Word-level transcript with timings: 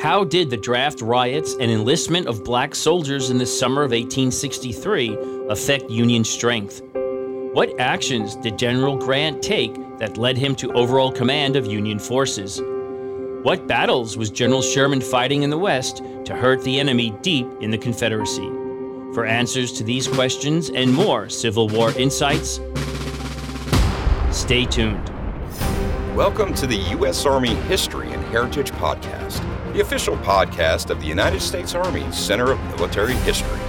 How 0.00 0.22
did 0.22 0.48
the 0.48 0.56
draft 0.56 1.02
riots 1.02 1.54
and 1.54 1.72
enlistment 1.72 2.28
of 2.28 2.44
black 2.44 2.76
soldiers 2.76 3.30
in 3.30 3.38
the 3.38 3.44
summer 3.44 3.82
of 3.82 3.90
1863 3.90 5.18
affect 5.48 5.90
Union 5.90 6.22
strength? 6.22 6.82
What 7.52 7.80
actions 7.80 8.36
did 8.36 8.56
General 8.56 8.96
Grant 8.96 9.42
take 9.42 9.74
that 9.98 10.16
led 10.16 10.38
him 10.38 10.54
to 10.56 10.72
overall 10.74 11.10
command 11.10 11.56
of 11.56 11.66
Union 11.66 11.98
forces? 11.98 12.60
What 13.42 13.66
battles 13.66 14.16
was 14.16 14.30
General 14.30 14.62
Sherman 14.62 15.00
fighting 15.00 15.42
in 15.42 15.50
the 15.50 15.58
West 15.58 15.96
to 16.26 16.36
hurt 16.36 16.62
the 16.62 16.78
enemy 16.78 17.10
deep 17.20 17.48
in 17.60 17.72
the 17.72 17.78
Confederacy? 17.78 18.48
For 19.14 19.26
answers 19.26 19.72
to 19.72 19.82
these 19.82 20.06
questions 20.06 20.70
and 20.70 20.94
more 20.94 21.28
Civil 21.28 21.68
War 21.68 21.90
insights, 21.98 22.60
stay 24.30 24.64
tuned. 24.64 25.10
Welcome 26.14 26.54
to 26.54 26.68
the 26.68 26.76
U.S. 26.90 27.26
Army 27.26 27.54
History 27.66 28.12
and 28.12 28.22
Heritage 28.26 28.70
Podcast, 28.72 29.40
the 29.78 29.84
official 29.84 30.16
podcast 30.16 30.90
of 30.90 30.98
the 31.00 31.06
United 31.06 31.40
States 31.40 31.72
Army 31.72 32.04
Center 32.10 32.50
of 32.50 32.60
Military 32.64 33.14
History. 33.18 33.60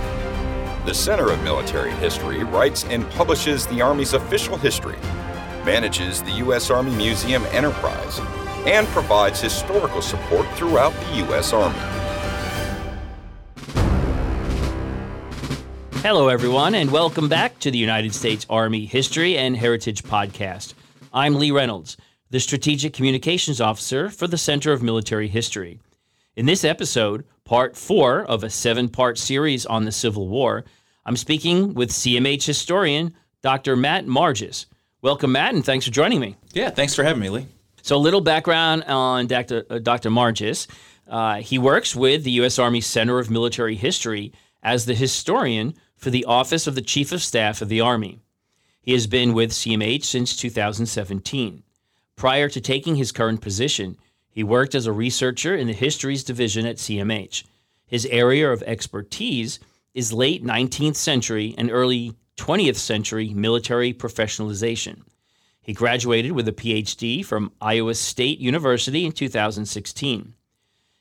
The 0.83 0.91
Center 0.91 1.31
of 1.31 1.39
Military 1.43 1.91
History 1.91 2.43
writes 2.43 2.83
and 2.85 3.07
publishes 3.11 3.67
the 3.67 3.79
Army's 3.81 4.15
official 4.15 4.57
history, 4.57 4.97
manages 5.65 6.23
the 6.23 6.31
U.S. 6.31 6.71
Army 6.71 6.95
Museum 6.95 7.43
Enterprise, 7.51 8.17
and 8.65 8.87
provides 8.87 9.39
historical 9.39 10.01
support 10.01 10.47
throughout 10.55 10.93
the 10.93 11.17
U.S. 11.17 11.53
Army. 11.53 11.77
Hello, 16.01 16.29
everyone, 16.29 16.73
and 16.73 16.89
welcome 16.89 17.29
back 17.29 17.59
to 17.59 17.69
the 17.69 17.77
United 17.77 18.15
States 18.15 18.47
Army 18.49 18.87
History 18.87 19.37
and 19.37 19.55
Heritage 19.55 20.01
Podcast. 20.01 20.73
I'm 21.13 21.35
Lee 21.35 21.51
Reynolds, 21.51 21.97
the 22.31 22.39
Strategic 22.39 22.93
Communications 22.93 23.61
Officer 23.61 24.09
for 24.09 24.25
the 24.25 24.39
Center 24.39 24.73
of 24.73 24.81
Military 24.81 25.27
History. 25.27 25.79
In 26.39 26.45
this 26.45 26.63
episode, 26.63 27.25
part 27.43 27.75
four 27.75 28.23
of 28.23 28.45
a 28.45 28.49
seven 28.49 28.87
part 28.87 29.17
series 29.17 29.65
on 29.65 29.83
the 29.83 29.91
Civil 29.91 30.29
War, 30.29 30.63
I'm 31.05 31.17
speaking 31.17 31.73
with 31.73 31.91
CMH 31.91 32.45
historian 32.45 33.13
Dr. 33.41 33.75
Matt 33.75 34.07
Margis. 34.07 34.65
Welcome, 35.01 35.33
Matt, 35.33 35.53
and 35.53 35.65
thanks 35.65 35.85
for 35.85 35.91
joining 35.91 36.21
me. 36.21 36.37
Yeah, 36.53 36.69
thanks 36.69 36.95
for 36.95 37.03
having 37.03 37.21
me, 37.21 37.27
Lee. 37.27 37.45
So, 37.81 37.97
a 37.97 37.99
little 37.99 38.21
background 38.21 38.85
on 38.85 39.27
Dr. 39.27 39.65
Uh, 39.69 39.79
Dr. 39.79 40.09
Margis. 40.09 40.67
Uh, 41.09 41.41
he 41.41 41.59
works 41.59 41.93
with 41.93 42.23
the 42.23 42.31
U.S. 42.31 42.57
Army 42.57 42.79
Center 42.79 43.19
of 43.19 43.29
Military 43.29 43.75
History 43.75 44.31
as 44.63 44.85
the 44.85 44.95
historian 44.95 45.73
for 45.97 46.09
the 46.09 46.23
Office 46.23 46.67
of 46.67 46.75
the 46.75 46.81
Chief 46.81 47.11
of 47.11 47.21
Staff 47.21 47.61
of 47.61 47.67
the 47.67 47.81
Army. 47.81 48.21
He 48.79 48.93
has 48.93 49.07
been 49.07 49.33
with 49.33 49.51
CMH 49.51 50.05
since 50.05 50.37
2017. 50.37 51.63
Prior 52.15 52.47
to 52.47 52.61
taking 52.61 52.95
his 52.95 53.11
current 53.11 53.41
position, 53.41 53.97
he 54.29 54.43
worked 54.43 54.75
as 54.75 54.85
a 54.85 54.91
researcher 54.91 55.55
in 55.55 55.67
the 55.67 55.73
Histories 55.73 56.23
Division 56.23 56.65
at 56.65 56.77
CMH. 56.77 57.43
His 57.85 58.05
area 58.05 58.51
of 58.51 58.63
expertise 58.63 59.59
is 59.93 60.13
late 60.13 60.43
19th 60.43 60.95
century 60.95 61.55
and 61.57 61.71
early 61.71 62.15
20th 62.37 62.77
century 62.77 63.33
military 63.33 63.93
professionalization. 63.93 65.01
He 65.61 65.73
graduated 65.73 66.31
with 66.31 66.47
a 66.47 66.53
PhD 66.53 67.25
from 67.25 67.51
Iowa 67.61 67.95
State 67.95 68.39
University 68.39 69.05
in 69.05 69.11
2016. 69.11 70.33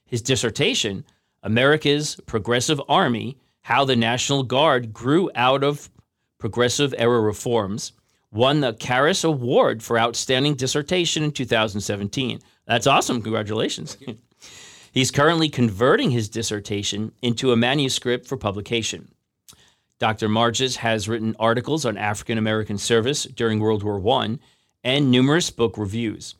His 0.04 0.22
dissertation, 0.22 1.04
America's 1.42 2.16
Progressive 2.26 2.80
Army 2.88 3.38
How 3.62 3.84
the 3.84 3.96
National 3.96 4.42
Guard 4.42 4.92
Grew 4.92 5.30
Out 5.34 5.62
of 5.62 5.90
Progressive 6.38 6.94
Era 6.98 7.20
Reforms, 7.20 7.92
won 8.30 8.60
the 8.60 8.72
Karras 8.72 9.24
Award 9.24 9.82
for 9.82 9.98
Outstanding 9.98 10.54
Dissertation 10.54 11.22
in 11.22 11.32
2017. 11.32 12.40
That's 12.68 12.86
awesome. 12.86 13.22
Congratulations. 13.22 13.96
He's 14.92 15.10
currently 15.10 15.48
converting 15.48 16.10
his 16.10 16.28
dissertation 16.28 17.12
into 17.22 17.50
a 17.50 17.56
manuscript 17.56 18.26
for 18.26 18.36
publication. 18.36 19.08
Dr. 19.98 20.28
Margis 20.28 20.76
has 20.76 21.08
written 21.08 21.34
articles 21.40 21.86
on 21.86 21.96
African 21.96 22.36
American 22.36 22.76
service 22.76 23.24
during 23.24 23.58
World 23.58 23.82
War 23.82 24.06
I 24.20 24.38
and 24.84 25.10
numerous 25.10 25.50
book 25.50 25.78
reviews. 25.78 26.34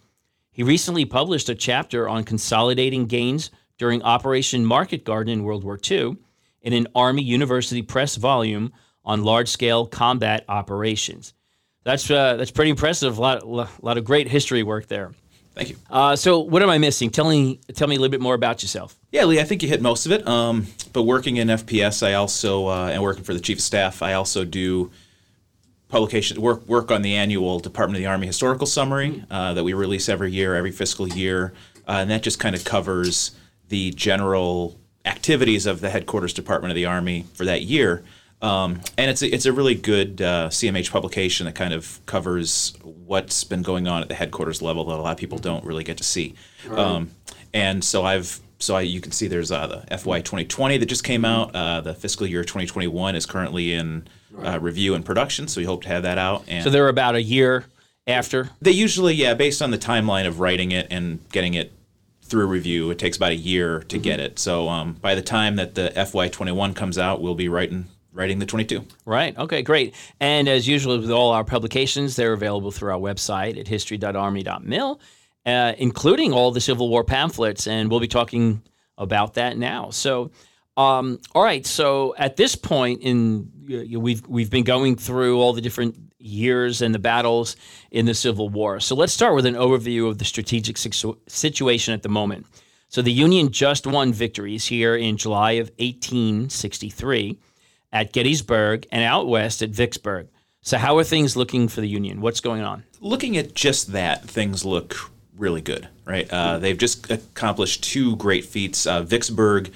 He 0.52 0.62
recently 0.62 1.06
published 1.06 1.48
a 1.48 1.54
chapter 1.54 2.08
on 2.08 2.24
consolidating 2.24 3.06
gains 3.06 3.50
during 3.78 4.02
Operation 4.02 4.66
Market 4.66 5.04
Garden 5.04 5.32
in 5.32 5.44
World 5.44 5.64
War 5.64 5.78
II 5.90 6.18
in 6.60 6.72
an 6.74 6.88
Army 6.94 7.22
University 7.22 7.80
Press 7.80 8.16
volume 8.16 8.72
on 9.04 9.24
large 9.24 9.48
scale 9.48 9.86
combat 9.86 10.44
operations. 10.48 11.32
That's, 11.84 12.10
uh, 12.10 12.36
that's 12.36 12.50
pretty 12.50 12.70
impressive. 12.70 13.16
A 13.16 13.20
lot, 13.20 13.42
a 13.42 13.68
lot 13.80 13.96
of 13.96 14.04
great 14.04 14.28
history 14.28 14.62
work 14.62 14.88
there. 14.88 15.12
Thank 15.58 15.70
you. 15.70 15.76
Uh, 15.90 16.14
so, 16.14 16.38
what 16.38 16.62
am 16.62 16.70
I 16.70 16.78
missing? 16.78 17.10
Tell 17.10 17.28
me, 17.28 17.58
tell 17.74 17.88
me 17.88 17.96
a 17.96 17.98
little 17.98 18.12
bit 18.12 18.20
more 18.20 18.34
about 18.34 18.62
yourself. 18.62 18.96
Yeah, 19.10 19.24
Lee, 19.24 19.40
I 19.40 19.44
think 19.44 19.60
you 19.64 19.68
hit 19.68 19.82
most 19.82 20.06
of 20.06 20.12
it. 20.12 20.24
Um, 20.24 20.68
but 20.92 21.02
working 21.02 21.36
in 21.38 21.48
FPS, 21.48 22.06
I 22.06 22.14
also 22.14 22.68
uh, 22.68 22.90
and 22.92 23.02
working 23.02 23.24
for 23.24 23.34
the 23.34 23.40
chief 23.40 23.58
of 23.58 23.64
staff, 23.64 24.00
I 24.00 24.12
also 24.12 24.44
do 24.44 24.92
publication 25.88 26.40
work 26.40 26.64
work 26.68 26.92
on 26.92 27.02
the 27.02 27.16
annual 27.16 27.58
Department 27.58 27.96
of 27.96 28.02
the 28.02 28.06
Army 28.06 28.28
historical 28.28 28.68
summary 28.68 29.24
uh, 29.32 29.52
that 29.54 29.64
we 29.64 29.72
release 29.72 30.08
every 30.08 30.30
year, 30.30 30.54
every 30.54 30.70
fiscal 30.70 31.08
year, 31.08 31.52
uh, 31.88 31.92
and 31.92 32.10
that 32.10 32.22
just 32.22 32.38
kind 32.38 32.54
of 32.54 32.64
covers 32.64 33.32
the 33.68 33.90
general 33.90 34.78
activities 35.04 35.66
of 35.66 35.80
the 35.80 35.90
headquarters 35.90 36.32
Department 36.32 36.70
of 36.70 36.76
the 36.76 36.86
Army 36.86 37.26
for 37.34 37.44
that 37.44 37.62
year. 37.62 38.04
Um, 38.40 38.80
and 38.96 39.10
it's 39.10 39.22
a, 39.22 39.34
it's 39.34 39.46
a 39.46 39.52
really 39.52 39.74
good 39.74 40.22
uh, 40.22 40.48
CMH 40.48 40.90
publication 40.90 41.46
that 41.46 41.54
kind 41.54 41.74
of 41.74 42.00
covers 42.06 42.74
what's 42.82 43.42
been 43.44 43.62
going 43.62 43.88
on 43.88 44.02
at 44.02 44.08
the 44.08 44.14
headquarters 44.14 44.62
level 44.62 44.84
that 44.84 44.94
a 44.94 45.02
lot 45.02 45.12
of 45.12 45.18
people 45.18 45.38
don't 45.38 45.64
really 45.64 45.84
get 45.84 45.96
to 45.98 46.04
see. 46.04 46.34
Right. 46.66 46.78
Um, 46.78 47.10
and 47.52 47.82
so 47.82 48.04
I've 48.04 48.40
so 48.60 48.74
I, 48.74 48.80
you 48.82 49.00
can 49.00 49.12
see 49.12 49.28
there's 49.28 49.52
uh, 49.52 49.84
the 49.88 49.96
FY 49.96 50.20
2020 50.20 50.78
that 50.78 50.86
just 50.86 51.04
came 51.04 51.24
out. 51.24 51.54
Uh, 51.54 51.80
the 51.80 51.94
fiscal 51.94 52.26
year 52.26 52.42
2021 52.42 53.14
is 53.14 53.24
currently 53.24 53.72
in 53.72 54.08
uh, 54.42 54.58
review 54.60 54.94
and 54.94 55.04
production, 55.04 55.46
so 55.46 55.60
we 55.60 55.64
hope 55.64 55.82
to 55.82 55.88
have 55.88 56.02
that 56.02 56.18
out. 56.18 56.44
And 56.48 56.64
so 56.64 56.70
they're 56.70 56.88
about 56.88 57.14
a 57.14 57.22
year 57.22 57.66
after. 58.06 58.50
They 58.60 58.72
usually, 58.72 59.14
yeah, 59.14 59.34
based 59.34 59.62
on 59.62 59.70
the 59.70 59.78
timeline 59.78 60.26
of 60.26 60.40
writing 60.40 60.72
it 60.72 60.88
and 60.90 61.20
getting 61.30 61.54
it 61.54 61.72
through 62.22 62.46
review, 62.46 62.90
it 62.90 62.98
takes 62.98 63.16
about 63.16 63.30
a 63.30 63.36
year 63.36 63.80
to 63.80 63.96
mm-hmm. 63.96 64.02
get 64.02 64.20
it. 64.20 64.38
So 64.38 64.68
um, 64.68 64.94
by 64.94 65.14
the 65.14 65.22
time 65.22 65.56
that 65.56 65.74
the 65.76 65.90
FY 65.90 66.28
21 66.28 66.74
comes 66.74 66.98
out, 66.98 67.22
we'll 67.22 67.36
be 67.36 67.48
writing 67.48 67.86
writing 68.12 68.38
the 68.38 68.46
22. 68.46 68.84
Right. 69.04 69.36
Okay, 69.36 69.62
great. 69.62 69.94
And 70.20 70.48
as 70.48 70.66
usual 70.66 70.98
with 70.98 71.10
all 71.10 71.30
our 71.30 71.44
publications, 71.44 72.16
they're 72.16 72.32
available 72.32 72.70
through 72.70 72.92
our 72.92 72.98
website 72.98 73.58
at 73.58 73.68
history.army.mil, 73.68 75.00
uh, 75.46 75.72
including 75.78 76.32
all 76.32 76.50
the 76.50 76.60
Civil 76.60 76.88
War 76.88 77.04
pamphlets. 77.04 77.66
And 77.66 77.90
we'll 77.90 78.00
be 78.00 78.08
talking 78.08 78.62
about 78.96 79.34
that 79.34 79.56
now. 79.56 79.90
So, 79.90 80.30
um, 80.76 81.18
all 81.34 81.42
right. 81.42 81.66
So 81.66 82.14
at 82.18 82.36
this 82.36 82.54
point 82.54 83.02
in 83.02 83.50
uh, 83.70 83.98
we've 83.98 84.26
we've 84.26 84.50
been 84.50 84.64
going 84.64 84.96
through 84.96 85.40
all 85.40 85.52
the 85.52 85.60
different 85.60 85.96
years 86.18 86.82
and 86.82 86.94
the 86.94 86.98
battles 86.98 87.56
in 87.90 88.06
the 88.06 88.14
Civil 88.14 88.48
War. 88.48 88.80
So 88.80 88.94
let's 88.94 89.12
start 89.12 89.34
with 89.34 89.46
an 89.46 89.54
overview 89.54 90.08
of 90.08 90.18
the 90.18 90.24
strategic 90.24 90.76
situ- 90.76 91.18
situation 91.26 91.94
at 91.94 92.02
the 92.02 92.08
moment. 92.08 92.46
So 92.88 93.02
the 93.02 93.12
Union 93.12 93.52
just 93.52 93.86
won 93.86 94.12
victories 94.12 94.66
here 94.66 94.96
in 94.96 95.16
July 95.16 95.52
of 95.52 95.70
1863 95.78 97.38
at 97.92 98.12
Gettysburg 98.12 98.86
and 98.90 99.02
out 99.02 99.28
west 99.28 99.62
at 99.62 99.70
Vicksburg. 99.70 100.28
So, 100.62 100.76
how 100.78 100.98
are 100.98 101.04
things 101.04 101.36
looking 101.36 101.68
for 101.68 101.80
the 101.80 101.88
Union? 101.88 102.20
What's 102.20 102.40
going 102.40 102.62
on? 102.62 102.84
Looking 103.00 103.36
at 103.36 103.54
just 103.54 103.92
that, 103.92 104.24
things 104.24 104.64
look 104.64 104.96
really 105.36 105.60
good, 105.60 105.88
right? 106.04 106.30
Uh, 106.30 106.58
they've 106.58 106.76
just 106.76 107.10
accomplished 107.10 107.84
two 107.84 108.16
great 108.16 108.44
feats. 108.44 108.86
Uh, 108.86 109.02
Vicksburg, 109.02 109.72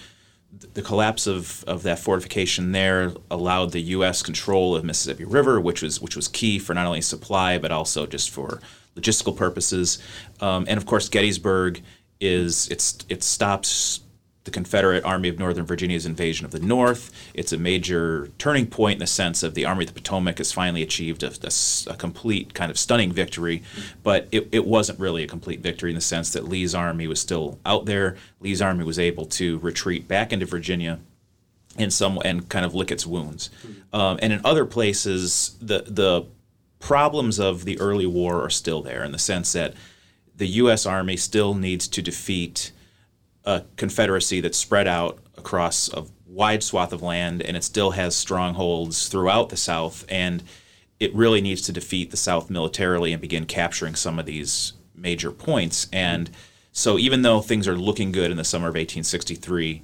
the 0.75 0.83
collapse 0.83 1.27
of, 1.27 1.65
of 1.65 1.85
that 1.85 1.99
fortification 1.99 2.73
there 2.73 3.13
allowed 3.31 3.73
the 3.73 3.81
U.S. 3.81 4.23
control 4.23 4.75
of 4.75 4.85
Mississippi 4.85 5.25
River, 5.25 5.61
which 5.61 5.83
was 5.83 6.01
which 6.01 6.17
was 6.17 6.29
key 6.29 6.59
for 6.59 6.75
not 6.75 6.87
only 6.87 7.01
supply 7.01 7.59
but 7.59 7.71
also 7.71 8.07
just 8.07 8.31
for 8.31 8.61
logistical 8.97 9.37
purposes. 9.37 9.99
Um, 10.41 10.67
and 10.69 10.77
of 10.77 10.87
course, 10.87 11.09
Gettysburg 11.09 11.81
is 12.21 12.69
it's 12.69 12.99
it 13.09 13.23
stops 13.23 14.01
the 14.45 14.51
Confederate 14.51 15.05
Army 15.05 15.29
of 15.29 15.39
Northern 15.39 15.65
Virginia's 15.65 16.05
invasion 16.05 16.45
of 16.45 16.51
the 16.51 16.59
North. 16.59 17.13
It's 17.33 17.53
a 17.53 17.59
major 17.59 18.29
turning 18.39 18.67
point 18.67 18.95
in 18.95 19.01
the 19.01 19.07
sense 19.07 19.43
of 19.43 19.55
the 19.55 19.65
Army 19.65 19.85
of 19.85 19.95
the 19.95 20.01
Potomac 20.01 20.39
has 20.39 20.53
finally 20.53 20.83
achieved 20.83 21.23
a, 21.23 21.33
a, 21.43 21.93
a 21.93 21.97
complete 21.97 22.53
kind 22.53 22.71
of 22.71 22.79
stunning 22.79 23.13
victory, 23.13 23.63
but 24.03 24.27
it, 24.33 24.49
it, 24.51 24.67
wasn't 24.67 24.99
really 24.99 25.23
a 25.23 25.29
complete 25.29 25.61
victory 25.61 25.91
in 25.91 25.95
the 25.95 26.01
sense 26.01 26.33
that 26.33 26.49
Lee's 26.49 26.75
army 26.75 27.07
was 27.07 27.21
still 27.21 27.59
out 27.65 27.87
there. 27.87 28.17
Lee's 28.41 28.63
army 28.63 28.85
was 28.85 28.99
able 28.99 29.27
to 29.27 29.59
retreat 29.59 30.09
back 30.09 30.33
into 30.33 30.47
Virginia 30.47 30.99
and 31.77 31.93
some 31.93 32.19
and 32.25 32.49
kind 32.49 32.65
of 32.65 32.75
lick 32.75 32.91
its 32.91 33.07
wounds. 33.07 33.51
Um, 33.93 34.19
and 34.23 34.33
in 34.33 34.41
other 34.45 34.67
places, 34.67 35.57
the 35.61 35.85
the 35.87 36.27
problems 36.81 37.39
of 37.39 37.65
the 37.65 37.79
early 37.81 38.07
war 38.07 38.43
are 38.43 38.51
still 38.51 38.83
there 38.83 39.05
in 39.05 39.13
the 39.13 39.19
sense 39.19 39.53
that 39.53 39.75
the 40.37 40.47
U.S. 40.47 40.85
Army 40.85 41.17
still 41.17 41.55
needs 41.55 41.87
to 41.89 42.03
defeat 42.03 42.73
a 43.45 43.63
confederacy 43.77 44.41
that's 44.41 44.59
spread 44.59 44.87
out 44.87 45.19
across 45.37 45.93
a 45.93 46.05
wide 46.27 46.63
swath 46.63 46.93
of 46.93 47.03
land 47.03 47.43
and 47.43 47.57
it 47.57 47.65
still 47.65 47.91
has 47.93 48.15
strongholds 48.17 49.09
throughout 49.09 49.49
the 49.51 49.57
South. 49.57 50.05
And 50.09 50.43
it 51.01 51.15
really 51.15 51.41
needs 51.41 51.63
to 51.63 51.73
defeat 51.73 52.11
the 52.11 52.17
South 52.17 52.49
militarily 52.51 53.13
and 53.13 53.21
begin 53.21 53.45
capturing 53.47 53.95
some 53.97 54.19
of 54.19 54.27
these 54.27 54.73
major 54.95 55.31
points. 55.33 55.89
And 55.93 56.31
So 56.75 56.99
even 56.99 57.21
though 57.23 57.41
things 57.43 57.69
are 57.69 57.77
looking 57.77 58.13
good 58.13 58.31
in 58.31 58.37
the 58.39 58.45
summer 58.45 58.69
of 58.69 58.75
1863, 58.77 59.83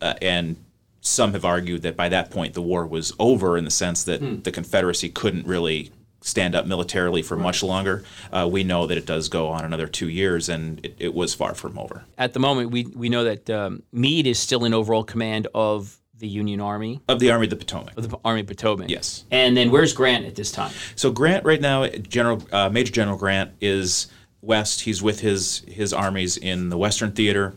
uh, 0.00 0.14
and 0.22 0.56
some 1.02 1.32
have 1.32 1.44
argued 1.44 1.82
that 1.82 1.96
by 1.96 2.08
that 2.08 2.30
point 2.30 2.54
the 2.54 2.62
war 2.62 2.86
was 2.86 3.12
over 3.18 3.58
in 3.58 3.64
the 3.64 3.70
sense 3.70 4.04
that 4.04 4.20
Hmm. 4.20 4.40
the 4.40 4.50
Confederacy 4.50 5.10
couldn't 5.10 5.46
really 5.46 5.90
stand 6.24 6.54
up 6.54 6.66
militarily 6.66 7.22
for 7.22 7.36
much 7.36 7.62
longer. 7.62 8.02
Uh, 8.32 8.48
we 8.50 8.64
know 8.64 8.86
that 8.86 8.96
it 8.96 9.04
does 9.06 9.28
go 9.28 9.48
on 9.48 9.64
another 9.64 9.86
two 9.86 10.08
years, 10.08 10.48
and 10.48 10.84
it, 10.84 10.96
it 10.98 11.14
was 11.14 11.34
far 11.34 11.54
from 11.54 11.78
over. 11.78 12.04
At 12.18 12.32
the 12.32 12.40
moment, 12.40 12.70
we 12.70 12.84
we 12.86 13.08
know 13.08 13.24
that 13.24 13.48
um, 13.50 13.82
Meade 13.92 14.26
is 14.26 14.38
still 14.38 14.64
in 14.64 14.72
overall 14.74 15.04
command 15.04 15.46
of 15.54 15.98
the 16.16 16.28
Union 16.28 16.60
Army, 16.60 17.00
Of 17.08 17.18
the 17.20 17.30
Army 17.30 17.46
of 17.46 17.50
the 17.50 17.56
Potomac. 17.56 17.96
of 17.98 18.08
the 18.08 18.16
Army 18.24 18.40
of 18.40 18.46
Potomac. 18.46 18.88
Yes. 18.88 19.24
And 19.30 19.56
then 19.56 19.70
where's 19.70 19.92
Grant 19.92 20.24
at 20.24 20.36
this 20.36 20.50
time? 20.52 20.72
So 20.96 21.10
Grant 21.10 21.44
right 21.44 21.60
now, 21.60 21.86
General 21.88 22.42
uh, 22.52 22.70
Major 22.70 22.92
General 22.92 23.18
Grant 23.18 23.50
is 23.60 24.06
west. 24.40 24.82
He's 24.82 25.02
with 25.02 25.20
his 25.20 25.62
his 25.68 25.92
armies 25.92 26.36
in 26.36 26.70
the 26.70 26.78
Western 26.78 27.12
Theater. 27.12 27.54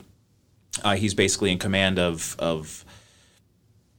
Uh, 0.84 0.96
he's 0.96 1.14
basically 1.14 1.52
in 1.52 1.58
command 1.60 1.98
of 2.00 2.36
of 2.40 2.84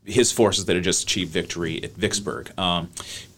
his 0.05 0.33
forces 0.33 0.65
that 0.67 0.75
had 0.75 0.85
just 0.85 1.03
achieved 1.05 1.31
victory 1.31 1.83
at 1.83 1.93
Vicksburg. 1.93 2.51
Um, 2.59 2.89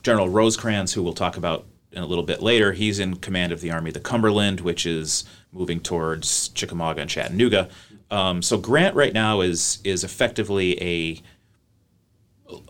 General 0.02 0.28
Rosecrans, 0.28 0.92
who 0.92 1.02
we'll 1.02 1.12
talk 1.12 1.36
about 1.36 1.66
in 1.92 2.02
a 2.02 2.06
little 2.06 2.24
bit 2.24 2.40
later, 2.40 2.72
he's 2.72 2.98
in 2.98 3.16
command 3.16 3.52
of 3.52 3.60
the 3.60 3.70
Army 3.70 3.90
of 3.90 3.94
the 3.94 4.00
Cumberland, 4.00 4.60
which 4.60 4.86
is 4.86 5.24
moving 5.52 5.80
towards 5.80 6.48
Chickamauga 6.50 7.00
and 7.00 7.10
Chattanooga. 7.10 7.68
Um, 8.10 8.42
so 8.42 8.58
Grant 8.58 8.94
right 8.94 9.12
now 9.12 9.40
is 9.40 9.78
is 9.84 10.04
effectively 10.04 10.80
a 10.82 11.22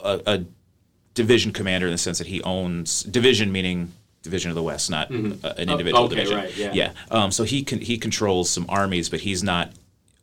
a, 0.03 0.21
a 0.27 0.45
division 1.15 1.53
commander 1.53 1.87
in 1.87 1.93
the 1.93 1.99
sense 1.99 2.19
that 2.19 2.27
he 2.27 2.43
owns 2.43 3.03
division 3.03 3.51
meaning 3.51 3.93
division 4.23 4.51
of 4.51 4.55
the 4.55 4.63
west 4.63 4.91
not 4.91 5.11
uh, 5.11 5.15
an 5.57 5.71
individual 5.71 6.05
okay, 6.05 6.15
division 6.15 6.37
right, 6.37 6.57
yeah. 6.57 6.73
yeah 6.73 6.93
um, 7.11 7.31
so 7.31 7.43
he 7.43 7.63
can 7.63 7.81
he 7.81 7.97
controls 7.97 8.51
some 8.51 8.67
armies 8.69 9.09
but 9.09 9.21
he's 9.21 9.43
not 9.43 9.73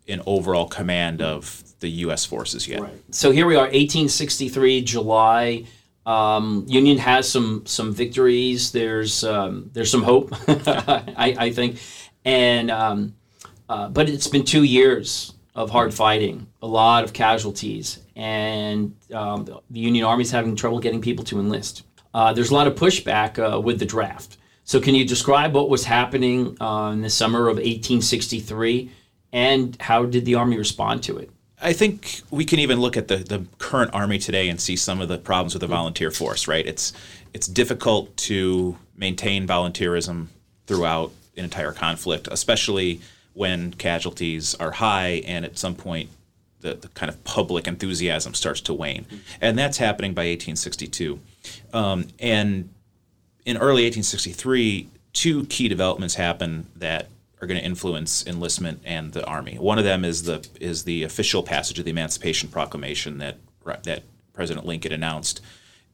in 0.05 0.21
overall 0.25 0.67
command 0.67 1.21
of 1.21 1.63
the 1.79 1.89
u.s 1.89 2.25
forces 2.25 2.67
yet 2.67 2.81
Right. 2.81 2.93
So 3.11 3.31
here 3.31 3.45
we 3.45 3.55
are, 3.55 3.63
1863, 3.63 4.81
July. 4.81 5.65
Um, 6.07 6.63
Union 6.69 6.97
has 6.99 7.29
some 7.29 7.65
some 7.65 7.93
victories. 7.93 8.71
There's 8.71 9.25
um, 9.25 9.69
there's 9.73 9.91
some 9.91 10.03
hope, 10.03 10.29
I, 10.47 11.35
I 11.37 11.51
think, 11.51 11.79
and 12.23 12.71
um, 12.71 13.13
uh, 13.67 13.89
but 13.89 14.07
it's 14.07 14.27
been 14.27 14.45
two 14.45 14.63
years 14.63 15.33
of 15.53 15.69
hard 15.69 15.93
fighting, 15.93 16.47
a 16.61 16.67
lot 16.67 17.03
of 17.03 17.11
casualties, 17.11 17.99
and 18.15 18.95
um, 19.13 19.43
the, 19.43 19.59
Union 19.71 20.05
Army's 20.05 20.31
having 20.31 20.55
trouble 20.55 20.79
getting 20.79 21.01
people 21.01 21.25
to 21.25 21.41
enlist. 21.41 21.83
Uh, 22.13 22.31
there's 22.31 22.51
a 22.51 22.53
lot 22.53 22.67
of 22.67 22.75
pushback 22.75 23.37
uh, 23.37 23.59
with 23.59 23.77
the 23.77 23.85
draft. 23.85 24.37
So 24.63 24.79
can 24.79 24.95
you 24.95 25.05
describe 25.05 25.53
what 25.53 25.69
was 25.69 25.83
happening 25.83 26.55
uh, 26.61 26.91
in 26.93 27.01
the 27.01 27.09
summer 27.09 27.49
of 27.49 27.57
1863, 27.57 28.91
and 29.33 29.75
how 29.81 30.05
did 30.05 30.23
the 30.23 30.35
Army 30.35 30.57
respond 30.57 31.03
to 31.03 31.17
it? 31.17 31.31
I 31.59 31.73
think 31.73 32.21
we 32.29 32.45
can 32.45 32.59
even 32.59 32.79
look 32.79 32.97
at 32.97 33.07
the, 33.07 33.17
the 33.17 33.45
current 33.57 33.91
army 33.93 34.19
today 34.19 34.47
and 34.47 34.61
see 34.61 34.75
some 34.75 35.01
of 35.01 35.07
the 35.07 35.17
problems 35.17 35.53
with 35.53 35.61
the 35.61 35.67
volunteer 35.67 36.11
force, 36.11 36.47
right? 36.47 36.65
It's 36.65 36.93
it's 37.33 37.47
difficult 37.47 38.15
to 38.17 38.77
maintain 38.95 39.47
volunteerism 39.47 40.27
throughout 40.67 41.11
an 41.35 41.43
entire 41.43 41.71
conflict, 41.71 42.27
especially 42.31 43.01
when 43.33 43.73
casualties 43.73 44.55
are 44.55 44.71
high 44.71 45.21
and 45.25 45.45
at 45.45 45.57
some 45.57 45.75
point 45.75 46.09
the, 46.61 46.73
the 46.73 46.87
kind 46.89 47.09
of 47.09 47.23
public 47.23 47.67
enthusiasm 47.67 48.33
starts 48.33 48.61
to 48.61 48.73
wane. 48.73 49.05
And 49.39 49.57
that's 49.57 49.77
happening 49.77 50.13
by 50.13 50.21
1862. 50.21 51.19
Um, 51.73 52.07
and 52.19 52.69
in 53.45 53.57
early 53.57 53.83
1863, 53.83 54.89
two 55.13 55.45
key 55.45 55.67
developments 55.67 56.15
happen 56.15 56.67
that 56.75 57.07
are 57.41 57.47
going 57.47 57.59
to 57.59 57.65
influence 57.65 58.25
enlistment 58.25 58.81
and 58.83 59.13
the 59.13 59.25
army. 59.25 59.55
One 59.55 59.77
of 59.77 59.83
them 59.83 60.03
is 60.03 60.23
the 60.23 60.47
is 60.59 60.83
the 60.83 61.03
official 61.03 61.43
passage 61.43 61.79
of 61.79 61.85
the 61.85 61.91
Emancipation 61.91 62.49
Proclamation 62.49 63.19
that 63.19 63.37
that 63.83 64.03
President 64.33 64.65
Lincoln 64.65 64.91
announced 64.91 65.41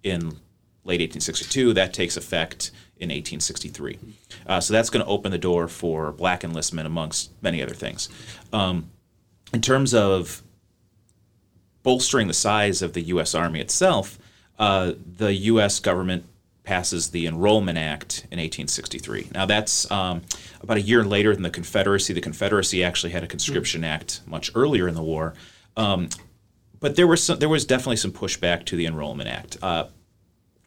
in 0.03 0.37
late 0.85 0.99
1862. 0.99 1.73
That 1.73 1.93
takes 1.93 2.17
effect 2.17 2.71
in 2.97 3.09
1863. 3.09 3.99
Uh, 4.45 4.59
so 4.59 4.73
that's 4.73 4.89
going 4.89 5.03
to 5.03 5.09
open 5.09 5.31
the 5.31 5.37
door 5.37 5.67
for 5.67 6.11
black 6.11 6.43
enlistment, 6.43 6.85
amongst 6.85 7.31
many 7.41 7.61
other 7.61 7.73
things. 7.73 8.09
Um, 8.51 8.89
in 9.53 9.61
terms 9.61 9.93
of 9.93 10.41
bolstering 11.83 12.27
the 12.27 12.33
size 12.33 12.81
of 12.81 12.93
the 12.93 13.01
U.S. 13.01 13.35
Army 13.35 13.59
itself, 13.59 14.17
uh, 14.59 14.93
the 15.17 15.33
U.S. 15.33 15.79
government 15.79 16.25
passes 16.63 17.09
the 17.09 17.27
Enrollment 17.27 17.77
Act 17.77 18.21
in 18.31 18.39
1863. 18.39 19.29
Now, 19.33 19.45
that's 19.45 19.89
um, 19.91 20.21
about 20.61 20.77
a 20.77 20.81
year 20.81 21.03
later 21.03 21.33
than 21.33 21.43
the 21.43 21.49
Confederacy. 21.49 22.13
The 22.13 22.21
Confederacy 22.21 22.83
actually 22.83 23.11
had 23.11 23.23
a 23.23 23.27
conscription 23.27 23.83
act 23.83 24.21
much 24.25 24.51
earlier 24.55 24.87
in 24.87 24.95
the 24.95 25.03
war. 25.03 25.33
Um, 25.75 26.09
but 26.79 26.95
there 26.95 27.07
was 27.07 27.23
some, 27.23 27.39
there 27.39 27.49
was 27.49 27.65
definitely 27.65 27.97
some 27.97 28.11
pushback 28.11 28.65
to 28.65 28.75
the 28.75 28.85
Enrollment 28.85 29.29
Act 29.29 29.57
uh, 29.61 29.85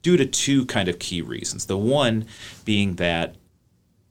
due 0.03 0.17
to 0.17 0.27
two 0.27 0.67
kind 0.67 0.89
of 0.89 0.99
key 0.99 1.23
reasons. 1.23 1.67
The 1.67 1.79
one 1.79 2.27
being 2.65 2.97
that 2.97 3.37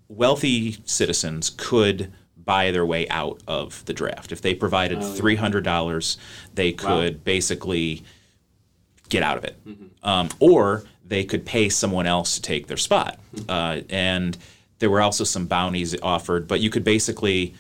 wealthy 0.08 0.78
citizens 0.86 1.50
could 1.50 2.12
buy 2.38 2.70
their 2.72 2.86
way 2.86 3.08
out 3.10 3.42
of 3.48 3.84
the 3.86 3.94
draft. 3.94 4.32
If 4.32 4.42
they 4.42 4.54
provided 4.54 5.04
three 5.04 5.36
hundred 5.36 5.64
dollars, 5.64 6.18
they 6.54 6.72
could 6.72 7.24
basically 7.24 8.04
get 9.10 9.24
out 9.24 9.38
of 9.38 9.44
it, 9.44 9.56
um, 10.04 10.30
or 10.40 10.84
they 11.08 11.24
could 11.24 11.46
pay 11.46 11.70
someone 11.70 12.06
else 12.08 12.36
to 12.36 12.42
take 12.42 12.68
their 12.68 12.78
spot. 12.78 13.20
Uh, 13.48 13.82
and 13.90 14.38
there 14.80 14.90
were 14.90 15.02
also 15.02 15.24
some 15.24 15.46
bounties 15.46 15.96
offered, 16.02 16.48
but 16.48 16.60
you 16.60 16.70
could 16.70 16.84
basically 16.84 17.54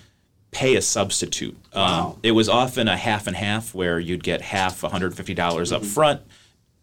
pay 0.51 0.75
a 0.75 0.81
substitute. 0.81 1.55
Um, 1.73 2.17
It 2.23 2.31
was 2.31 2.49
often 2.49 2.87
a 2.87 2.97
half 2.97 3.27
and 3.27 3.35
half, 3.35 3.75
where 3.75 3.99
you'd 3.99 4.23
get 4.23 4.41
half 4.41 4.81
one 4.83 4.91
hundred 4.91 5.13
fifty 5.15 5.33
dollars 5.33 5.71
up 5.71 5.83
front, 5.85 6.21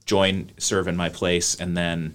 join, 0.05 0.50
serve 0.59 0.88
in 0.88 0.97
my 0.97 1.09
place, 1.09 1.55
and 1.55 1.76
then 1.76 2.14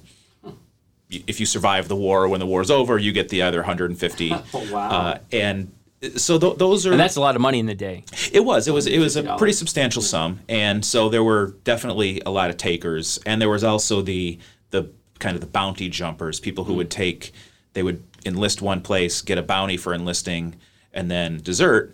if 1.10 1.40
you 1.40 1.46
survive 1.46 1.88
the 1.88 1.96
war 1.96 2.28
when 2.28 2.40
the 2.40 2.46
war's 2.46 2.70
over, 2.70 2.98
you 2.98 3.12
get 3.14 3.30
the 3.30 3.42
other 3.42 3.60
150. 3.60 4.30
Oh, 4.54 4.74
wow. 4.74 4.90
Uh, 4.90 5.18
and 5.32 5.72
so 6.16 6.38
th- 6.40 6.58
those 6.58 6.86
are 6.86 6.92
And 6.92 7.00
that's 7.00 7.16
a 7.16 7.22
lot 7.22 7.36
of 7.36 7.42
money 7.42 7.60
in 7.60 7.66
the 7.66 7.76
day. 7.76 8.04
it 8.32 8.44
was 8.44 8.68
it 8.68 8.74
was 8.74 8.88
it 8.88 9.00
was 9.00 9.16
a 9.16 9.36
pretty 9.38 9.54
substantial 9.54 10.02
sum, 10.02 10.40
and 10.48 10.86
so 10.86 11.10
there 11.10 11.24
were 11.24 11.56
definitely 11.64 12.22
a 12.26 12.30
lot 12.32 12.50
of 12.50 12.58
takers, 12.58 13.20
and 13.26 13.42
there 13.42 13.50
was 13.50 13.64
also 13.64 14.02
the 14.02 14.38
the 14.70 14.90
kind 15.20 15.36
of 15.36 15.42
the 15.42 15.48
bounty 15.48 15.90
jumpers, 15.90 16.40
people 16.40 16.64
who 16.66 16.76
would 16.76 16.92
take 16.92 17.32
they 17.74 17.84
would 17.84 18.04
enlist 18.26 18.62
one 18.62 18.82
place, 18.82 19.22
get 19.22 19.38
a 19.38 19.44
bounty 19.44 19.78
for 19.78 19.94
enlisting, 19.94 20.56
and 20.94 21.10
then 21.10 21.38
desert. 21.40 21.94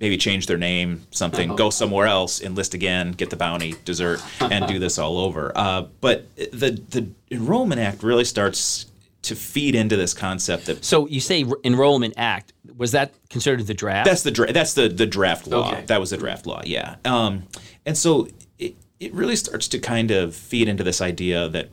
Maybe 0.00 0.16
change 0.16 0.46
their 0.46 0.58
name, 0.58 1.02
something, 1.10 1.56
go 1.56 1.70
somewhere 1.70 2.06
else, 2.06 2.40
enlist 2.40 2.72
again, 2.72 3.10
get 3.10 3.30
the 3.30 3.36
bounty, 3.36 3.74
desert, 3.84 4.22
and 4.40 4.64
do 4.68 4.78
this 4.78 4.96
all 4.96 5.18
over. 5.18 5.50
Uh, 5.56 5.86
but 6.00 6.24
the 6.36 6.80
the 6.90 7.08
Enrollment 7.32 7.80
Act 7.80 8.04
really 8.04 8.24
starts 8.24 8.86
to 9.22 9.34
feed 9.34 9.74
into 9.74 9.96
this 9.96 10.14
concept 10.14 10.66
that 10.66 10.84
So 10.84 11.06
you 11.08 11.20
say 11.20 11.44
r- 11.44 11.58
Enrollment 11.64 12.14
Act. 12.16 12.52
Was 12.76 12.92
that 12.92 13.12
considered 13.30 13.66
the 13.66 13.74
draft? 13.74 14.06
that's 14.06 14.22
the 14.22 14.30
draft 14.30 14.54
that's 14.54 14.74
the 14.74 14.88
the 14.88 15.06
draft 15.06 15.46
law. 15.46 15.72
Okay. 15.72 15.84
That 15.86 16.00
was 16.00 16.10
the 16.10 16.16
draft 16.16 16.46
law. 16.46 16.62
Yeah. 16.64 16.96
Um, 17.04 17.44
and 17.84 17.96
so 17.96 18.28
it 18.58 18.76
it 19.00 19.12
really 19.12 19.36
starts 19.36 19.68
to 19.68 19.78
kind 19.78 20.10
of 20.10 20.34
feed 20.34 20.68
into 20.68 20.84
this 20.84 21.00
idea 21.00 21.48
that 21.48 21.70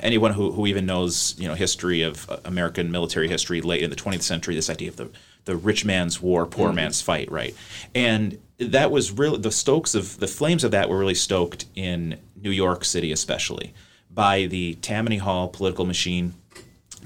anyone 0.00 0.32
who, 0.32 0.52
who 0.52 0.66
even 0.66 0.86
knows 0.86 1.34
you 1.38 1.48
know 1.48 1.54
history 1.54 2.02
of 2.02 2.28
uh, 2.30 2.38
American 2.44 2.90
military 2.90 3.28
history 3.28 3.60
late 3.60 3.82
in 3.82 3.90
the 3.90 3.96
20th 3.96 4.22
century, 4.22 4.54
this 4.54 4.70
idea 4.70 4.88
of 4.88 4.96
the 4.96 5.10
the 5.44 5.56
rich 5.56 5.84
man's 5.84 6.20
war, 6.20 6.44
poor 6.46 6.72
man's 6.72 7.00
fight, 7.00 7.30
right? 7.32 7.54
And 7.94 8.38
that 8.58 8.90
was 8.90 9.12
really 9.12 9.38
the 9.38 9.50
stokes 9.50 9.94
of 9.94 10.18
the 10.18 10.26
flames 10.26 10.62
of 10.62 10.72
that 10.72 10.88
were 10.90 10.98
really 10.98 11.14
stoked 11.14 11.64
in 11.74 12.18
New 12.40 12.50
York 12.50 12.84
City, 12.84 13.12
especially 13.12 13.72
by 14.18 14.46
the 14.46 14.74
Tammany 14.74 15.18
Hall 15.18 15.46
political 15.46 15.84
machine. 15.84 16.34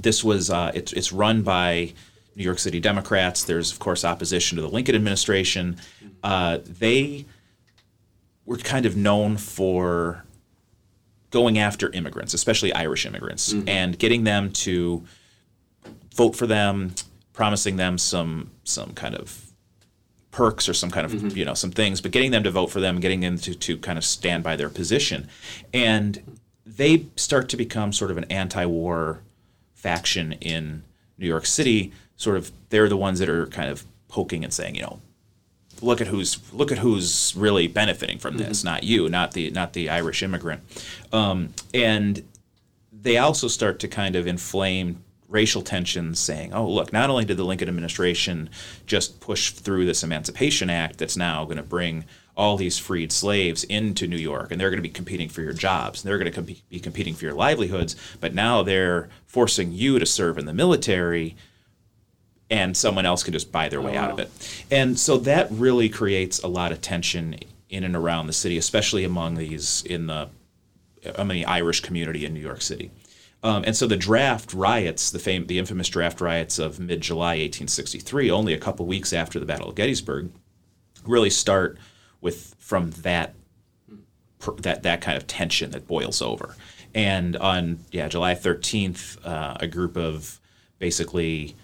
This 0.00 0.24
was 0.24 0.48
uh, 0.48 0.72
it's 0.74 0.94
it's 0.94 1.12
run 1.12 1.42
by 1.42 1.92
New 2.36 2.42
York 2.42 2.58
City 2.58 2.80
Democrats. 2.80 3.44
There's 3.44 3.70
of 3.70 3.78
course 3.78 4.02
opposition 4.02 4.56
to 4.56 4.62
the 4.62 4.68
Lincoln 4.70 4.94
administration. 4.94 5.76
Uh, 6.22 6.60
they 6.64 7.26
were 8.46 8.56
kind 8.56 8.86
of 8.86 8.96
known 8.96 9.36
for 9.36 10.24
going 11.30 11.58
after 11.58 11.90
immigrants, 11.90 12.32
especially 12.32 12.72
Irish 12.72 13.04
immigrants, 13.04 13.52
and 13.66 13.98
getting 13.98 14.24
them 14.24 14.50
to 14.64 15.04
vote 16.14 16.34
for 16.34 16.46
them, 16.46 16.94
promising 17.34 17.76
them 17.76 17.98
some 17.98 18.52
some 18.64 18.94
kind 18.94 19.14
of 19.14 19.52
perks 20.30 20.66
or 20.66 20.72
some 20.72 20.90
kind 20.90 21.04
of 21.04 21.36
you 21.36 21.44
know 21.44 21.52
some 21.52 21.72
things, 21.72 22.00
but 22.00 22.10
getting 22.10 22.30
them 22.30 22.42
to 22.42 22.50
vote 22.50 22.68
for 22.68 22.80
them, 22.80 23.00
getting 23.00 23.20
them 23.20 23.36
to 23.36 23.54
to 23.54 23.76
kind 23.76 23.98
of 23.98 24.04
stand 24.06 24.42
by 24.42 24.56
their 24.56 24.70
position, 24.70 25.28
and 25.74 26.22
they 26.64 27.06
start 27.16 27.48
to 27.50 27.56
become 27.56 27.92
sort 27.92 28.10
of 28.10 28.16
an 28.16 28.24
anti-war 28.24 29.20
faction 29.74 30.32
in 30.34 30.82
New 31.18 31.26
York 31.26 31.46
City. 31.46 31.92
Sort 32.16 32.36
of, 32.36 32.52
they're 32.68 32.88
the 32.88 32.96
ones 32.96 33.18
that 33.18 33.28
are 33.28 33.46
kind 33.46 33.70
of 33.70 33.84
poking 34.08 34.44
and 34.44 34.52
saying, 34.52 34.76
you 34.76 34.82
know, 34.82 35.00
look 35.80 36.00
at 36.00 36.06
who's 36.06 36.38
look 36.52 36.70
at 36.70 36.78
who's 36.78 37.34
really 37.36 37.66
benefiting 37.66 38.18
from 38.18 38.38
this, 38.38 38.62
not 38.62 38.84
you, 38.84 39.08
not 39.08 39.32
the 39.32 39.50
not 39.50 39.72
the 39.72 39.90
Irish 39.90 40.22
immigrant, 40.22 40.62
um, 41.12 41.52
and 41.74 42.22
they 42.92 43.18
also 43.18 43.48
start 43.48 43.80
to 43.80 43.88
kind 43.88 44.14
of 44.14 44.26
inflame 44.26 45.02
racial 45.28 45.62
tensions, 45.62 46.20
saying, 46.20 46.52
"Oh, 46.52 46.68
look, 46.68 46.92
not 46.92 47.10
only 47.10 47.24
did 47.24 47.36
the 47.36 47.44
Lincoln 47.44 47.68
administration 47.68 48.50
just 48.86 49.20
push 49.20 49.50
through 49.50 49.86
this 49.86 50.02
Emancipation 50.02 50.70
Act 50.70 50.98
that's 50.98 51.16
now 51.16 51.44
going 51.44 51.56
to 51.56 51.62
bring 51.62 52.04
all 52.36 52.56
these 52.56 52.78
freed 52.78 53.12
slaves 53.12 53.64
into 53.64 54.06
New 54.06 54.16
York, 54.16 54.50
and 54.50 54.60
they're 54.60 54.70
going 54.70 54.82
to 54.82 54.88
be 54.88 54.88
competing 54.88 55.28
for 55.28 55.42
your 55.42 55.52
jobs, 55.52 56.02
and 56.02 56.08
they're 56.10 56.18
going 56.18 56.32
to 56.32 56.34
com- 56.34 56.62
be 56.70 56.80
competing 56.80 57.14
for 57.14 57.24
your 57.26 57.34
livelihoods, 57.34 57.94
but 58.20 58.34
now 58.34 58.62
they're 58.62 59.08
forcing 59.26 59.72
you 59.72 59.98
to 59.98 60.06
serve 60.06 60.38
in 60.38 60.46
the 60.46 60.54
military." 60.54 61.36
And 62.50 62.76
someone 62.76 63.06
else 63.06 63.22
can 63.22 63.32
just 63.32 63.50
buy 63.50 63.70
their 63.70 63.80
way 63.80 63.96
Oh, 63.96 64.00
out 64.00 64.10
of 64.10 64.18
it. 64.18 64.30
And 64.70 64.98
so 64.98 65.16
that 65.18 65.48
really 65.50 65.88
creates 65.88 66.38
a 66.42 66.48
lot 66.48 66.70
of 66.70 66.82
tension 66.82 67.36
in 67.70 67.82
and 67.82 67.96
around 67.96 68.26
the 68.26 68.34
city, 68.34 68.58
especially 68.58 69.04
among 69.04 69.36
these 69.36 69.82
in 69.86 70.06
the 70.06 70.28
among 71.16 71.34
the 71.34 71.46
Irish 71.46 71.80
community 71.80 72.24
in 72.24 72.34
New 72.34 72.40
York 72.40 72.60
City. 72.62 72.90
Um, 73.42 73.64
and 73.66 73.76
so 73.76 73.86
the 73.88 73.96
draft 73.96 74.54
riots, 74.54 75.10
the 75.10 75.18
fame, 75.18 75.46
the 75.46 75.58
infamous 75.58 75.88
draft 75.88 76.20
riots 76.20 76.58
of 76.60 76.78
mid-July 76.78 77.38
1863, 77.38 78.30
only 78.30 78.52
a 78.52 78.58
couple 78.58 78.86
weeks 78.86 79.12
after 79.12 79.40
the 79.40 79.46
Battle 79.46 79.68
of 79.70 79.74
Gettysburg, 79.74 80.30
really 81.04 81.30
start 81.30 81.76
with 82.22 82.54
from 82.58 82.92
that 82.92 83.34
that 84.62 84.82
that 84.82 85.00
kind 85.02 85.16
of 85.18 85.26
tension 85.26 85.70
that 85.72 85.86
boils 85.86 86.22
over. 86.22 86.56
And 86.94 87.36
on 87.36 87.80
yeah 87.90 88.08
July 88.08 88.34
13th, 88.34 89.18
uh, 89.26 89.58
a 89.60 89.66
group 89.66 89.96
of 89.96 90.40
basically 90.78 91.54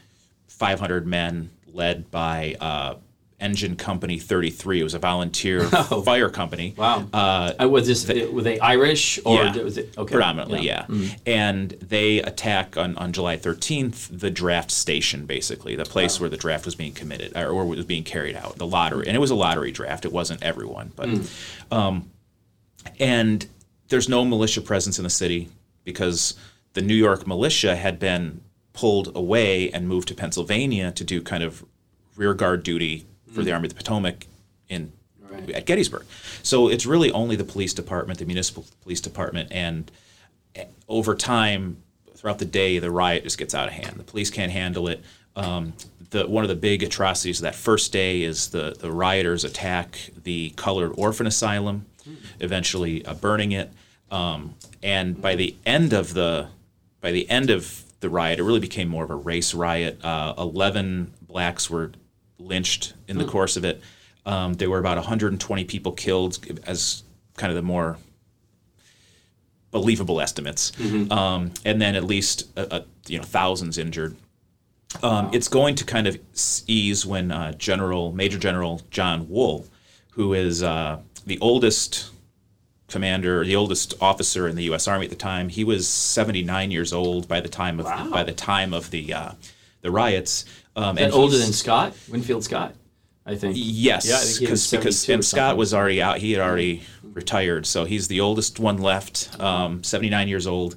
500 0.49 1.07
men 1.07 1.51
led 1.73 2.11
by 2.11 2.57
uh, 2.61 2.97
Engine 3.41 3.77
Company 3.77 4.19
33. 4.19 4.81
It 4.81 4.83
was 4.83 4.95
a 4.95 4.99
volunteer 4.99 5.61
fire 6.05 6.29
company. 6.29 6.75
Wow. 6.77 7.07
Uh, 7.13 7.53
Uh, 7.61 7.69
was 7.69 7.87
this 7.87 8.07
were 8.33 8.43
they 8.43 8.59
Irish 8.59 9.21
or 9.25 9.37
yeah, 9.37 9.57
was 9.59 9.79
it 9.79 9.97
okay? 9.97 10.13
predominantly, 10.13 10.63
yeah. 10.67 10.83
Mm-hmm. 10.83 11.15
And 11.27 11.71
they 11.71 12.19
attack 12.19 12.77
on, 12.77 12.97
on 12.97 13.13
July 13.13 13.37
13th 13.37 14.09
the 14.19 14.31
draft 14.31 14.71
station, 14.71 15.25
basically, 15.27 15.77
the 15.77 15.85
place 15.85 16.19
where 16.19 16.29
the 16.29 16.37
draft 16.37 16.65
was 16.65 16.75
being 16.75 16.93
committed 16.93 17.37
or, 17.37 17.49
or 17.51 17.65
was 17.65 17.85
being 17.85 18.05
carried 18.05 18.35
out, 18.35 18.57
the 18.57 18.67
lottery. 18.67 19.07
And 19.07 19.17
it 19.17 19.21
was 19.21 19.31
a 19.31 19.37
lottery 19.37 19.71
draft. 19.71 20.05
It 20.05 20.13
wasn't 20.13 20.43
everyone, 20.43 20.93
but. 20.97 21.09
Mm. 21.09 21.29
Um, 21.71 22.11
and 22.99 23.47
there's 23.89 24.09
no 24.09 24.25
militia 24.25 24.61
presence 24.61 24.99
in 24.99 25.05
the 25.05 25.11
city 25.11 25.49
because 25.85 26.35
the 26.75 26.83
New 26.83 26.95
York 26.95 27.27
militia 27.27 27.77
had 27.77 27.99
been 27.99 28.41
pulled 28.73 29.15
away 29.17 29.71
and 29.71 29.89
moved 29.89 30.09
to 30.09 30.15
Pennsylvania 30.15 30.93
to 30.93 31.05
do 31.05 31.21
kind 31.23 31.43
of 31.43 31.65
rear 32.17 32.35
guard 32.35 32.63
duty 32.63 33.07
for 33.33 33.43
the 33.43 33.53
Army 33.53 33.67
of 33.67 33.75
the 33.75 33.77
Potomac 33.79 34.27
in 34.69 34.93
Right. 35.31 35.51
at 35.51 35.67
Gettysburg. 35.67 36.07
So 36.43 36.69
it's 36.69 36.87
really 36.87 37.13
only 37.13 37.37
the 37.37 37.45
police 37.45 37.75
department, 37.75 38.19
the 38.19 38.25
municipal 38.25 38.65
police 38.83 39.01
department, 39.03 39.53
and 39.53 39.91
eh, 40.55 40.65
over 40.89 41.15
time, 41.15 41.83
throughout 42.17 42.39
the 42.39 42.47
day, 42.47 42.79
the 42.79 42.91
riot 42.91 43.25
just 43.25 43.37
gets 43.37 43.55
out 43.55 43.69
of 43.69 43.75
hand. 43.75 43.97
The 43.97 44.05
police 44.05 44.31
can't 44.31 44.51
handle 44.51 44.89
it. 44.89 45.05
Um, 45.37 45.75
the, 46.11 46.27
one 46.27 46.45
of 46.45 46.49
the 46.49 46.57
big 46.57 46.83
atrocities 46.83 47.41
of 47.41 47.43
that 47.43 47.55
first 47.55 47.93
day 47.93 48.23
is 48.23 48.49
the, 48.49 48.75
the 48.81 48.91
rioters 48.91 49.45
attack 49.45 50.11
the 50.25 50.51
colored 50.57 50.93
orphan 50.97 51.27
asylum, 51.27 51.85
eventually 52.41 53.05
uh, 53.05 53.13
burning 53.13 53.53
it. 53.53 53.71
Um, 54.11 54.55
and 54.83 55.21
by 55.21 55.35
the 55.35 55.55
end 55.67 55.93
of 55.93 56.15
the 56.15 56.49
by 57.03 57.13
the 57.13 57.29
end 57.29 57.51
of 57.51 57.85
the 58.01 58.09
riot, 58.09 58.39
it 58.39 58.45
really 58.45 58.61
became 58.61 58.89
more 58.89 59.05
of 59.05 59.11
a 59.11 59.15
race 59.17 59.53
riot. 59.53 60.03
Uh, 60.03 60.33
Eleven 60.39 61.13
blacks 61.21 61.69
were 61.69 61.93
lynched 62.39 62.95
in 63.09 63.19
the 63.19 63.25
course 63.25 63.57
of 63.57 63.65
it. 63.65 63.81
Um, 64.27 64.55
there 64.55 64.69
were 64.71 64.79
about 64.79 64.97
120 64.97 65.65
people 65.65 65.93
killed, 65.93 66.39
as 66.67 67.03
kind 67.37 67.51
of 67.51 67.57
the 67.57 67.63
more 67.63 67.97
believable 69.71 70.21
estimates, 70.21 70.73
um, 71.13 71.53
and 71.65 71.81
then 71.81 71.95
at 71.95 72.05
least 72.05 72.45
uh 72.57 72.67
uh 72.71 72.81
you 73.07 73.19
know 73.19 73.25
thousands 73.25 73.79
injured. 73.79 74.17
Um, 75.03 75.29
It's 75.35 75.49
going 75.49 75.75
to 75.77 75.85
kind 75.85 76.07
of 76.07 76.19
ease 76.67 77.05
when 77.05 77.31
uh, 77.31 77.53
General 77.53 78.13
Major 78.13 78.39
General 78.39 78.81
John 78.91 79.29
Wool, 79.29 79.67
who 80.13 80.33
is 80.33 80.63
uh, 80.63 81.01
the 81.27 81.39
oldest 81.41 82.11
commander, 82.89 83.45
the 83.45 83.55
oldest 83.57 83.93
officer 84.01 84.49
in 84.49 84.57
the 84.57 84.65
U.S. 84.65 84.89
Army 84.89 85.05
at 85.05 85.11
the 85.11 85.17
time, 85.17 85.51
he 85.51 85.63
was 85.63 85.87
79 85.87 86.71
years 86.71 86.95
old 86.95 87.29
by 87.29 87.41
the 87.41 87.51
time 87.51 87.79
of 87.79 87.85
Wow. 87.85 88.09
by 88.11 88.23
the 88.25 88.33
time 88.33 88.73
of 88.73 88.91
the 88.91 89.13
uh, 89.13 89.33
the 89.81 89.91
riots. 89.91 90.45
Um, 90.77 90.99
And 90.99 91.13
older 91.13 91.39
than 91.39 91.53
Scott, 91.53 91.95
Winfield 92.09 92.45
Scott, 92.45 92.75
I 93.27 93.35
think. 93.35 93.55
Yes, 93.57 94.09
Yeah, 94.09 94.19
think 94.19 94.41
because 94.41 94.71
because 94.71 95.09
and 95.09 95.25
Scott 95.25 95.57
was 95.57 95.75
already 95.75 96.01
out. 96.01 96.19
He 96.19 96.33
had 96.33 96.41
already 96.41 96.83
retired, 97.13 97.67
so 97.67 97.85
he's 97.85 98.09
the 98.09 98.21
oldest 98.21 98.59
one 98.61 98.79
left, 98.79 99.29
um, 99.41 99.83
79 99.83 100.29
years 100.29 100.47
old, 100.47 100.77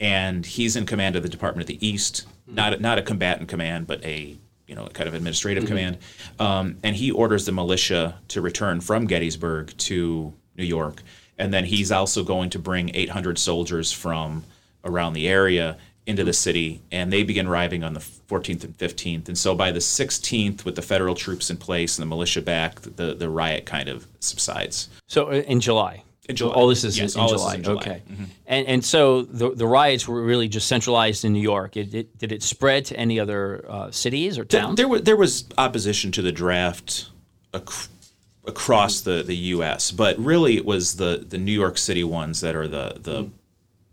and 0.00 0.44
he's 0.44 0.76
in 0.76 0.86
command 0.86 1.16
of 1.16 1.22
the 1.22 1.28
Department 1.28 1.62
of 1.62 1.66
the 1.68 1.86
East. 1.86 2.26
Not 2.46 2.74
a, 2.74 2.78
not 2.78 2.98
a 2.98 3.02
combatant 3.02 3.48
command, 3.48 3.86
but 3.86 4.04
a 4.04 4.36
you 4.66 4.74
know 4.74 4.86
kind 4.88 5.08
of 5.08 5.14
administrative 5.14 5.66
command. 5.66 5.98
Um, 6.38 6.78
and 6.82 6.96
he 6.96 7.10
orders 7.10 7.44
the 7.44 7.52
militia 7.52 8.18
to 8.28 8.40
return 8.40 8.80
from 8.80 9.06
Gettysburg 9.06 9.76
to 9.78 10.32
New 10.56 10.64
York, 10.64 11.02
and 11.38 11.52
then 11.52 11.64
he's 11.64 11.92
also 11.92 12.24
going 12.24 12.50
to 12.50 12.58
bring 12.58 12.90
800 12.94 13.38
soldiers 13.38 13.92
from 13.92 14.44
around 14.84 15.12
the 15.12 15.28
area 15.28 15.76
into 16.06 16.24
the 16.24 16.32
city, 16.32 16.82
and 16.90 17.12
they 17.12 17.22
begin 17.22 17.46
arriving 17.46 17.84
on 17.84 17.94
the 17.94 18.00
14th 18.00 18.64
and 18.64 18.76
15th. 18.76 19.28
And 19.28 19.38
so 19.38 19.54
by 19.54 19.70
the 19.70 19.78
16th, 19.78 20.64
with 20.64 20.74
the 20.74 20.82
federal 20.82 21.14
troops 21.14 21.48
in 21.48 21.56
place 21.56 21.96
and 21.96 22.02
the 22.02 22.08
militia 22.08 22.42
back, 22.42 22.80
the, 22.80 23.14
the 23.14 23.28
riot 23.28 23.66
kind 23.66 23.88
of 23.88 24.06
subsides. 24.18 24.88
So 25.06 25.28
uh, 25.28 25.34
in 25.46 25.60
July. 25.60 26.02
In 26.28 26.36
July. 26.36 26.54
All 26.54 26.68
this 26.68 26.84
is 26.84 26.98
Yes, 26.98 27.14
in, 27.14 27.20
all 27.20 27.28
this 27.30 27.40
is 27.40 27.42
July. 27.42 27.54
in 27.54 27.62
July. 27.62 27.82
Mm-hmm. 27.82 28.22
Okay. 28.22 28.32
And 28.46 28.66
and 28.68 28.84
so 28.84 29.22
the 29.22 29.50
the 29.50 29.66
riots 29.66 30.06
were 30.06 30.22
really 30.22 30.48
just 30.48 30.68
centralized 30.68 31.24
in 31.24 31.32
New 31.32 31.42
York. 31.42 31.76
It, 31.76 31.92
it, 31.94 32.18
did 32.18 32.30
it 32.30 32.42
spread 32.44 32.84
to 32.86 32.96
any 32.96 33.18
other 33.18 33.64
uh, 33.68 33.90
cities 33.90 34.38
or 34.38 34.44
towns? 34.44 34.76
There, 34.76 34.86
was, 34.86 35.02
there 35.02 35.16
was 35.16 35.46
opposition 35.58 36.12
to 36.12 36.22
the 36.22 36.30
draft 36.30 37.10
ac- 37.52 37.88
across 38.46 39.00
the, 39.00 39.22
the 39.24 39.36
U.S., 39.36 39.90
but 39.90 40.16
really 40.18 40.56
it 40.56 40.64
was 40.64 40.96
the, 40.96 41.24
the 41.28 41.38
New 41.38 41.52
York 41.52 41.76
City 41.76 42.04
ones 42.04 42.40
that 42.40 42.54
are 42.54 42.68
the 42.68 42.98
the 43.00 43.30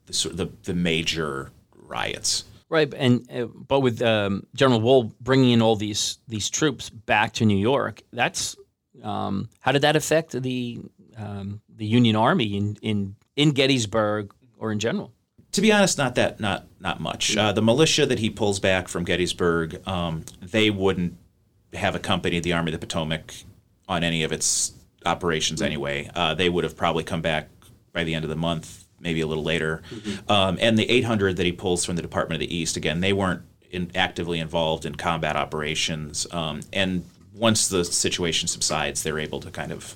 the, 0.06 0.14
sort 0.14 0.34
of 0.34 0.38
the, 0.38 0.50
the 0.64 0.74
major 0.74 1.52
riots. 1.90 2.46
Right, 2.70 2.94
and 2.94 3.28
uh, 3.32 3.46
but 3.46 3.80
with 3.80 4.02
um, 4.02 4.46
General 4.54 4.80
Wool 4.80 5.12
bringing 5.20 5.52
in 5.52 5.62
all 5.62 5.76
these 5.76 6.20
these 6.28 6.50
troops 6.50 6.90
back 6.90 7.34
to 7.34 7.46
New 7.46 7.58
York, 7.58 8.04
that's 8.14 8.56
um, 9.04 9.50
how 9.60 9.72
did 9.72 9.82
that 9.82 9.96
affect 9.96 10.40
the 10.40 10.80
um, 11.18 11.62
the 11.76 11.88
Union 11.88 12.16
Army 12.16 12.56
in, 12.56 12.78
in 12.82 13.16
in 13.36 13.52
Gettysburg 13.52 14.34
or 14.58 14.72
in 14.72 14.78
general? 14.78 15.12
to 15.52 15.62
be 15.62 15.72
honest, 15.72 15.98
not 15.98 16.16
that 16.16 16.40
not 16.40 16.68
not 16.80 17.00
much. 17.00 17.36
Uh, 17.36 17.52
the 17.52 17.62
militia 17.62 18.06
that 18.06 18.20
he 18.20 18.30
pulls 18.30 18.60
back 18.60 18.88
from 18.88 19.04
Gettysburg, 19.04 19.82
um, 19.88 20.24
they 20.42 20.70
wouldn't 20.70 21.18
have 21.74 21.96
accompanied 21.96 22.44
the 22.44 22.54
Army 22.54 22.72
of 22.74 22.80
the 22.80 22.86
Potomac 22.86 23.34
on 23.88 24.04
any 24.04 24.24
of 24.24 24.32
its 24.32 24.74
operations 25.06 25.62
anyway. 25.62 26.10
Uh, 26.14 26.34
they 26.34 26.50
would 26.50 26.64
have 26.64 26.76
probably 26.76 27.04
come 27.04 27.22
back 27.22 27.50
by 27.94 28.04
the 28.04 28.14
end 28.14 28.26
of 28.26 28.30
the 28.30 28.36
month, 28.36 28.79
maybe 29.00 29.22
a 29.22 29.28
little 29.28 29.44
later. 29.44 29.82
Um, 30.28 30.58
and 30.62 30.78
the 30.78 30.90
800 30.90 31.38
that 31.38 31.46
he 31.46 31.52
pulls 31.52 31.86
from 31.86 31.96
the 31.96 32.02
Department 32.02 32.42
of 32.42 32.48
the 32.48 32.56
East, 32.56 32.78
again, 32.78 33.00
they 33.00 33.14
weren't 33.14 33.42
in, 33.72 33.92
actively 33.96 34.40
involved 34.40 34.86
in 34.86 34.96
combat 34.96 35.36
operations. 35.36 36.28
Um, 36.32 36.62
and 36.74 37.06
once 37.34 37.68
the 37.68 37.86
situation 37.86 38.48
subsides, 38.48 39.04
they're 39.04 39.20
able 39.20 39.40
to 39.40 39.52
kind 39.52 39.72
of 39.72 39.96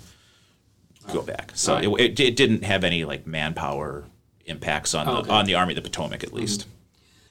go 1.12 1.22
back. 1.22 1.51
So 1.55 1.77
it, 1.77 1.88
it, 2.00 2.19
it 2.19 2.36
didn't 2.36 2.63
have 2.63 2.83
any 2.83 3.05
like 3.05 3.27
manpower 3.27 4.05
impacts 4.45 4.93
on 4.93 5.05
the 5.05 5.12
okay. 5.13 5.29
on 5.29 5.45
the 5.45 5.55
Army 5.55 5.74
of 5.74 5.75
the 5.75 5.89
Potomac 5.89 6.24
at 6.24 6.33
least. 6.33 6.67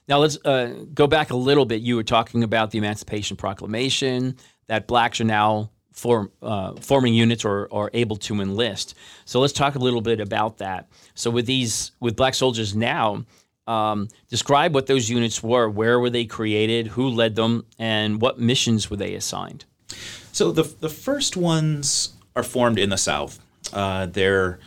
Now 0.07 0.19
let's 0.19 0.37
uh, 0.45 0.85
go 0.93 1.07
back 1.07 1.31
a 1.31 1.35
little 1.35 1.65
bit. 1.65 1.81
You 1.81 1.95
were 1.95 2.03
talking 2.03 2.43
about 2.43 2.71
the 2.71 2.77
Emancipation 2.77 3.37
Proclamation 3.37 4.35
that 4.67 4.87
blacks 4.87 5.21
are 5.21 5.25
now 5.25 5.71
form, 5.93 6.31
uh, 6.41 6.73
forming 6.75 7.13
units 7.13 7.45
or, 7.45 7.67
or 7.67 7.89
able 7.93 8.17
to 8.17 8.41
enlist. 8.41 8.95
So 9.25 9.39
let's 9.39 9.53
talk 9.53 9.75
a 9.75 9.79
little 9.79 10.01
bit 10.01 10.19
about 10.19 10.57
that. 10.57 10.89
So 11.15 11.31
with 11.31 11.45
these 11.45 11.91
with 11.99 12.15
black 12.15 12.33
soldiers 12.33 12.75
now, 12.75 13.25
um, 13.65 14.09
describe 14.29 14.73
what 14.73 14.87
those 14.87 15.09
units 15.09 15.41
were. 15.41 15.69
Where 15.69 15.99
were 15.99 16.09
they 16.09 16.25
created? 16.25 16.87
Who 16.87 17.07
led 17.07 17.35
them? 17.35 17.65
And 17.79 18.19
what 18.21 18.39
missions 18.39 18.89
were 18.89 18.97
they 18.97 19.13
assigned? 19.13 19.65
So 20.31 20.51
the 20.51 20.63
the 20.63 20.89
first 20.89 21.37
ones 21.37 22.13
are 22.35 22.43
formed 22.43 22.79
in 22.79 22.89
the 22.89 22.97
South. 22.97 23.39
Uh, 23.71 24.07
they're 24.07 24.59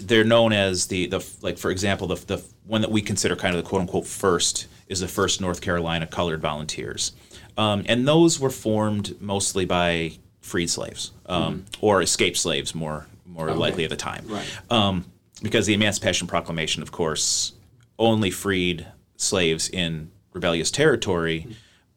they're 0.00 0.24
known 0.24 0.52
as 0.52 0.86
the 0.86 1.06
the 1.06 1.24
like 1.42 1.58
for 1.58 1.70
example 1.70 2.08
the 2.08 2.16
the 2.26 2.44
one 2.66 2.80
that 2.80 2.90
we 2.90 3.00
consider 3.00 3.36
kind 3.36 3.54
of 3.54 3.62
the 3.62 3.68
quote 3.68 3.82
unquote 3.82 4.06
first 4.06 4.66
is 4.88 5.00
the 5.00 5.08
first 5.08 5.40
North 5.40 5.60
Carolina 5.60 6.06
Colored 6.06 6.40
Volunteers, 6.40 7.12
um, 7.56 7.84
and 7.86 8.06
those 8.06 8.38
were 8.40 8.50
formed 8.50 9.20
mostly 9.20 9.64
by 9.64 10.12
freed 10.40 10.68
slaves 10.70 11.12
um, 11.26 11.64
or 11.80 12.02
escaped 12.02 12.36
slaves 12.36 12.74
more 12.74 13.06
more 13.26 13.52
likely 13.52 13.84
at 13.84 13.90
the 13.90 13.96
time, 13.96 14.24
Right. 14.28 14.46
um, 14.70 15.04
because 15.42 15.66
the 15.66 15.74
Emancipation 15.74 16.26
Proclamation, 16.26 16.82
of 16.82 16.90
course, 16.92 17.52
only 17.98 18.30
freed 18.30 18.86
slaves 19.16 19.68
in 19.68 20.10
rebellious 20.32 20.70
territory, 20.70 21.46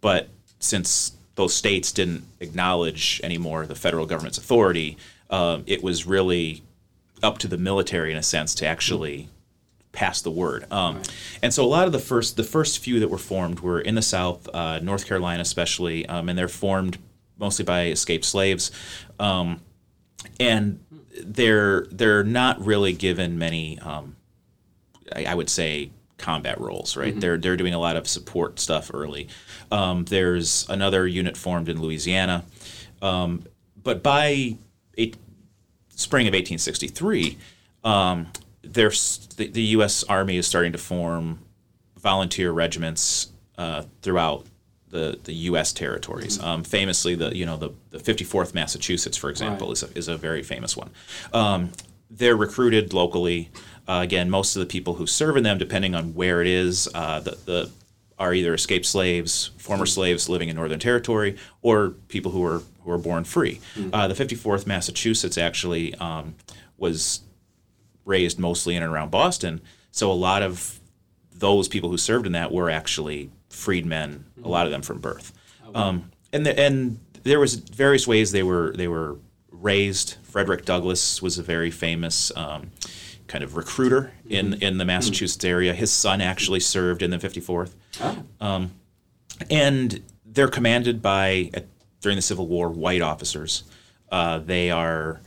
but 0.01 0.27
since 0.59 1.13
those 1.35 1.53
states 1.53 1.91
didn't 1.93 2.23
acknowledge 2.41 3.21
anymore 3.23 3.65
the 3.65 3.75
federal 3.75 4.05
government's 4.05 4.37
authority, 4.37 4.97
um, 5.29 5.63
it 5.67 5.81
was 5.83 6.05
really 6.05 6.61
up 7.23 7.37
to 7.37 7.47
the 7.47 7.57
military, 7.57 8.11
in 8.11 8.17
a 8.17 8.23
sense, 8.23 8.53
to 8.55 8.65
actually 8.65 9.29
pass 9.99 10.21
the 10.21 10.31
word. 10.31 10.65
Um, 10.71 11.01
And 11.43 11.53
so 11.53 11.65
a 11.65 11.67
lot 11.67 11.85
of 11.85 11.91
the 11.91 11.99
first 11.99 12.37
the 12.37 12.43
first 12.43 12.79
few 12.79 13.01
that 13.01 13.09
were 13.09 13.17
formed 13.17 13.59
were 13.59 13.81
in 13.81 13.95
the 13.95 14.01
South, 14.01 14.47
uh, 14.53 14.79
North 14.79 15.05
Carolina 15.05 15.41
especially, 15.41 16.05
um, 16.05 16.29
and 16.29 16.39
they're 16.39 16.47
formed 16.47 16.97
mostly 17.37 17.65
by 17.65 17.87
escaped 17.87 18.23
slaves. 18.23 18.71
Um, 19.19 19.59
and 20.39 20.79
they're 21.21 21.81
they're 21.91 22.23
not 22.23 22.65
really 22.65 22.93
given 22.93 23.37
many, 23.37 23.77
um, 23.79 24.15
I, 25.13 25.25
I 25.25 25.35
would 25.35 25.49
say, 25.49 25.91
combat 26.17 26.61
roles. 26.61 26.95
Right? 26.95 27.19
They're 27.19 27.37
they're 27.37 27.57
doing 27.57 27.73
a 27.73 27.79
lot 27.79 27.97
of 27.97 28.07
support 28.07 28.57
stuff 28.61 28.91
early. 28.93 29.27
Um, 29.69 30.05
there's 30.05 30.65
another 30.69 31.07
unit 31.07 31.35
formed 31.35 31.67
in 31.67 31.81
Louisiana, 31.81 32.45
um, 33.01 33.43
but 33.83 34.01
by 34.01 34.55
eight, 34.97 35.17
spring 35.89 36.25
of 36.25 36.31
1863, 36.31 37.37
um, 37.83 38.27
there's 38.61 39.27
the, 39.37 39.47
the 39.47 39.61
U.S. 39.77 40.03
Army 40.03 40.37
is 40.37 40.47
starting 40.47 40.71
to 40.73 40.77
form 40.77 41.39
volunteer 41.97 42.51
regiments 42.51 43.27
uh, 43.57 43.83
throughout 44.01 44.45
the, 44.89 45.19
the 45.23 45.33
U.S. 45.33 45.71
territories. 45.73 46.41
Um, 46.41 46.63
famously, 46.63 47.15
the 47.15 47.35
you 47.35 47.45
know 47.45 47.57
the, 47.57 47.71
the 47.91 47.99
54th 47.99 48.53
Massachusetts, 48.53 49.17
for 49.17 49.29
example, 49.29 49.67
Right. 49.67 49.73
is, 49.73 49.83
a, 49.83 49.97
is 49.97 50.07
a 50.07 50.17
very 50.17 50.43
famous 50.43 50.75
one. 50.75 50.89
Um, 51.33 51.71
they're 52.09 52.35
recruited 52.37 52.93
locally. 52.93 53.49
Uh, 53.87 54.01
again, 54.03 54.29
most 54.29 54.55
of 54.55 54.59
the 54.59 54.65
people 54.65 54.95
who 54.95 55.07
serve 55.07 55.35
in 55.37 55.43
them, 55.43 55.57
depending 55.57 55.95
on 55.95 56.13
where 56.13 56.41
it 56.41 56.47
is, 56.47 56.87
uh, 56.93 57.19
the, 57.19 57.37
the 57.45 57.71
are 58.19 58.33
either 58.33 58.53
escaped 58.53 58.85
slaves, 58.85 59.51
former 59.57 59.85
slaves 59.85 60.27
living 60.27 60.49
in 60.49 60.55
Northern 60.57 60.79
Territory, 60.79 61.37
or 61.61 61.91
people 62.09 62.31
who 62.31 62.41
were 62.41 62.63
who 62.83 62.89
were 62.91 62.97
born 62.97 63.23
free. 63.23 63.59
Uh, 63.93 64.07
the 64.07 64.13
54th 64.13 64.65
Massachusetts 64.67 65.37
actually 65.37 65.93
um, 65.95 66.35
was 66.77 67.21
raised 68.09 68.39
mostly 68.39 68.75
in 68.75 68.83
and 68.83 68.91
around 68.91 69.11
Boston, 69.11 69.61
so 69.91 70.11
a 70.11 70.13
lot 70.13 70.41
of 70.41 70.79
those 71.31 71.67
people 71.67 71.89
who 71.89 71.97
served 71.97 72.25
in 72.25 72.33
that 72.33 72.51
were 72.51 72.69
actually 72.69 73.29
freedmen, 73.49 74.25
a 74.43 74.47
lot 74.49 74.65
of 74.65 74.71
them 74.71 74.81
from 74.81 74.99
birth. 74.99 75.31
Um, 75.73 76.11
and 76.33 76.45
the, 76.45 76.59
and 76.59 76.99
there 77.23 77.39
was 77.39 77.55
various 77.55 78.07
ways 78.07 78.31
they 78.31 78.43
were 78.43 78.73
they 78.75 78.87
were 78.87 79.17
raised. 79.51 80.17
Frederick 80.23 80.65
Douglass 80.65 81.21
was 81.21 81.37
a 81.37 81.43
very 81.43 81.71
famous 81.71 82.31
um, 82.35 82.71
kind 83.27 83.43
of 83.43 83.55
recruiter 83.55 84.11
in 84.27 84.55
in 84.61 84.77
the 84.77 84.85
Massachusetts 84.85 85.43
area. 85.45 85.73
His 85.73 85.91
son 85.91 86.21
actually 86.21 86.59
served 86.59 87.01
in 87.01 87.11
the 87.11 87.17
54th, 87.17 87.73
Um, 88.41 88.71
and 89.49 90.01
they're 90.25 90.47
commanded 90.47 91.01
by 91.01 91.49
at, 91.53 91.65
during 92.01 92.15
the 92.15 92.21
Civil 92.21 92.47
War 92.47 92.69
white 92.69 93.01
officers. 93.01 93.63
Uh, 94.11 94.39
they 94.39 94.71
are 94.71 95.21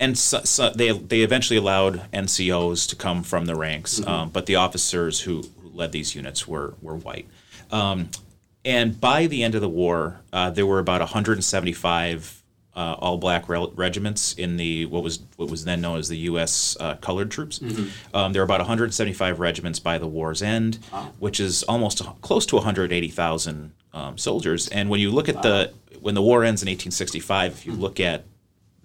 and 0.00 0.18
so, 0.18 0.40
so 0.44 0.70
they 0.70 0.90
they 0.90 1.20
eventually 1.20 1.58
allowed 1.58 2.10
NCOs 2.12 2.88
to 2.88 2.96
come 2.96 3.22
from 3.22 3.46
the 3.46 3.54
ranks, 3.54 4.04
um, 4.06 4.30
but 4.30 4.46
the 4.46 4.56
officers 4.56 5.20
who, 5.20 5.42
who 5.62 5.68
led 5.68 5.92
these 5.92 6.14
units 6.16 6.48
were 6.48 6.74
were 6.82 6.96
white. 6.96 7.28
Um, 7.70 8.08
and 8.64 9.00
by 9.00 9.26
the 9.26 9.42
end 9.44 9.54
of 9.54 9.60
the 9.60 9.68
war, 9.68 10.20
uh, 10.32 10.50
there 10.50 10.66
were 10.66 10.80
about 10.80 11.00
175 11.00 12.42
uh, 12.76 12.94
all 12.98 13.18
black 13.18 13.48
re- 13.48 13.66
regiments 13.74 14.32
in 14.34 14.56
the 14.56 14.86
what 14.86 15.02
was 15.02 15.20
what 15.36 15.50
was 15.50 15.64
then 15.64 15.80
known 15.80 15.98
as 15.98 16.08
the 16.08 16.16
U.S. 16.18 16.76
Uh, 16.80 16.94
colored 16.96 17.30
troops. 17.30 17.60
Um, 18.14 18.32
there 18.32 18.40
were 18.40 18.44
about 18.44 18.60
175 18.60 19.38
regiments 19.40 19.78
by 19.78 19.98
the 19.98 20.06
war's 20.06 20.40
end, 20.40 20.78
which 21.18 21.40
is 21.40 21.62
almost 21.64 22.02
close 22.22 22.46
to 22.46 22.56
180,000 22.56 23.72
um, 23.92 24.16
soldiers. 24.18 24.68
And 24.68 24.88
when 24.88 25.00
you 25.00 25.10
look 25.10 25.28
at 25.28 25.42
the 25.42 25.72
when 26.00 26.14
the 26.14 26.22
war 26.22 26.44
ends 26.44 26.62
in 26.62 26.66
1865, 26.66 27.52
if 27.52 27.66
you 27.66 27.72
look 27.72 27.98
at 28.00 28.24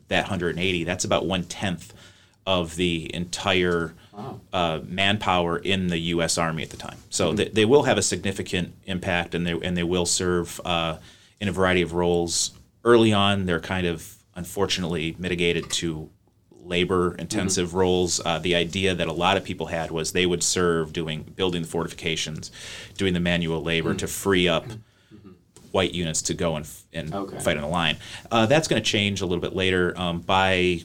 that 0.08 0.24
180, 0.24 0.84
that's 0.84 1.06
about 1.06 1.26
one 1.26 1.44
tenth 1.44 1.94
of 2.46 2.76
the 2.76 3.14
entire 3.14 3.94
uh, 4.54 4.80
manpower 4.86 5.58
in 5.58 5.88
the 5.88 5.98
U.S. 5.98 6.38
Army 6.38 6.64
at 6.64 6.70
the 6.70 6.78
time. 6.78 6.98
So 7.10 7.34
they, 7.34 7.50
they 7.50 7.66
will 7.66 7.84
have 7.84 7.98
a 7.98 8.02
significant 8.02 8.74
impact, 8.86 9.34
and 9.34 9.46
they 9.46 9.54
and 9.54 9.76
they 9.76 9.84
will 9.84 10.06
serve 10.06 10.62
uh, 10.64 10.98
in 11.40 11.48
a 11.48 11.52
variety 11.52 11.82
of 11.82 11.94
roles. 11.94 12.52
Early 12.84 13.12
on, 13.12 13.46
they're 13.46 13.60
kind 13.60 13.88
of 13.88 14.16
unfortunately 14.36 15.16
mitigated 15.18 15.70
to 15.72 16.10
labor 16.52 17.16
intensive 17.16 17.74
roles. 17.74 18.20
Uh, 18.26 18.40
the 18.40 18.56
idea 18.56 18.94
that 18.94 19.08
a 19.08 19.14
lot 19.14 19.38
of 19.38 19.44
people 19.44 19.68
had 19.68 19.92
was 19.92 20.12
they 20.12 20.26
would 20.26 20.44
serve 20.44 20.94
doing 20.94 21.24
building 21.36 21.64
the 21.64 21.68
fortifications, 21.68 22.52
doing 22.98 23.14
the 23.14 23.20
manual 23.20 23.62
labor 23.62 23.94
to 23.96 24.08
free 24.08 24.48
up 24.48 24.66
white 25.76 25.94
units 25.94 26.22
to 26.24 26.34
go 26.34 26.56
and, 26.56 26.66
and 26.94 27.14
Okay. 27.14 27.38
fight 27.40 27.58
on 27.58 27.64
the 27.64 27.68
line. 27.70 27.98
Uh, 28.32 28.46
that's 28.46 28.68
going 28.70 28.82
to 28.82 28.90
change 28.90 29.20
a 29.22 29.26
little 29.26 29.42
bit 29.42 29.54
later. 29.54 29.94
Um, 30.00 30.22
by 30.22 30.80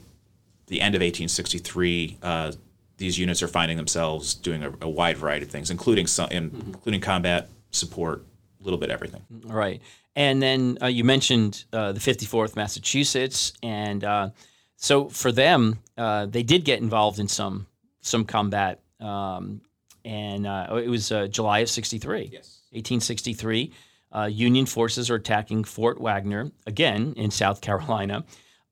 the 0.67 0.81
end 0.81 0.95
of 0.97 1.01
1863, 1.01 2.19
uh, 2.23 2.53
these 2.97 3.17
units 3.19 3.41
are 3.43 3.49
finding 3.49 3.77
themselves 3.77 4.35
doing 4.35 4.65
a, 4.65 4.73
a 4.83 4.89
wide 4.89 5.17
variety 5.17 5.47
of 5.47 5.51
things, 5.53 5.71
including 5.71 6.07
some, 6.09 6.29
in, 6.31 6.51
including 6.67 7.01
combat 7.01 7.49
support, 7.71 8.25
a 8.61 8.65
little 8.65 8.79
bit 8.79 8.91
everything. 8.91 9.23
All 9.49 9.55
right. 9.57 9.81
And 10.17 10.43
then 10.43 10.77
uh, 10.83 10.87
you 10.87 11.05
mentioned 11.05 11.65
uh, 11.73 11.93
the 11.93 12.01
54th 12.01 12.57
Massachusetts, 12.57 13.53
and 13.63 14.03
uh, 14.03 14.31
so 14.77 15.09
for 15.09 15.31
them, 15.31 15.79
uh, 15.97 16.27
they 16.27 16.43
did 16.43 16.65
get 16.65 16.81
involved 16.81 17.21
in 17.21 17.29
some 17.29 17.67
some 18.03 18.25
combat, 18.25 18.81
um, 18.99 19.61
and 20.05 20.47
uh, 20.47 20.81
it 20.85 20.89
was 20.89 21.13
uh, 21.13 21.27
July 21.29 21.61
of 21.61 21.69
'63. 21.71 22.31
Yes. 22.33 22.59
1863. 22.73 23.73
Uh, 24.13 24.25
Union 24.25 24.67
forces 24.67 25.11
are 25.11 25.17
attacking 25.17 25.65
Fort 25.65 26.01
Wagner 26.01 26.51
again 26.67 27.15
in 27.17 27.31
South 27.31 27.61
Carolina, 27.61 28.25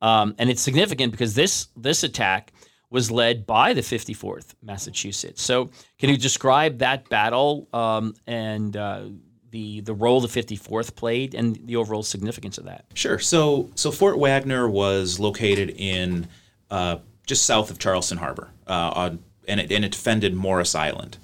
um, 0.03 0.35
and 0.39 0.51
it's 0.51 0.63
significant 0.63 1.13
because 1.13 1.35
this 1.35 1.69
this 1.77 2.03
attack 2.03 2.53
was 2.91 3.11
led 3.11 3.47
by 3.47 3.75
the 3.75 3.83
54th 3.83 4.55
Massachusetts. 4.63 5.43
So, 5.43 5.71
can 5.99 6.09
you 6.11 6.17
describe 6.17 6.79
that 6.79 7.09
battle 7.09 7.69
um, 7.73 8.15
and 8.27 8.77
uh, 8.77 9.05
the 9.51 9.81
the 9.81 9.95
role 9.95 10.21
the 10.21 10.29
54th 10.29 10.95
played 10.95 11.35
and 11.35 11.57
the 11.67 11.77
overall 11.77 12.03
significance 12.03 12.59
of 12.59 12.65
that? 12.65 12.85
Sure. 12.95 13.19
So, 13.19 13.71
so 13.75 13.91
Fort 13.91 14.19
Wagner 14.19 14.69
was 14.69 15.19
located 15.19 15.71
in 15.77 16.29
uh, 16.71 16.99
just 17.27 17.45
south 17.45 17.71
of 17.71 17.79
Charleston 17.79 18.19
Harbor, 18.19 18.51
uh, 18.67 18.93
on, 18.95 19.19
and 19.47 19.61
it 19.61 19.71
and 19.73 19.85
it 19.85 19.93
defended 19.93 20.35
Morris 20.35 20.75
Island, 20.75 21.19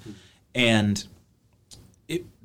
and 0.53 1.05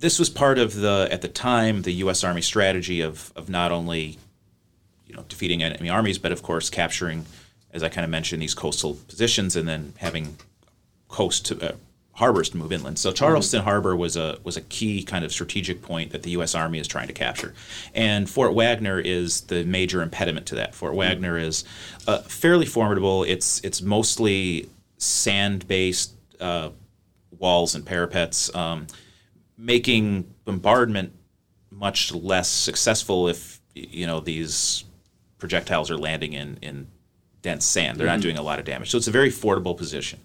this 0.01 0.19
was 0.19 0.29
part 0.29 0.59
of 0.59 0.75
the 0.75 1.09
at 1.11 1.23
the 1.23 1.29
time 1.29 1.83
the 1.83 1.93
U.S. 1.93 2.25
Army 2.25 2.43
strategy 2.43 3.01
of 3.01 3.33
of 3.37 3.49
not 3.49 3.71
only 3.71 4.19
you 5.07 5.15
know 5.15 5.25
defeating 5.29 5.63
enemy 5.63 5.89
armies, 5.89 6.19
but 6.19 6.33
of 6.33 6.43
course 6.43 6.71
capturing, 6.71 7.27
as 7.73 7.83
I 7.83 7.89
kind 7.89 8.05
of 8.05 8.11
mentioned, 8.11 8.43
these 8.43 8.55
coastal 8.55 8.95
positions, 8.95 9.57
and 9.57 9.69
then 9.69 9.93
having 9.99 10.39
coast 11.09 11.47
to, 11.47 11.71
uh, 11.71 11.75
harbors 12.13 12.51
to 12.51 12.57
move 12.57 12.73
inland. 12.73 12.99
So 12.99 13.13
Charleston 13.13 13.63
Harbor 13.63 13.95
was 13.95 14.17
a 14.17 14.39
was 14.43 14.57
a 14.57 14.63
key 14.63 15.03
kind 15.03 15.25
of 15.25 15.33
strategic 15.33 15.83
point 15.83 16.13
that 16.13 16.23
the 16.23 16.31
U.S. 16.31 16.55
Army 16.55 16.79
is 16.79 16.87
trying 16.87 17.09
to 17.09 17.13
capture, 17.13 17.55
and 17.95 18.29
Fort 18.29 18.55
Wagner 18.55 18.99
is 18.99 19.43
the 19.43 19.65
major 19.65 20.03
impediment 20.03 20.47
to 20.47 20.55
that. 20.57 20.75
Fort 20.75 20.95
Wagner 20.95 21.37
is 21.37 21.65
uh, 22.07 22.19
fairly 22.19 22.67
formidable. 22.67 23.25
It's 23.25 23.61
it's 23.65 23.83
mostly 23.83 24.71
sand 24.97 25.69
based 25.69 26.15
uh, 26.41 26.71
walls 27.39 27.75
and 27.75 27.85
parapets, 27.85 28.55
um, 28.55 28.87
making 29.61 30.33
bombardment 30.45 31.13
much 31.71 32.13
less 32.13 32.49
successful 32.49 33.29
if 33.29 33.61
you 33.75 34.07
know 34.07 34.21
these 34.21 34.85
projectiles 35.39 35.91
are 35.91 35.99
landing 35.99 36.33
in 36.33 36.59
in 36.63 36.87
dense 37.43 37.65
sand. 37.65 37.99
They're 37.99 38.07
not 38.07 38.21
doing 38.21 38.37
a 38.37 38.43
lot 38.43 38.59
of 38.59 38.65
damage, 38.65 38.91
so 38.91 38.99
it's 38.99 39.07
a 39.07 39.13
very 39.13 39.31
fordable 39.31 39.77
position. 39.77 40.21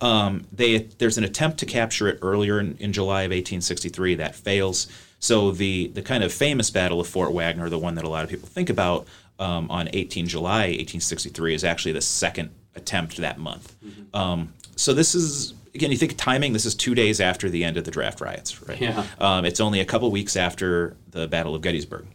Um, 0.00 0.46
they 0.52 0.78
there's 0.98 1.18
an 1.18 1.24
attempt 1.24 1.58
to 1.58 1.66
capture 1.66 2.08
it 2.08 2.18
earlier 2.22 2.58
in, 2.60 2.76
in 2.78 2.92
July 2.92 3.22
of 3.22 3.30
1863 3.30 4.16
that 4.16 4.34
fails. 4.34 4.88
So 5.18 5.50
the 5.50 5.88
the 5.88 6.02
kind 6.02 6.24
of 6.24 6.32
famous 6.32 6.70
Battle 6.70 7.00
of 7.00 7.08
Fort 7.08 7.32
Wagner, 7.32 7.68
the 7.68 7.78
one 7.78 7.94
that 7.96 8.04
a 8.04 8.08
lot 8.08 8.24
of 8.24 8.30
people 8.30 8.48
think 8.48 8.70
about 8.70 9.06
um, 9.38 9.70
on 9.70 9.88
18 9.92 10.26
July 10.26 10.68
1863, 10.68 11.54
is 11.54 11.64
actually 11.64 11.92
the 11.92 12.00
second 12.00 12.50
attempt 12.74 13.16
that 13.18 13.38
month. 13.38 13.74
Um, 14.14 14.52
so 14.76 14.92
this 14.92 15.14
is 15.14 15.54
again, 15.76 15.90
you 15.90 15.96
think 15.96 16.12
of 16.12 16.18
timing. 16.18 16.52
This 16.52 16.64
is 16.66 16.74
two 16.74 16.94
days 16.94 17.20
after 17.20 17.48
the 17.48 17.62
end 17.62 17.76
of 17.76 17.84
the 17.84 17.90
draft 17.90 18.20
riots, 18.20 18.60
right? 18.62 18.80
Yeah. 18.80 19.04
Um, 19.20 19.44
it's 19.44 19.60
only 19.60 19.80
a 19.80 19.84
couple 19.84 20.10
weeks 20.10 20.36
after 20.36 20.96
the 21.10 21.28
Battle 21.28 21.54
of 21.54 21.62
Gettysburg. 21.62 22.06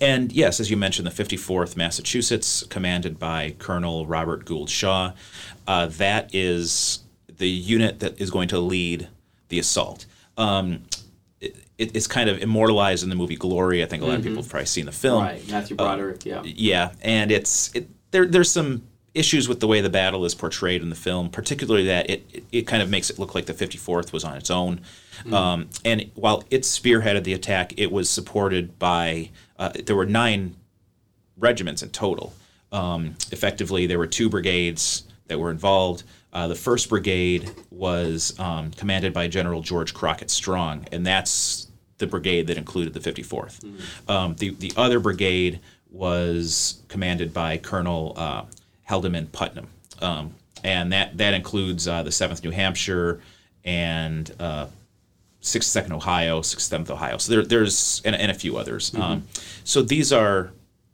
And 0.00 0.32
yes, 0.32 0.60
as 0.60 0.70
you 0.70 0.76
mentioned, 0.76 1.06
the 1.06 1.10
54th 1.22 1.76
Massachusetts, 1.76 2.62
commanded 2.64 3.18
by 3.18 3.54
Colonel 3.58 4.06
Robert 4.06 4.44
Gould 4.44 4.70
Shaw, 4.70 5.12
uh, 5.66 5.86
that 5.86 6.34
is 6.34 7.00
the 7.36 7.48
unit 7.48 8.00
that 8.00 8.20
is 8.20 8.30
going 8.30 8.48
to 8.48 8.58
lead 8.58 9.08
the 9.48 9.58
assault. 9.58 10.06
Um, 10.36 10.84
it, 11.40 11.94
it's 11.96 12.06
kind 12.06 12.30
of 12.30 12.40
immortalized 12.40 13.02
in 13.02 13.10
the 13.10 13.16
movie 13.16 13.36
Glory. 13.36 13.82
I 13.82 13.86
think 13.86 14.02
a 14.02 14.06
lot 14.06 14.18
of 14.18 14.22
people 14.22 14.42
have 14.42 14.48
probably 14.48 14.66
seen 14.66 14.86
the 14.86 14.92
film. 14.92 15.24
Right, 15.24 15.48
Matthew 15.50 15.76
Broderick. 15.76 16.24
yeah. 16.24 16.42
Yeah, 16.44 16.92
and 17.02 17.32
it's 17.32 17.74
it, 17.74 17.88
there. 18.10 18.26
There's 18.26 18.50
some 18.50 18.82
issues 19.14 19.48
with 19.48 19.60
the 19.60 19.66
way 19.66 19.80
the 19.80 19.90
battle 19.90 20.24
is 20.24 20.34
portrayed 20.34 20.82
in 20.82 20.90
the 20.90 20.96
film, 20.96 21.30
particularly 21.30 21.86
that 21.86 22.10
it, 22.10 22.24
it, 22.32 22.44
it 22.52 22.62
kind 22.66 22.82
of 22.82 22.90
makes 22.90 23.10
it 23.10 23.18
look 23.18 23.34
like 23.34 23.46
the 23.46 23.54
54th 23.54 24.12
was 24.12 24.24
on 24.24 24.36
its 24.36 24.50
own. 24.50 24.80
Um, 25.32 25.68
and 25.84 26.10
while 26.14 26.42
it 26.50 26.62
spearheaded 26.62 27.24
the 27.24 27.32
attack, 27.32 27.72
it 27.78 27.92
was 27.92 28.10
supported 28.10 28.78
by 28.78 29.30
uh, 29.58 29.70
there 29.86 29.96
were 29.96 30.06
nine 30.06 30.56
regiments 31.36 31.82
in 31.82 31.90
total. 31.90 32.34
Um, 32.72 33.14
effectively, 33.30 33.86
there 33.86 33.98
were 33.98 34.08
two 34.08 34.28
brigades, 34.28 35.04
that 35.26 35.38
were 35.38 35.50
involved. 35.50 36.04
Uh, 36.32 36.48
the 36.48 36.54
first 36.54 36.88
brigade 36.88 37.50
was 37.70 38.38
um, 38.38 38.70
commanded 38.72 39.12
by 39.12 39.28
General 39.28 39.62
George 39.62 39.94
Crockett 39.94 40.30
Strong, 40.30 40.86
and 40.92 41.06
that's 41.06 41.68
the 41.98 42.06
brigade 42.06 42.48
that 42.48 42.58
included 42.58 42.92
the 42.92 43.00
54th. 43.00 43.64
Um, 44.08 44.34
the 44.36 44.50
the 44.50 44.72
other 44.76 44.98
brigade 44.98 45.60
was 45.90 46.82
commanded 46.88 47.32
by 47.32 47.56
Colonel 47.58 48.14
uh, 48.16 48.44
Haldimand 48.88 49.32
Putnam, 49.32 49.68
um, 50.00 50.34
and 50.62 50.92
that 50.92 51.16
that 51.18 51.34
includes 51.34 51.88
uh, 51.88 52.02
the 52.02 52.10
7th 52.10 52.42
New 52.44 52.50
Hampshire 52.50 53.20
and 53.64 54.30
uh, 54.38 54.66
62nd 55.42 55.92
Ohio, 55.92 56.40
67th 56.40 56.90
Ohio. 56.90 57.18
So 57.18 57.32
there, 57.32 57.42
there's 57.42 58.02
and, 58.04 58.14
and 58.16 58.30
a 58.30 58.34
few 58.34 58.56
others. 58.56 58.94
Um, 58.94 59.26
so 59.62 59.82
these 59.82 60.12
are 60.12 60.52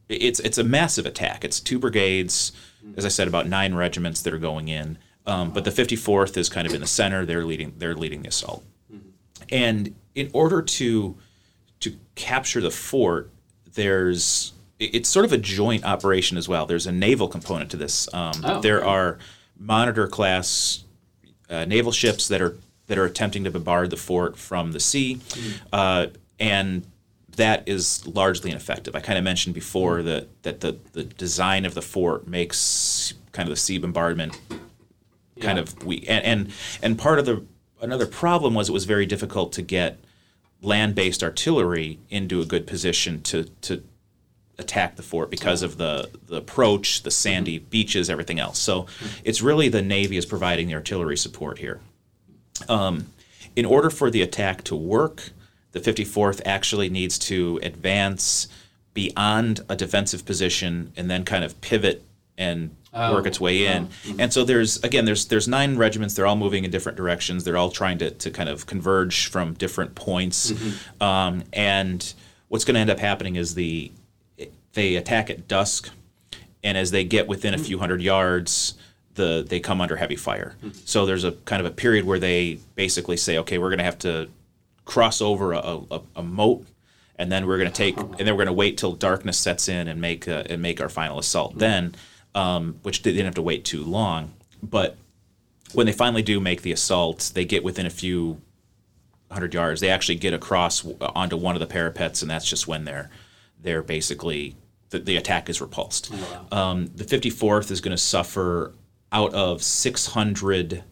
it's 0.09 0.40
it's 0.40 0.59
a 0.59 0.64
massive 0.64 1.07
attack. 1.07 1.44
It's 1.44 1.61
two 1.61 1.79
brigades, 1.79 2.53
as 2.96 3.05
I 3.05 3.09
said, 3.09 3.29
about 3.29 3.46
nine 3.46 3.74
regiments 3.74 4.22
that 4.22 4.35
are 4.35 4.38
going 4.38 4.68
in. 4.68 4.98
Um, 5.26 5.50
but 5.53 5.64
the 5.64 5.70
54th 5.70 6.37
is 6.37 6.48
kind 6.48 6.66
of 6.66 6.74
in 6.74 6.81
the 6.81 6.87
center. 6.87 7.24
They're 7.24 7.44
leading 7.44 7.74
they're 7.79 7.94
leading 7.94 8.22
the 8.22 8.29
assault. 8.29 8.64
And 9.50 9.94
in 10.14 10.31
order 10.33 10.62
to 10.62 11.16
to 11.81 11.96
capture 12.14 12.61
the 12.61 12.70
fort, 12.70 13.31
there's 13.74 14.53
it's 14.80 15.08
sort 15.08 15.24
of 15.24 15.32
a 15.32 15.38
joint 15.38 15.84
operation 15.84 16.36
as 16.38 16.48
well. 16.48 16.66
There's 16.66 16.86
a 16.86 16.92
naval 16.92 17.28
component 17.28 17.70
to 17.72 17.76
this. 17.76 18.12
Um, 18.14 18.32
Oh, 18.42 18.60
there 18.60 18.78
okay. 18.80 18.88
are 18.88 19.18
monitor 19.58 20.08
class 20.08 20.84
uh, 21.50 21.64
naval 21.66 21.92
ships 21.92 22.28
that 22.28 22.40
are 22.40 22.56
that 22.86 22.98
are 22.98 23.04
attempting 23.04 23.44
to 23.44 23.50
bombard 23.50 23.90
the 23.90 23.96
fort 23.96 24.36
from 24.36 24.72
the 24.72 24.80
sea, 24.80 25.20
uh, 25.72 26.06
and 26.40 26.84
that 27.36 27.62
is 27.68 28.04
largely 28.06 28.50
ineffective. 28.50 28.96
I 28.96 29.00
kind 29.00 29.16
of 29.18 29.22
mentioned 29.24 29.54
before 29.54 30.02
that 30.02 30.42
that 30.42 30.60
the, 30.60 30.78
the 30.92 31.04
design 31.04 31.64
of 31.64 31.74
the 31.74 31.82
fort 31.82 32.26
makes 32.26 33.14
kind 33.32 33.48
of 33.48 33.52
the 33.54 33.60
sea 33.60 33.78
bombardment 33.78 34.38
kind 35.40 35.56
Yeah. 35.58 35.62
of 35.62 35.84
weak, 35.84 36.04
and, 36.08 36.24
and 36.24 36.52
and 36.82 36.98
part 36.98 37.18
of 37.18 37.26
the 37.26 37.44
another 37.82 38.06
problem 38.06 38.54
was 38.54 38.68
it 38.68 38.72
was 38.72 38.84
very 38.86 39.06
difficult 39.06 39.52
to 39.52 39.62
get 39.62 39.98
land-based 40.62 41.22
artillery 41.22 41.98
into 42.10 42.40
a 42.40 42.46
good 42.46 42.66
position 42.66 43.22
to 43.22 43.44
to 43.62 43.82
attack 44.61 44.96
the 44.96 45.03
fort 45.03 45.31
because 45.31 45.62
of 45.62 45.77
the 45.79 46.11
the 46.27 46.37
approach, 46.37 47.03
the 47.03 47.11
sandy 47.11 47.59
beaches, 47.59 48.09
everything 48.09 48.38
else. 48.38 48.59
So 48.59 48.87
it's 49.25 49.42
really 49.42 49.68
the 49.68 49.83
Navy 49.83 50.16
is 50.16 50.27
providing 50.27 50.68
the 50.68 50.75
artillery 50.75 51.16
support 51.16 51.59
here. 51.59 51.81
Um, 52.68 53.07
in 53.57 53.64
order 53.64 53.90
for 53.90 54.11
the 54.11 54.23
attack 54.23 54.62
to 54.64 54.77
work, 54.77 55.31
the 55.73 55.81
54th 55.81 56.40
actually 56.44 56.88
needs 56.88 57.18
to 57.20 57.59
advance 57.62 58.49
beyond 58.94 59.61
a 59.68 59.77
defensive 59.77 60.25
position 60.25 60.92
and 60.96 61.11
then 61.11 61.25
kind 61.25 61.44
of 61.44 61.61
pivot 61.61 62.05
and 62.37 62.70
work 63.12 63.27
its 63.27 63.40
way 63.40 63.66
in. 63.66 63.88
And 64.18 64.33
so 64.33 64.44
there's 64.44 64.83
again 64.83 65.05
there's 65.05 65.27
there's 65.27 65.46
nine 65.46 65.77
regiments. 65.77 66.14
They're 66.14 66.27
all 66.27 66.37
moving 66.37 66.64
in 66.64 66.70
different 66.70 66.96
directions. 66.96 67.44
They're 67.44 67.57
all 67.57 67.70
trying 67.70 67.99
to, 67.99 68.11
to 68.11 68.31
kind 68.31 68.49
of 68.49 68.66
converge 68.66 69.29
from 69.29 69.55
different 69.55 69.94
points. 69.94 70.51
Um, 71.01 71.44
and 71.53 72.12
what's 72.49 72.64
going 72.64 72.75
to 72.75 72.81
end 72.81 72.90
up 72.90 72.99
happening 72.99 73.37
is 73.37 73.55
the 73.55 73.92
they 74.74 74.96
attack 74.96 75.30
at 75.30 75.48
dusk, 75.48 75.90
and 76.62 76.76
as 76.78 76.90
they 76.90 77.04
get 77.04 77.26
within 77.26 77.54
a 77.54 77.59
few 77.59 77.78
hundred 77.78 78.02
yards, 78.02 78.74
the 79.14 79.44
they 79.46 79.61
come 79.61 79.80
under 79.80 79.96
heavy 79.96 80.16
fire. 80.16 80.54
So 80.85 81.06
there's 81.06 81.24
a 81.24 81.33
kind 81.33 81.61
of 81.61 81.66
a 81.66 81.74
period 81.74 82.04
where 82.04 82.18
they 82.18 82.59
basically 82.74 83.16
say, 83.16 83.38
okay, 83.38 83.59
we're 83.59 83.70
going 83.70 83.78
to 83.78 83.85
have 83.85 83.98
to 84.00 84.28
cross 84.85 85.20
over 85.20 85.52
a, 85.52 85.80
a, 85.90 86.00
a 86.16 86.22
moat, 86.22 86.66
and 87.16 87.30
then 87.30 87.46
we're 87.46 87.59
going 87.59 87.70
to 87.70 87.76
take, 87.76 87.96
and 87.96 88.18
then 88.18 88.28
we're 88.28 88.44
going 88.44 88.46
to 88.46 88.52
wait 88.52 88.78
till 88.78 88.92
darkness 88.92 89.38
sets 89.38 89.68
in 89.68 89.88
and 89.88 90.00
make 90.00 90.28
uh, 90.28 90.44
and 90.48 90.62
make 90.62 90.80
our 90.80 90.88
final 90.88 91.18
assault. 91.18 91.59
Then, 91.59 91.94
um, 92.35 92.78
which 92.83 93.02
they 93.02 93.12
didn't 93.12 93.26
have 93.26 93.35
to 93.35 93.42
wait 93.42 93.64
too 93.64 93.85
long, 93.85 94.33
but 94.62 94.96
when 95.72 95.87
they 95.87 95.92
finally 95.92 96.22
do 96.22 96.40
make 96.40 96.62
the 96.62 96.72
assault, 96.72 97.33
they 97.35 97.44
get 97.44 97.62
within 97.62 97.87
a 97.87 97.90
few 97.90 98.40
hundred 99.30 99.54
yards. 99.54 99.80
They 99.80 99.90
actually 99.90 100.16
get 100.16 100.35
across 100.35 100.85
onto 101.00 101.37
one 101.37 101.54
of 101.54 101.61
the 101.61 101.66
parapets, 101.66 102.22
and 102.22 102.30
that's 102.30 102.48
just 102.48 102.66
when 102.66 102.85
they're 102.85 103.11
they're 103.62 103.83
basically 103.83 104.56
the, 104.90 104.98
the 105.00 105.16
attack 105.16 105.48
is 105.48 105.61
repulsed. 105.61 106.12
um, 106.53 106.87
the 106.94 107.05
54th 107.05 107.70
is 107.70 107.81
going 107.81 107.96
to 107.96 108.03
suffer 108.03 108.74
out 109.12 109.33
of 109.35 109.62
600 109.62 110.85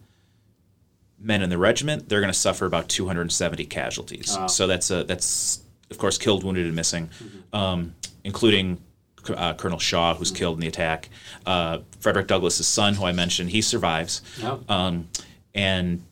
men 1.21 1.43
in 1.43 1.51
the 1.51 1.59
regiment. 1.59 2.09
They're 2.09 2.21
going 2.21 2.33
to 2.33 2.39
suffer 2.39 2.65
about 2.67 2.89
270 2.89 3.65
casualties. 3.67 4.37
So 4.49 4.67
that's 4.67 4.91
a 4.91 5.05
that's 5.05 5.63
of 5.91 5.99
course 5.99 6.19
killed, 6.19 6.45
wounded, 6.45 6.67
and 6.67 6.75
missing, 6.77 7.11
um, 7.53 7.95
including. 8.25 8.81
Uh, 9.29 9.53
Colonel 9.53 9.79
Shaw, 9.81 10.15
who's 10.15 10.31
killed 10.31 10.57
in 10.57 10.61
the 10.63 10.69
attack, 10.69 11.11
uh, 11.45 11.81
Frederick 12.01 12.29
Douglass's 12.29 12.67
son, 12.67 12.95
who 12.95 13.05
I 13.05 13.13
mentioned, 13.13 13.51
he 13.51 13.61
survives, 13.61 14.23
Oh. 14.43 14.63
um, 14.71 15.09
and 15.55 16.03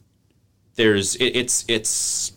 there's 0.75 1.15
it, 1.17 1.35
it's 1.35 1.65
it's 1.67 2.33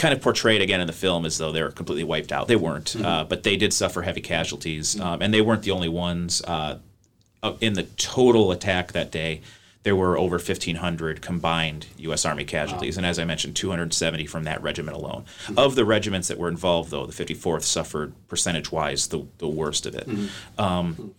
kind 0.00 0.14
of 0.14 0.22
portrayed 0.22 0.62
again 0.62 0.80
in 0.80 0.86
the 0.86 0.92
film 0.94 1.26
as 1.26 1.36
though 1.36 1.52
they 1.52 1.62
were 1.62 1.70
completely 1.70 2.04
wiped 2.04 2.32
out. 2.32 2.48
They 2.48 2.56
weren't, 2.56 2.96
uh, 2.96 3.24
but 3.24 3.42
they 3.42 3.56
did 3.56 3.72
suffer 3.74 4.00
heavy 4.02 4.22
casualties, 4.22 4.98
um, 4.98 5.20
and 5.20 5.32
they 5.32 5.42
weren't 5.42 5.62
the 5.62 5.70
only 5.72 5.88
ones. 5.90 6.42
Uh, 6.42 6.78
in 7.60 7.74
the 7.74 7.84
total 7.84 8.50
attack 8.50 8.92
that 8.92 9.10
day, 9.10 9.42
there 9.82 9.96
were 9.96 10.18
over 10.18 10.36
1,500 10.36 11.22
combined 11.22 11.86
U.S. 11.98 12.24
Army 12.24 12.44
casualties, 12.44 12.96
and 12.96 13.06
as 13.06 13.18
I 13.18 13.24
mentioned, 13.24 13.56
270 13.56 14.26
from 14.26 14.44
that 14.44 14.62
regiment 14.62 14.96
alone. 14.96 15.24
Of 15.56 15.74
the 15.74 15.84
regiments 15.84 16.28
that 16.28 16.38
were 16.38 16.48
involved, 16.48 16.90
though, 16.90 17.06
the 17.06 17.12
54th 17.24 17.62
suffered 17.62 18.12
percentage-wise 18.28 19.08
the, 19.08 19.26
the 19.38 19.48
worst 19.48 19.86
of 19.86 19.94
it. 19.94 20.08
Um, 20.58 21.14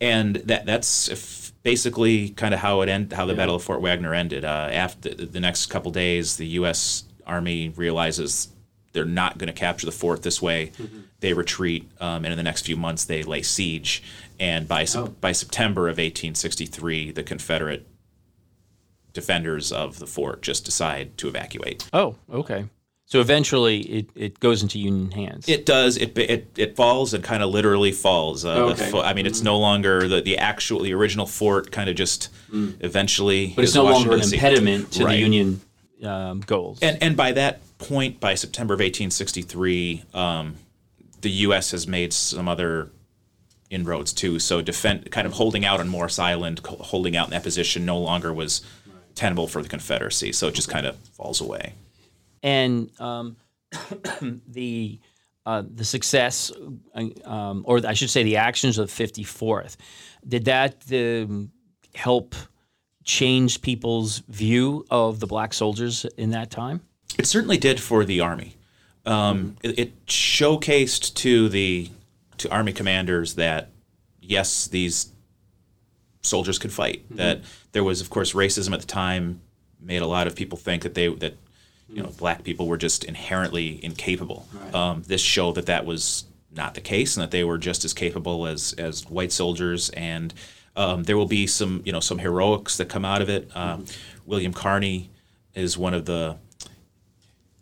and 0.00 0.36
that 0.36 0.66
that's 0.66 1.08
if 1.08 1.52
basically 1.62 2.30
kind 2.30 2.52
of 2.52 2.60
how 2.60 2.80
it 2.82 2.88
end, 2.88 3.12
how 3.12 3.26
the 3.26 3.34
Battle 3.34 3.54
of 3.54 3.62
Fort 3.62 3.80
Wagner 3.80 4.12
ended. 4.12 4.44
Uh, 4.44 4.68
after 4.72 5.14
the, 5.14 5.26
the 5.26 5.40
next 5.40 5.66
couple 5.66 5.90
days, 5.90 6.36
the 6.36 6.46
U.S. 6.58 7.04
Army 7.26 7.70
realizes 7.70 8.48
they're 8.92 9.04
not 9.04 9.38
going 9.38 9.48
to 9.48 9.52
capture 9.52 9.86
the 9.86 9.92
fort 9.92 10.22
this 10.22 10.40
way. 10.40 10.70
They 11.20 11.32
retreat, 11.32 11.90
um, 12.00 12.24
and 12.24 12.28
in 12.32 12.36
the 12.36 12.42
next 12.44 12.62
few 12.66 12.76
months, 12.76 13.04
they 13.04 13.22
lay 13.22 13.42
siege. 13.42 14.02
And 14.38 14.68
by 14.68 14.86
Oh. 14.94 15.08
by 15.20 15.32
September 15.32 15.88
of 15.88 15.98
1863, 15.98 17.10
the 17.12 17.22
Confederate 17.22 17.86
defenders 19.12 19.70
of 19.72 19.98
the 19.98 20.06
fort 20.06 20.42
just 20.42 20.64
decide 20.64 21.16
to 21.18 21.28
evacuate. 21.28 21.88
Oh, 21.92 22.16
okay. 22.32 22.66
So 23.06 23.20
eventually 23.20 23.80
it, 23.82 24.10
it 24.16 24.40
goes 24.40 24.62
into 24.62 24.78
Union 24.78 25.10
hands. 25.12 25.48
It 25.48 25.66
does. 25.66 25.96
It 25.98 26.16
it, 26.18 26.48
it 26.56 26.74
falls 26.74 27.12
and 27.14 27.22
kind 27.22 27.42
of 27.42 27.50
literally 27.50 27.92
falls. 27.92 28.44
Uh, 28.44 28.54
Okay. 28.72 28.90
fo- 28.90 29.02
I 29.02 29.12
mean, 29.12 29.26
it's 29.26 29.42
no 29.42 29.58
longer 29.58 30.08
the, 30.08 30.20
the 30.22 30.38
actual 30.38 30.80
the 30.82 30.94
original 30.94 31.26
fort. 31.26 31.70
Kind 31.70 31.90
of 31.90 31.96
just 31.96 32.30
eventually. 32.52 33.52
but 33.54 33.62
it's 33.62 33.72
is 33.72 33.76
no 33.76 33.84
longer 33.84 34.14
an 34.14 34.22
impediment 34.22 34.92
to 34.92 35.04
Right. 35.04 35.12
the 35.16 35.20
Union 35.20 35.60
um, 36.04 36.40
goals. 36.40 36.78
And 36.82 37.02
and 37.02 37.16
by 37.16 37.32
that 37.32 37.60
point, 37.78 38.20
by 38.20 38.34
September 38.34 38.74
of 38.74 38.80
1863, 38.80 40.04
um, 40.14 40.56
the 41.20 41.30
U.S. 41.30 41.70
has 41.70 41.86
made 41.86 42.12
some 42.12 42.48
other 42.48 42.90
inroads 43.70 44.12
too. 44.12 44.38
So 44.38 44.62
defend, 44.62 45.10
kind 45.10 45.26
of 45.26 45.32
holding 45.34 45.64
out 45.64 45.80
on 45.80 45.88
Morris 45.88 46.18
Island, 46.18 46.60
holding 46.64 47.16
out 47.16 47.26
in 47.26 47.30
that 47.30 47.42
position, 47.42 47.84
no 47.84 47.98
longer 47.98 48.32
was 48.32 48.62
tenable 49.14 49.48
for 49.48 49.62
the 49.62 49.68
Confederacy. 49.68 50.32
So 50.32 50.48
it 50.48 50.54
just 50.54 50.68
kind 50.68 50.86
of 50.86 50.96
falls 51.16 51.40
away. 51.40 51.74
and 52.42 52.90
um, 53.00 53.36
the 54.48 54.98
uh, 55.46 55.62
the 55.74 55.84
success, 55.84 56.50
uh, 56.94 57.28
um, 57.28 57.64
or 57.66 57.86
I 57.86 57.92
should 57.92 58.08
say, 58.08 58.22
the 58.22 58.38
actions 58.38 58.78
of 58.78 58.94
the 58.94 59.04
54th, 59.04 59.76
did 60.26 60.46
that 60.46 60.84
um, 60.90 61.50
help 61.94 62.34
change 63.04 63.62
people's 63.62 64.20
view 64.28 64.84
of 64.90 65.20
the 65.20 65.26
black 65.26 65.54
soldiers 65.54 66.04
in 66.16 66.30
that 66.30 66.50
time? 66.50 66.80
It 67.18 67.26
certainly 67.26 67.58
did 67.58 67.80
for 67.80 68.04
the 68.04 68.20
Army. 68.20 68.56
Um, 69.06 69.56
it, 69.62 69.78
it 69.78 70.06
showcased 70.06 71.14
to 71.14 71.48
the 71.48 71.90
to 72.38 72.50
Army 72.50 72.72
commanders 72.72 73.34
that 73.34 73.70
yes, 74.20 74.66
these 74.66 75.12
soldiers 76.22 76.58
could 76.58 76.72
fight. 76.72 77.04
That 77.10 77.42
there 77.72 77.84
was, 77.84 78.00
of 78.00 78.10
course, 78.10 78.32
racism 78.32 78.72
at 78.72 78.80
the 78.80 78.86
time 78.86 79.40
made 79.80 80.02
a 80.02 80.06
lot 80.06 80.26
of 80.26 80.34
people 80.34 80.56
think 80.56 80.82
that 80.82 80.94
they 80.94 81.08
that 81.08 81.36
you 81.88 82.02
know 82.02 82.10
black 82.16 82.42
people 82.42 82.66
were 82.66 82.78
just 82.78 83.04
inherently 83.04 83.84
incapable. 83.84 84.48
Um, 84.72 85.02
this 85.06 85.20
showed 85.20 85.56
that 85.56 85.66
that 85.66 85.84
was 85.84 86.24
not 86.50 86.74
the 86.74 86.80
case, 86.80 87.16
and 87.16 87.22
that 87.22 87.30
they 87.30 87.44
were 87.44 87.58
just 87.58 87.84
as 87.84 87.92
capable 87.92 88.46
as 88.46 88.72
as 88.74 89.06
white 89.06 89.32
soldiers. 89.32 89.90
And 89.90 90.32
um, 90.76 91.02
there 91.04 91.16
will 91.16 91.26
be 91.26 91.46
some 91.46 91.82
you 91.84 91.92
know 91.92 92.00
some 92.00 92.18
heroics 92.18 92.76
that 92.78 92.88
come 92.88 93.04
out 93.04 93.22
of 93.22 93.28
it. 93.28 93.50
Um, 93.54 93.84
William 94.26 94.52
Carney 94.52 95.10
is 95.54 95.76
one 95.78 95.94
of 95.94 96.04
the 96.04 96.36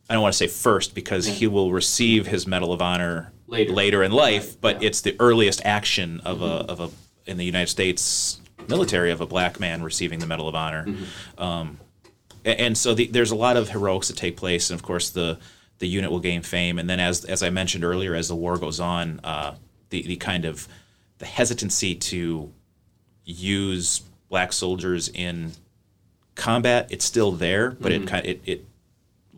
I 0.09 0.15
don't 0.15 0.23
want 0.23 0.33
to 0.35 0.39
say 0.39 0.47
first 0.49 0.95
because 0.95 1.27
he 1.27 1.47
will 1.47 1.73
receive 1.73 2.27
his 2.27 2.47
Medal 2.47 2.73
of 2.73 2.83
Honor 2.83 3.33
Later. 3.47 4.03
in 4.03 4.13
life, 4.13 4.61
but 4.61 4.83
it's 4.83 5.01
the 5.03 5.17
earliest 5.19 5.61
action 5.65 6.21
of 6.25 6.43
a 6.43 6.47
of 6.71 6.81
a 6.81 6.91
in 7.31 7.37
the 7.37 7.45
United 7.45 7.69
States 7.69 8.41
military 8.69 9.11
of 9.11 9.21
a 9.21 9.27
black 9.27 9.59
man 9.61 9.83
receiving 9.83 10.19
the 10.19 10.27
Medal 10.27 10.49
of 10.49 10.55
Honor. 10.55 10.87
Um, 11.39 11.79
a- 12.45 12.61
and 12.61 12.77
so 12.79 12.95
the, 12.95 13.07
there's 13.07 13.31
a 13.31 13.37
lot 13.37 13.57
of 13.57 13.69
heroics 13.71 14.09
that 14.09 14.17
take 14.17 14.37
place, 14.37 14.71
and 14.71 14.79
of 14.79 14.83
course 14.85 15.11
the 15.11 15.39
the 15.79 15.87
unit 15.89 16.11
will 16.11 16.21
gain 16.21 16.43
fame. 16.43 16.79
And 16.79 16.89
then 16.89 17.01
as 17.01 17.25
as 17.25 17.43
I 17.43 17.51
mentioned 17.51 17.85
earlier, 17.85 18.15
as 18.15 18.29
the 18.29 18.37
war 18.37 18.57
goes 18.59 18.81
on, 18.81 19.21
uh, 19.25 19.55
the 19.91 20.03
the 20.03 20.17
kind 20.17 20.45
of 20.45 20.67
the 21.19 21.27
hesitancy 21.27 21.95
to 21.95 22.53
use 23.25 24.03
black 24.29 24.53
soldiers 24.53 25.09
in 25.09 25.53
combat. 26.35 26.89
It's 26.91 27.05
still 27.05 27.33
there, 27.33 27.71
but 27.73 27.93
it 27.93 28.07
kind 28.07 28.27
it, 28.27 28.41
it 28.45 28.65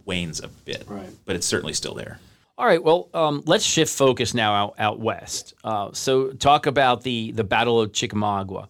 wanes 0.04 0.40
a 0.40 0.48
bit. 0.48 0.84
Right. 0.86 1.10
But 1.24 1.36
it's 1.36 1.46
certainly 1.46 1.72
still 1.72 1.94
there. 1.94 2.18
All 2.56 2.66
right. 2.66 2.82
Well, 2.82 3.08
um, 3.12 3.42
let's 3.46 3.64
shift 3.64 3.92
focus 3.92 4.32
now 4.32 4.54
out, 4.54 4.74
out 4.78 5.00
west. 5.00 5.54
Uh, 5.64 5.90
so, 5.92 6.30
talk 6.30 6.66
about 6.66 7.02
the 7.02 7.32
the 7.32 7.44
Battle 7.44 7.80
of 7.80 7.92
Chickamauga. 7.92 8.68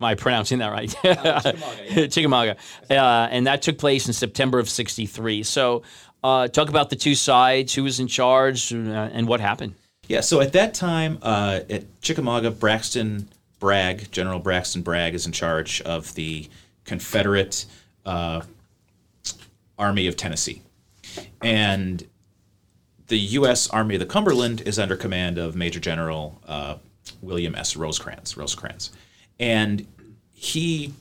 Am 0.00 0.04
I 0.04 0.14
pronouncing 0.14 0.58
that 0.58 0.68
right? 0.68 2.10
Chickamauga. 2.10 2.56
Uh, 2.90 3.28
and 3.30 3.46
that 3.46 3.62
took 3.62 3.78
place 3.78 4.06
in 4.06 4.12
September 4.12 4.58
of 4.58 4.68
'63. 4.68 5.42
So, 5.42 5.82
uh, 6.22 6.48
talk 6.48 6.68
about 6.68 6.90
the 6.90 6.96
two 6.96 7.14
sides, 7.14 7.74
who 7.74 7.84
was 7.84 7.98
in 7.98 8.08
charge, 8.08 8.72
uh, 8.74 8.76
and 8.76 9.26
what 9.26 9.40
happened. 9.40 9.74
Yeah, 10.06 10.20
so 10.20 10.42
at 10.42 10.52
that 10.52 10.74
time, 10.74 11.18
uh, 11.22 11.60
at 11.70 12.02
Chickamauga, 12.02 12.50
Braxton 12.50 13.28
Bragg, 13.58 14.10
General 14.10 14.38
Braxton 14.38 14.82
Bragg, 14.82 15.14
is 15.14 15.26
in 15.26 15.32
charge 15.32 15.80
of 15.82 16.14
the 16.14 16.48
Confederate 16.84 17.66
uh, 18.04 18.42
Army 19.78 20.06
of 20.06 20.16
Tennessee. 20.16 20.62
And 21.42 22.06
the 23.08 23.18
U.S. 23.18 23.68
Army 23.68 23.94
of 23.94 24.00
the 24.00 24.06
Cumberland 24.06 24.62
is 24.62 24.78
under 24.78 24.96
command 24.96 25.38
of 25.38 25.54
Major 25.54 25.80
General 25.80 26.40
uh, 26.46 26.76
William 27.22 27.54
S. 27.54 27.76
Rosecrans. 27.76 28.36
Rosecrans. 28.36 28.90
And 29.38 29.86
he 30.32 30.92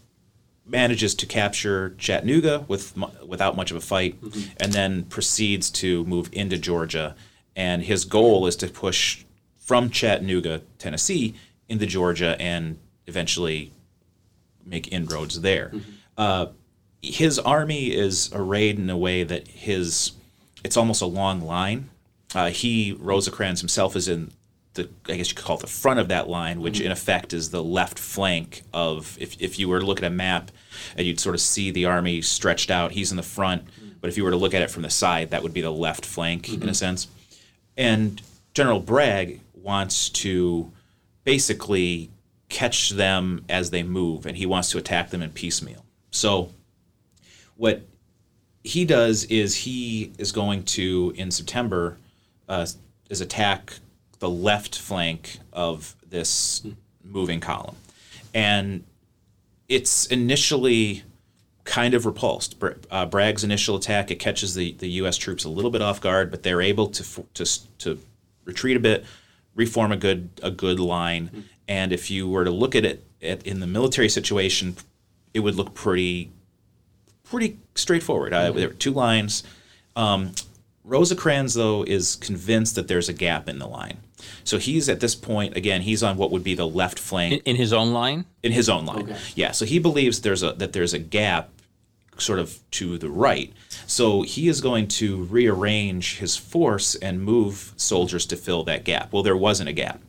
manages 0.66 1.16
to 1.16 1.26
capture 1.26 1.96
Chattanooga 1.98 2.66
with 2.68 2.98
without 3.26 3.56
much 3.56 3.72
of 3.72 3.78
a 3.78 3.82
fight, 3.82 4.22
mm-hmm. 4.22 4.52
and 4.58 4.72
then 4.72 5.04
proceeds 5.06 5.70
to 5.72 6.06
move 6.06 6.30
into 6.32 6.58
Georgia 6.58 7.16
and 7.56 7.84
his 7.84 8.06
goal 8.06 8.48
is 8.48 8.56
to 8.58 8.68
push 8.68 9.24
from 9.60 9.90
Chattanooga, 9.90 10.62
Tennessee, 10.80 11.36
into 11.70 11.86
Georgia 11.86 12.36
and 12.40 12.78
eventually 13.08 13.72
make 14.66 14.92
inroads 14.92 15.42
there. 15.42 15.72
Mm-hmm. 15.74 15.92
Uh, 16.18 16.46
his 17.02 17.38
army 17.40 17.94
is 17.94 18.32
arrayed 18.34 18.80
in 18.80 18.90
a 18.90 18.98
way 18.98 19.24
that 19.24 19.48
his 19.48 20.14
it's 20.64 20.78
almost 20.78 21.02
a 21.02 21.06
long 21.06 21.42
line. 21.42 21.90
Uh, 22.34 22.50
he 22.50 22.94
Rosecrans 22.94 23.60
himself 23.60 23.96
is 23.96 24.08
in 24.08 24.32
the 24.74 24.90
I 25.08 25.18
guess 25.18 25.30
you 25.30 25.36
could 25.36 25.46
call 25.46 25.58
it 25.58 25.62
the 25.62 25.68
front 25.68 26.00
of 26.00 26.08
that 26.08 26.30
line, 26.30 26.62
which 26.62 26.76
mm-hmm. 26.76 26.86
in 26.86 26.92
effect 26.92 27.34
is 27.34 27.50
the 27.50 27.64
left 27.64 28.00
flank 28.00 28.64
of 28.74 29.18
if 29.20 29.40
if 29.42 29.60
you 29.60 29.70
were 29.70 29.80
to 29.80 29.86
look 29.86 30.00
at 30.00 30.06
a 30.06 30.10
map 30.10 30.52
and 30.96 31.06
you'd 31.06 31.20
sort 31.20 31.36
of 31.36 31.42
see 31.42 31.72
the 31.72 31.86
army 31.86 32.22
stretched 32.22 32.72
out, 32.72 32.94
he's 32.94 33.12
in 33.12 33.18
the 33.18 33.24
front. 33.24 33.66
Mm-hmm. 33.66 33.90
But 34.02 34.10
if 34.10 34.18
you 34.18 34.24
were 34.24 34.32
to 34.32 34.38
look 34.38 34.54
at 34.54 34.62
it 34.62 34.72
from 34.72 34.84
the 34.84 34.90
side, 34.90 35.32
that 35.32 35.44
would 35.44 35.54
be 35.54 35.62
the 35.62 35.72
left 35.72 36.06
flank 36.06 36.50
in 36.50 36.56
a 36.56 36.58
mm-hmm. 36.58 36.72
sense. 36.74 37.08
And 37.78 38.22
General 38.54 38.80
Bragg 38.80 39.40
wants 39.54 40.10
to 40.10 40.72
basically 41.24 42.10
catch 42.50 42.92
them 42.92 43.46
as 43.50 43.72
they 43.72 43.84
move, 43.84 44.26
and 44.26 44.38
he 44.38 44.46
wants 44.46 44.70
to 44.72 44.78
attack 44.78 45.10
them 45.10 45.22
in 45.22 45.32
piecemeal. 45.32 45.84
So, 46.12 46.52
what 47.56 47.82
he 48.64 48.86
does 48.86 49.26
is 49.26 49.56
he 49.58 50.14
is 50.18 50.32
going 50.32 50.64
to 50.64 51.14
in 51.18 51.32
September 51.32 51.98
uh, 52.48 52.66
is 53.10 53.22
attack 53.22 53.74
the 54.20 54.30
left 54.30 54.78
flank 54.78 55.40
of 55.52 55.96
this 56.08 56.66
moving 57.04 57.40
column, 57.40 57.76
and 58.34 58.84
it's 59.68 60.06
initially 60.08 61.04
kind 61.64 61.94
of 61.94 62.06
repulsed. 62.06 62.56
Uh, 62.92 63.06
Bragg's 63.06 63.44
initial 63.44 63.76
attack 63.76 64.12
it 64.12 64.20
catches 64.20 64.54
the, 64.54 64.74
the 64.74 64.90
U.S. 64.90 65.18
troops 65.18 65.44
a 65.44 65.50
little 65.50 65.72
bit 65.72 65.82
off 65.82 66.02
guard, 66.02 66.30
but 66.30 66.44
they're 66.44 66.62
able 66.62 66.88
to 66.88 67.24
to 67.34 67.78
to 67.80 68.00
retreat 68.46 68.78
a 68.78 68.80
bit, 68.80 69.06
reform 69.56 69.92
a 69.92 69.98
good 69.98 70.30
a 70.42 70.52
good 70.52 70.80
line, 70.80 71.28
mm-hmm. 71.28 71.42
and 71.68 71.92
if 71.92 72.10
you 72.10 72.28
were 72.30 72.44
to 72.44 72.52
look 72.52 72.76
at 72.76 72.86
it 72.86 73.06
at, 73.22 73.46
in 73.46 73.60
the 73.60 73.68
military 73.68 74.10
situation, 74.10 74.76
it 75.34 75.40
would 75.40 75.56
look 75.56 75.74
pretty 75.74 76.32
pretty 77.24 77.60
straightforward. 77.76 78.34
Mm-hmm. 78.34 78.52
Uh, 78.52 78.60
there 78.60 78.68
were 78.70 78.74
two 78.74 78.92
lines. 78.92 79.44
Um, 79.96 80.34
Rosecrans 80.84 81.54
though 81.54 81.84
is 81.84 82.16
convinced 82.16 82.76
that 82.76 82.88
there's 82.88 83.10
a 83.10 83.14
gap 83.14 83.48
in 83.48 83.60
the 83.60 83.68
line. 83.68 83.98
So 84.44 84.58
he's 84.58 84.90
at 84.90 85.00
this 85.00 85.16
point 85.16 85.56
again. 85.56 85.82
He's 85.82 86.04
on 86.04 86.18
what 86.18 86.32
would 86.32 86.44
be 86.44 86.56
the 86.56 86.68
left 86.68 87.00
flank 87.00 87.34
in, 87.34 87.40
in 87.42 87.56
his 87.56 87.74
own 87.74 87.94
line. 87.94 88.26
In 88.42 88.52
his 88.52 88.70
own 88.70 88.86
line, 88.86 89.04
okay. 89.04 89.18
yeah. 89.36 89.52
So 89.52 89.66
he 89.66 89.80
believes 89.80 90.22
there's 90.22 90.44
a 90.44 90.54
that 90.54 90.74
there's 90.74 90.94
a 90.94 91.00
gap 91.00 91.50
sort 92.18 92.40
of 92.40 92.60
to 92.72 92.98
the 92.98 93.10
right. 93.10 93.54
So 93.88 94.22
he 94.22 94.48
is 94.48 94.62
going 94.62 94.88
to 94.90 95.24
rearrange 95.26 96.18
his 96.18 96.36
force 96.38 96.96
and 96.96 97.24
move 97.24 97.74
soldiers 97.76 98.26
to 98.28 98.36
fill 98.36 98.64
that 98.66 98.84
gap. 98.84 99.12
Well, 99.12 99.24
there 99.24 99.38
wasn't 99.38 99.70
a 99.70 99.74
gap. 99.74 100.02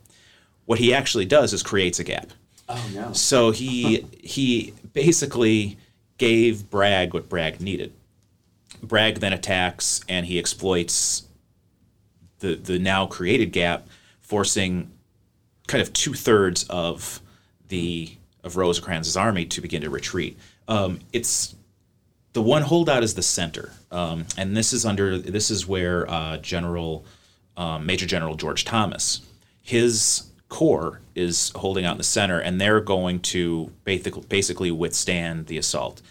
What 0.65 0.79
he 0.79 0.93
actually 0.93 1.25
does 1.25 1.53
is 1.53 1.63
creates 1.63 1.99
a 1.99 2.03
gap. 2.03 2.31
Oh 2.67 2.89
no. 2.93 3.13
So 3.13 3.51
he 3.51 4.05
he 4.19 4.73
basically 4.93 5.77
gave 6.17 6.69
Bragg 6.69 7.13
what 7.13 7.29
Bragg 7.29 7.61
needed. 7.61 7.93
Bragg 8.81 9.19
then 9.19 9.33
attacks 9.33 10.01
and 10.09 10.25
he 10.25 10.39
exploits 10.39 11.23
the 12.39 12.55
the 12.55 12.79
now 12.79 13.05
created 13.05 13.51
gap, 13.51 13.87
forcing 14.21 14.91
kind 15.67 15.81
of 15.81 15.93
two 15.93 16.13
thirds 16.13 16.65
of 16.69 17.21
the 17.67 18.15
of 18.43 18.55
Rosecrans's 18.55 19.17
army 19.17 19.45
to 19.45 19.61
begin 19.61 19.81
to 19.81 19.89
retreat. 19.89 20.37
Um, 20.67 20.99
it's 21.13 21.54
the 22.35 22.41
one 22.41 22.63
holdout 22.63 23.01
is 23.01 23.13
the 23.13 23.21
center, 23.23 23.71
um, 23.91 24.25
and 24.37 24.57
this 24.57 24.73
is 24.73 24.85
under 24.85 25.17
this 25.17 25.49
is 25.49 25.65
where 25.65 26.07
uh, 26.11 26.35
General 26.35 27.05
um, 27.55 27.85
Major 27.85 28.05
General 28.05 28.35
George 28.35 28.65
Thomas, 28.65 29.21
his 29.61 30.23
corps 30.49 30.99
is 31.15 31.53
holding 31.55 31.85
out 31.85 31.93
in 31.93 31.97
the 31.97 32.03
center, 32.03 32.37
and 32.37 32.59
they're 32.59 32.81
going 32.81 33.21
to 33.21 33.71
basically 33.85 34.23
basically 34.27 34.69
withstand 34.69 35.47
the 35.47 35.57
assault. 35.57 36.01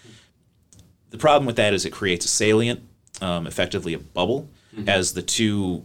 The 1.11 1.19
problem 1.19 1.45
with 1.45 1.57
that 1.57 1.75
is 1.75 1.85
it 1.85 1.93
creates 1.93 2.25
a 2.25 2.29
salient, 2.29 2.81
um, 3.21 3.47
effectively 3.47 3.93
a 3.93 3.99
bubble, 3.99 4.49
mm-hmm. 4.75 4.89
as 4.89 5.13
the 5.13 5.21
two 5.21 5.85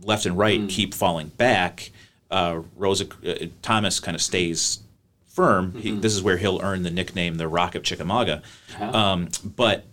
left 0.00 0.26
and 0.26 0.38
right 0.38 0.60
mm-hmm. 0.60 0.68
keep 0.68 0.94
falling 0.94 1.26
back. 1.26 1.90
Uh, 2.30 2.62
Rosa 2.76 3.06
uh, 3.26 3.46
Thomas 3.62 3.98
kind 3.98 4.14
of 4.14 4.22
stays 4.22 4.78
firm. 5.30 5.68
Mm-hmm. 5.68 5.78
He, 5.78 5.90
this 5.92 6.14
is 6.14 6.22
where 6.22 6.36
he'll 6.36 6.60
earn 6.62 6.82
the 6.82 6.90
nickname 6.90 7.36
the 7.36 7.48
Rock 7.48 7.74
of 7.74 7.82
Chickamauga. 7.82 8.42
Uh-huh. 8.74 8.96
Um, 8.96 9.28
but 9.44 9.86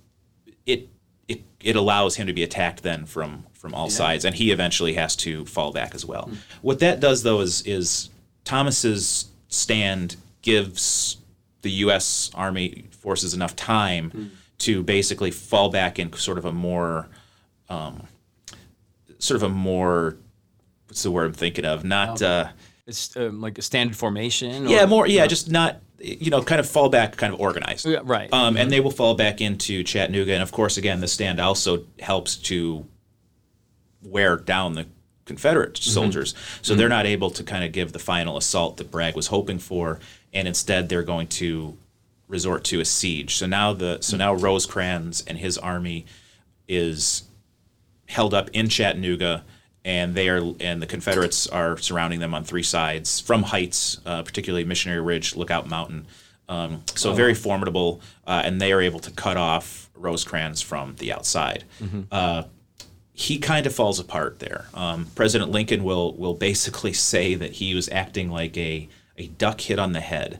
it, 0.65 0.89
it 1.27 1.43
it 1.61 1.75
allows 1.75 2.15
him 2.15 2.27
to 2.27 2.33
be 2.33 2.43
attacked 2.43 2.83
then 2.83 3.05
from 3.05 3.45
from 3.53 3.73
all 3.73 3.85
yeah. 3.85 3.93
sides, 3.93 4.25
and 4.25 4.35
he 4.35 4.51
eventually 4.51 4.93
has 4.93 5.15
to 5.17 5.45
fall 5.45 5.71
back 5.71 5.95
as 5.95 6.05
well. 6.05 6.23
Mm-hmm. 6.23 6.35
What 6.61 6.79
that 6.79 6.99
does 6.99 7.23
though 7.23 7.41
is 7.41 7.61
is 7.63 8.09
Thomas's 8.43 9.29
stand 9.47 10.17
gives 10.41 11.17
the 11.61 11.71
U.S. 11.71 12.31
Army 12.33 12.85
forces 12.91 13.33
enough 13.33 13.55
time 13.55 14.09
mm-hmm. 14.09 14.27
to 14.59 14.83
basically 14.83 15.31
fall 15.31 15.69
back 15.69 15.99
in 15.99 16.11
sort 16.13 16.37
of 16.37 16.45
a 16.45 16.51
more 16.51 17.07
um, 17.69 18.07
sort 19.19 19.35
of 19.35 19.43
a 19.43 19.49
more 19.49 20.17
what's 20.87 21.03
the 21.03 21.11
word 21.11 21.25
I'm 21.25 21.33
thinking 21.33 21.65
of? 21.65 21.83
Not 21.83 22.21
uh, 22.21 22.49
it's 22.49 22.56
um, 23.15 23.41
like 23.41 23.57
a 23.57 23.61
standard 23.61 23.97
formation. 23.97 24.67
Or, 24.67 24.69
yeah, 24.69 24.85
more. 24.85 25.07
Yeah, 25.07 25.27
just 25.27 25.51
not. 25.51 25.81
You 25.99 26.29
know, 26.29 26.43
kind 26.43 26.59
of 26.59 26.69
fall 26.69 26.89
back, 26.89 27.17
kind 27.17 27.33
of 27.33 27.39
organized. 27.39 27.87
Yeah, 27.87 28.01
right. 28.03 28.31
Um, 28.31 28.53
mm-hmm. 28.53 28.61
And 28.61 28.71
they 28.71 28.79
will 28.79 28.91
fall 28.91 29.15
back 29.15 29.41
into 29.41 29.83
Chattanooga, 29.83 30.33
and 30.33 30.43
of 30.43 30.51
course, 30.51 30.77
again, 30.77 31.01
the 31.01 31.07
stand 31.07 31.39
also 31.39 31.85
helps 31.99 32.35
to 32.35 32.85
wear 34.03 34.37
down 34.37 34.73
the 34.73 34.85
Confederate 35.25 35.73
mm-hmm. 35.73 35.89
soldiers, 35.89 36.35
so 36.61 36.71
mm-hmm. 36.71 36.79
they're 36.79 36.89
not 36.89 37.07
able 37.07 37.31
to 37.31 37.43
kind 37.43 37.63
of 37.63 37.71
give 37.71 37.93
the 37.93 37.99
final 37.99 38.37
assault 38.37 38.77
that 38.77 38.91
Bragg 38.91 39.15
was 39.15 39.27
hoping 39.27 39.57
for, 39.57 39.99
and 40.33 40.47
instead 40.47 40.87
they're 40.87 41.03
going 41.03 41.27
to 41.27 41.77
resort 42.27 42.63
to 42.65 42.79
a 42.79 42.85
siege. 42.85 43.35
So 43.35 43.47
now 43.47 43.73
the 43.73 43.97
so 44.01 44.17
now 44.17 44.33
Rosecrans 44.33 45.23
and 45.25 45.37
his 45.37 45.57
army 45.57 46.05
is 46.67 47.23
held 48.07 48.33
up 48.33 48.49
in 48.53 48.69
Chattanooga 48.69 49.43
and 49.87 50.13
they 50.13 50.27
are 50.27 50.53
and 50.59 50.81
the 50.81 50.85
Confederates 50.85 51.47
are 51.47 51.77
surrounding 51.77 52.19
them 52.19 52.35
on 52.35 52.43
three 52.43 52.61
sides 52.61 53.21
from 53.21 53.41
heights, 53.41 53.99
uh, 54.05 54.21
particularly 54.21 54.65
Missionary 54.65 54.99
Ridge, 54.99 55.35
Lookout 55.35 55.67
Mountain. 55.67 56.05
Um, 56.49 56.83
so 56.93 57.11
oh. 57.11 57.13
very 57.13 57.33
formidable, 57.33 58.01
uh, 58.27 58.41
and 58.43 58.59
they 58.61 58.73
are 58.73 58.81
able 58.81 58.99
to 58.99 59.11
cut 59.11 59.37
off 59.37 59.89
Rosecrans 59.95 60.61
from 60.61 60.95
the 60.97 61.13
outside. 61.13 61.63
Mm-hmm. 61.81 62.01
Uh, 62.11 62.43
he 63.13 63.39
kind 63.39 63.65
of 63.65 63.73
falls 63.73 63.99
apart 63.99 64.39
there. 64.39 64.65
Um, 64.73 65.07
President 65.15 65.51
Lincoln 65.51 65.85
will 65.85 66.13
will 66.15 66.35
basically 66.35 66.93
say 67.11 67.35
that 67.35 67.53
he 67.53 67.73
was 67.73 67.87
acting 67.89 68.29
like 68.29 68.57
a 68.57 68.89
a 69.17 69.27
duck 69.27 69.61
hit 69.61 69.79
on 69.79 69.93
the 69.93 70.01
head. 70.01 70.39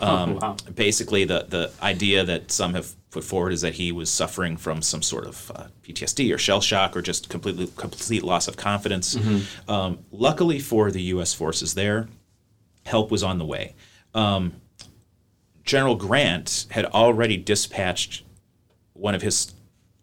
Oh, 0.00 0.06
um, 0.16 0.30
oh, 0.30 0.34
wow. 0.34 0.56
Basically, 0.74 1.24
the 1.24 1.46
the 1.48 1.70
idea 1.80 2.24
that 2.24 2.50
some 2.50 2.74
have 2.74 2.92
put 3.10 3.24
forward 3.24 3.52
is 3.52 3.62
that 3.62 3.74
he 3.74 3.90
was 3.92 4.10
suffering 4.10 4.56
from 4.56 4.82
some 4.82 5.02
sort 5.02 5.26
of 5.26 5.52
uh, 5.54 5.66
PTSD 5.82 6.34
or 6.34 6.38
shell 6.38 6.60
shock 6.60 6.96
or 6.96 7.02
just 7.02 7.28
completely 7.28 7.70
complete 7.76 8.22
loss 8.22 8.48
of 8.48 8.56
confidence. 8.56 9.14
Mm-hmm. 9.14 9.70
Um, 9.70 9.98
luckily 10.10 10.58
for 10.58 10.90
the 10.90 11.02
U.S. 11.02 11.32
forces 11.32 11.74
there, 11.74 12.08
help 12.84 13.10
was 13.10 13.22
on 13.22 13.38
the 13.38 13.44
way. 13.44 13.74
Um, 14.14 14.54
General 15.64 15.96
Grant 15.96 16.66
had 16.70 16.86
already 16.86 17.36
dispatched 17.36 18.24
one 18.94 19.14
of 19.14 19.22
his 19.22 19.52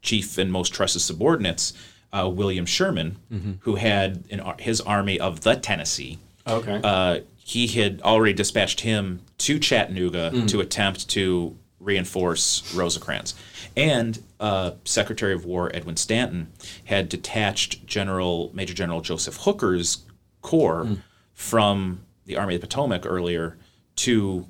chief 0.01 0.37
and 0.37 0.51
most 0.51 0.73
trusted 0.73 1.01
subordinates, 1.01 1.73
uh, 2.13 2.29
William 2.29 2.65
Sherman, 2.65 3.17
mm-hmm. 3.31 3.53
who 3.61 3.75
had 3.75 4.23
his 4.59 4.79
army 4.81 5.19
of 5.19 5.41
the 5.41 5.55
Tennessee. 5.55 6.19
Okay. 6.47 6.79
Uh, 6.83 7.19
he 7.37 7.67
had 7.67 8.01
already 8.01 8.33
dispatched 8.33 8.81
him 8.81 9.21
to 9.39 9.59
Chattanooga 9.59 10.45
to 10.47 10.61
attempt 10.61 11.09
to 11.09 11.57
reinforce 11.85 12.73
Rosecrans. 12.73 13.35
And 13.77 14.21
uh, 14.39 14.71
Secretary 14.83 15.33
of 15.33 15.45
War 15.45 15.71
Edwin 15.73 15.97
Stanton 15.97 16.51
had 16.85 17.07
detached 17.09 17.85
General 17.85 18.51
Major 18.53 18.73
General 18.73 19.01
Joseph 19.01 19.37
Hooker's 19.37 20.03
corps 20.41 20.97
from 21.33 22.01
the 22.25 22.35
Army 22.37 22.55
of 22.55 22.61
the 22.61 22.67
Potomac 22.67 23.05
earlier 23.05 23.57
to 23.97 24.45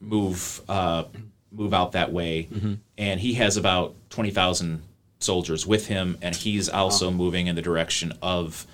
move 0.00 0.60
uh, 0.68 1.04
move 1.52 1.72
out 1.72 1.92
that 1.92 2.12
way, 2.12 2.48
and 2.98 3.20
he 3.20 3.34
has 3.34 3.56
about 3.56 3.94
twenty 4.10 4.30
thousand 4.30 4.82
soldiers 5.20 5.66
with 5.66 5.86
him, 5.86 6.18
and 6.20 6.34
he's 6.34 6.68
also 6.68 7.10
moving 7.10 7.46
in 7.46 7.54
the 7.56 7.62
direction 7.62 8.12
of 8.20 8.66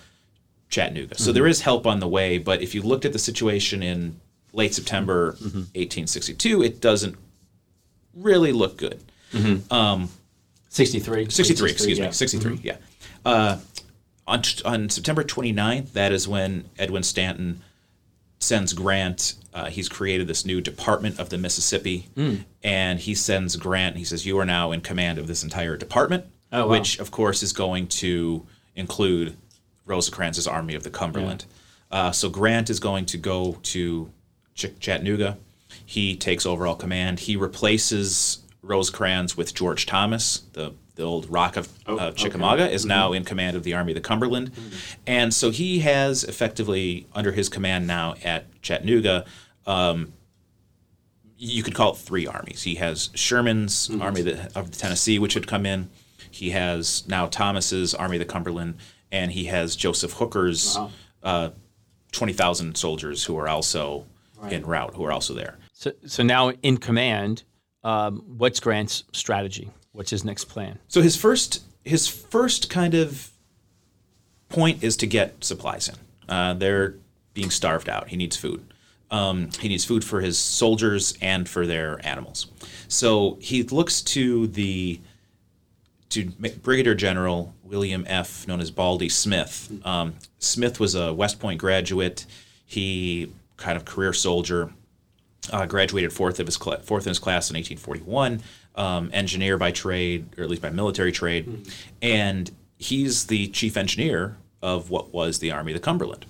Chattanooga. 0.69 1.19
So 1.19 1.31
there 1.33 1.47
is 1.47 1.61
help 1.61 1.87
on 1.87 2.01
the 2.01 2.09
way, 2.09 2.39
but 2.39 2.63
if 2.63 2.75
you 2.75 2.83
looked 2.83 3.05
at 3.05 3.13
the 3.13 3.19
situation 3.19 3.83
in 3.83 4.21
late 4.53 4.75
September 4.75 5.37
1862, 5.75 6.63
it 6.63 6.81
doesn't 6.81 7.17
really 8.15 8.53
look 8.53 8.77
good. 8.77 9.01
63. 10.69 11.31
63, 11.31 11.71
excuse 11.71 11.99
yeah. 11.99 12.07
me, 12.07 12.13
63, 12.13 12.61
yeah. 12.63 12.77
Uh, 13.25 13.59
on, 14.27 14.43
on 14.65 14.89
September 14.89 15.25
29th, 15.25 15.93
that 15.93 16.13
is 16.13 16.29
when 16.29 16.65
Edwin 16.79 17.03
Stanton 17.03 17.61
sends 18.39 18.73
Grant. 18.73 19.35
Uh, 19.53 19.67
he's 19.67 19.89
created 19.89 20.27
this 20.29 20.47
new 20.47 20.61
Department 20.61 21.19
of 21.19 21.29
the 21.31 21.39
Mississippi, 21.39 22.09
Hmm. 22.15 22.37
and 22.63 23.01
he 23.01 23.15
sends 23.15 23.57
Grant. 23.57 23.97
He 23.97 24.05
says, 24.05 24.25
"You 24.25 24.39
are 24.39 24.47
now 24.47 24.71
in 24.73 24.81
command 24.81 25.19
of 25.19 25.27
this 25.27 25.43
entire 25.43 25.77
department," 25.77 26.25
Oh, 26.53 26.67
wow. 26.67 26.71
which, 26.71 26.99
of 27.01 27.11
course, 27.11 27.43
is 27.43 27.53
going 27.53 27.89
to 27.89 28.47
include 28.77 29.37
Rosecrans's 29.87 30.47
Army 30.47 30.75
of 30.75 30.85
the 30.85 30.91
Cumberland. 30.91 31.45
Uh, 31.91 32.13
so 32.13 32.31
Grant 32.31 32.71
is 32.71 32.79
going 32.79 33.05
to 33.07 33.19
go 33.19 33.59
to 33.65 34.11
Ch- 34.55 34.79
Chattanooga. 34.79 35.37
He 35.85 36.17
takes 36.17 36.47
overall 36.47 36.75
command. 36.77 37.21
He 37.21 37.37
replaces 37.37 38.39
Rosecrans 38.63 39.37
with 39.37 39.55
George 39.55 39.87
Thomas, 39.87 40.43
the 40.53 40.75
the 40.97 41.03
old 41.03 41.31
Rock 41.31 41.57
of 41.57 41.69
uh, 41.87 42.11
Chickamauga, 42.13 42.69
is 42.71 42.85
now 42.85 43.13
in 43.15 43.25
command 43.25 43.57
of 43.57 43.63
the 43.63 43.73
Army 43.73 43.93
of 43.93 43.95
the 43.95 44.03
Cumberland, 44.03 44.51
and 45.07 45.33
so 45.33 45.51
he 45.51 45.79
has 45.79 46.25
effectively 46.25 47.07
under 47.15 47.33
his 47.33 47.49
command 47.49 47.87
now 47.87 48.17
at 48.23 48.45
Chattanooga. 48.61 49.25
Um, 49.67 50.13
you 51.39 51.63
could 51.63 51.75
call 51.75 51.93
it 51.93 51.97
three 51.97 52.27
armies. 52.27 52.65
He 52.65 52.75
has 52.75 53.09
Sherman's 53.15 53.89
Army 53.99 54.21
of 54.21 54.27
the, 54.27 54.59
of 54.59 54.73
the 54.73 54.77
Tennessee, 54.77 55.19
which 55.19 55.33
had 55.33 55.47
come 55.47 55.65
in. 55.65 55.89
He 56.31 56.51
has 56.51 57.09
now 57.09 57.27
Thomas's 57.27 57.95
Army 57.95 58.17
of 58.17 58.21
the 58.21 58.31
Cumberland, 58.31 58.75
and 59.11 59.33
he 59.33 59.45
has 59.45 59.77
Joseph 59.77 60.13
Hooker's 60.15 60.77
uh, 61.23 61.51
twenty 62.13 62.35
thousand 62.35 62.77
soldiers 62.77 63.25
who 63.25 63.39
are 63.39 63.49
also 63.49 64.05
en 64.49 64.65
route, 64.65 64.95
who 64.95 65.05
are 65.05 65.13
also 65.13 65.35
there. 65.35 65.59
So, 65.73 65.93
so 66.07 66.23
now 66.23 66.51
in 66.51 66.79
command, 66.79 67.43
um, 67.85 68.23
what's 68.27 68.61
Grant's 68.61 69.05
strategy? 69.13 69.71
What's 69.93 70.11
his 70.11 70.25
next 70.25 70.45
plan? 70.45 70.79
So 70.89 71.03
his 71.03 71.17
first 71.17 71.65
his 71.85 72.07
first 72.07 72.71
kind 72.71 72.95
of 72.95 73.31
point 74.49 74.83
is 74.83 74.97
to 74.99 75.07
get 75.07 75.43
supplies 75.43 75.89
in. 75.89 75.95
Uh, 76.29 76.55
they're 76.55 76.95
being 77.35 77.51
starved 77.51 77.89
out. 77.89 78.09
He 78.09 78.17
needs 78.17 78.37
food. 78.37 78.65
Um, 79.11 79.51
he 79.61 79.69
needs 79.69 79.85
food 79.85 80.05
for 80.05 80.21
his 80.21 80.39
soldiers 80.39 81.19
and 81.21 81.49
for 81.49 81.67
their 81.67 82.05
animals. 82.07 82.47
So 82.89 83.39
he 83.41 83.63
looks 83.65 84.03
to 84.03 84.47
the 84.49 85.01
to 86.11 86.25
Brigadier 86.63 86.97
General 86.97 87.55
William 87.63 88.05
F., 88.09 88.47
known 88.49 88.61
as 88.61 88.71
Baldy 88.71 89.09
Smith. 89.09 89.73
Um, 89.85 90.15
Smith 90.41 90.81
was 90.81 90.97
a 90.97 91.15
West 91.15 91.39
Point 91.39 91.61
graduate. 91.61 92.27
He 92.67 93.33
kind 93.61 93.77
of 93.77 93.85
career 93.85 94.13
soldier. 94.13 94.73
Uh, 95.51 95.65
graduated 95.65 96.13
fourth 96.13 96.39
of 96.39 96.47
his 96.47 96.59
cla- 96.59 96.81
fourth 96.81 97.07
in 97.07 97.11
his 97.11 97.19
class 97.19 97.51
in 97.51 97.57
1841. 97.57 98.43
Um, 98.77 99.11
engineer 99.13 99.57
by 99.57 99.71
trade, 99.71 100.27
or 100.37 100.45
at 100.45 100.51
least 100.51 100.63
by 100.63 100.71
military 100.71 101.13
trade, 101.13 101.67
and 102.03 102.51
he's 102.79 103.27
the 103.27 103.49
chief 103.49 103.77
engineer 103.77 104.37
of 104.63 104.91
what 104.91 105.13
was 105.13 105.39
the 105.39 105.51
Army 105.51 105.73
of 105.73 105.81
the 105.81 105.85
Cumberland, 105.85 106.25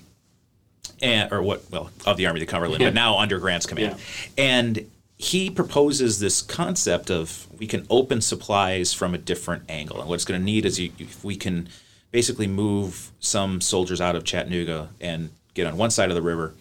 and 1.02 1.30
or 1.32 1.42
what 1.42 1.64
well 1.70 1.90
of 2.06 2.16
the 2.16 2.26
Army 2.26 2.40
of 2.40 2.46
the 2.46 2.50
Cumberland, 2.50 2.82
but 2.82 2.94
now 2.94 3.18
under 3.18 3.38
Grant's 3.38 3.66
command. 3.66 3.96
And 4.38 4.90
he 5.18 5.50
proposes 5.50 6.18
this 6.20 6.40
concept 6.40 7.10
of 7.10 7.46
we 7.58 7.66
can 7.66 7.86
open 7.90 8.20
supplies 8.22 8.94
from 8.94 9.12
a 9.14 9.18
different 9.18 9.64
angle, 9.68 10.00
and 10.00 10.08
what 10.08 10.14
it's 10.14 10.24
going 10.24 10.40
to 10.40 10.44
need 10.44 10.64
is 10.64 10.78
you, 10.80 10.92
if 10.98 11.22
we 11.24 11.36
can 11.36 11.68
basically 12.10 12.46
move 12.46 13.10
some 13.20 13.60
soldiers 13.60 14.00
out 14.00 14.16
of 14.16 14.24
Chattanooga 14.24 14.88
and 15.00 15.30
get 15.54 15.66
on 15.66 15.76
one 15.76 15.90
side 15.90 16.08
of 16.08 16.14
the 16.14 16.22
river 16.22 16.54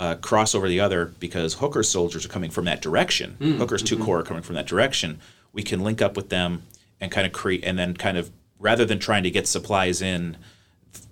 uh, 0.00 0.14
cross 0.16 0.54
over 0.54 0.66
the 0.66 0.80
other 0.80 1.12
because 1.20 1.54
Hooker's 1.54 1.88
soldiers 1.88 2.24
are 2.24 2.30
coming 2.30 2.50
from 2.50 2.64
that 2.64 2.80
direction. 2.80 3.36
Hooker's 3.58 3.82
2 3.82 3.98
corps 3.98 4.20
are 4.20 4.22
coming 4.22 4.42
from 4.42 4.54
that 4.54 4.66
direction. 4.66 5.20
We 5.52 5.62
can 5.62 5.80
link 5.80 6.00
up 6.00 6.16
with 6.16 6.30
them 6.30 6.62
and 7.00 7.12
kind 7.12 7.26
of 7.26 7.34
create, 7.34 7.62
and 7.64 7.78
then 7.78 7.94
kind 7.94 8.16
of 8.16 8.30
rather 8.58 8.86
than 8.86 8.98
trying 8.98 9.24
to 9.24 9.30
get 9.30 9.46
supplies 9.46 10.00
in 10.00 10.38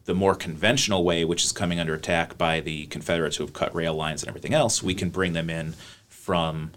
the 0.07 0.15
more 0.15 0.35
conventional 0.35 1.05
way, 1.05 1.23
which 1.23 1.45
is 1.45 1.53
coming 1.53 1.79
under 1.79 1.93
attack 1.93 2.39
by 2.39 2.61
the 2.61 2.87
Confederates 2.87 3.37
who 3.37 3.45
have 3.45 3.53
cut 3.53 3.75
rail 3.75 3.95
lines 3.95 4.23
and 4.23 4.29
everything 4.29 4.55
else, 4.55 4.83
we 4.83 4.95
can 4.95 5.11
bring 5.11 5.35
them 5.35 5.51
in 5.51 5.75
from 6.09 6.71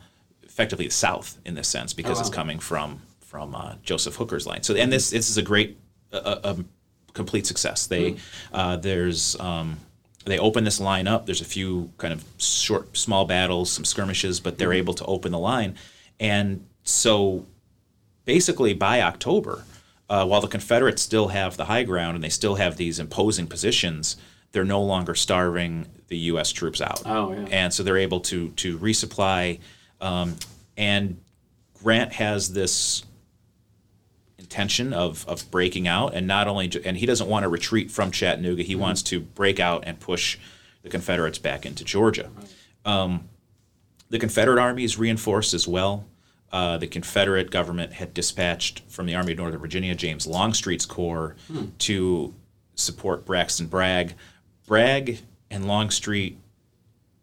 effectively 0.44 0.88
the 0.88 0.92
south 0.92 1.38
in 1.46 1.56
this 1.56 1.70
sense 1.70 1.94
because 1.94 2.20
it's 2.20 2.30
coming 2.30 2.60
from 2.60 3.02
from 3.22 3.56
uh, 3.56 3.76
Joseph 3.84 4.18
Hooker's 4.18 4.46
line. 4.46 4.64
So, 4.64 4.76
and 4.76 4.92
this 4.92 5.12
this 5.12 5.30
is 5.30 5.38
a 5.38 5.42
great, 5.42 5.78
a, 6.12 6.40
a 6.44 6.58
complete 7.14 7.48
success. 7.48 7.88
They 7.88 8.18
uh, 8.52 8.76
there's 8.76 9.40
um, 9.40 9.78
they 10.26 10.40
open 10.40 10.64
this 10.64 10.80
line 10.80 11.08
up. 11.08 11.26
There's 11.26 11.42
a 11.42 11.46
few 11.46 11.92
kind 11.98 12.14
of 12.14 12.24
short, 12.38 12.96
small 12.98 13.26
battles, 13.26 13.72
some 13.72 13.86
skirmishes, 13.86 14.40
but 14.40 14.58
they're 14.58 14.74
able 14.74 14.94
to 14.96 15.06
open 15.06 15.32
the 15.32 15.40
line, 15.40 15.76
and 16.20 16.66
so 16.84 17.46
basically 18.26 18.74
by 18.74 19.02
October, 19.02 19.66
uh, 20.10 20.26
while 20.26 20.42
the 20.42 20.48
Confederates 20.48 21.02
still 21.02 21.30
have 21.30 21.58
the 21.58 21.66
high 21.66 21.84
ground 21.84 22.16
and 22.16 22.24
they 22.24 22.30
still 22.30 22.56
have 22.56 22.78
these 22.78 23.00
imposing 23.00 23.48
positions, 23.48 24.18
they're 24.52 24.66
no 24.66 24.82
longer 24.82 25.16
starving 25.16 25.88
the 26.08 26.18
U.S. 26.18 26.52
troops 26.52 26.82
out. 26.82 27.02
Oh, 27.06 27.32
yeah. 27.32 27.48
And 27.52 27.74
so 27.74 27.84
they're 27.84 27.98
able 27.98 28.20
to 28.22 28.50
to 28.50 28.78
resupply, 28.78 29.60
um, 30.02 30.36
and 30.78 31.20
Grant 31.82 32.14
has 32.14 32.54
this 32.54 33.04
intention 34.52 34.92
of 34.92 35.26
of 35.30 35.50
breaking 35.50 35.88
out, 35.88 36.14
and 36.14 36.28
not 36.28 36.48
only 36.48 36.70
and 36.84 36.98
he 36.98 37.06
doesn't 37.06 37.30
want 37.30 37.44
to 37.44 37.50
retreat 37.50 37.90
from 37.90 38.12
Chattanooga. 38.12 38.64
He 38.64 38.76
wants 38.76 39.02
to 39.04 39.22
break 39.22 39.60
out 39.60 39.84
and 39.86 39.98
push 40.00 40.38
the 40.84 40.90
Confederates 40.90 41.38
back 41.38 41.66
into 41.66 41.86
Georgia. 41.86 42.30
Um, 42.84 43.30
the 44.10 44.20
Confederate 44.20 44.60
army 44.60 44.84
is 44.84 44.98
reinforced 44.98 45.54
as 45.54 45.68
well. 45.68 46.06
Uh, 46.52 46.78
the 46.78 46.88
Confederate 46.88 47.50
government 47.50 47.94
had 47.94 48.14
dispatched 48.14 48.82
from 48.90 49.06
the 49.06 49.16
Army 49.16 49.32
of 49.32 49.38
Northern 49.38 49.62
Virginia 49.62 49.96
James 49.96 50.28
Longstreet's 50.28 50.86
corps 50.86 51.38
to 51.80 52.34
support 52.76 53.26
Braxton 53.26 53.68
Bragg. 53.68 54.16
Bragg 54.68 55.20
and 55.50 55.66
Longstreet 55.66 56.38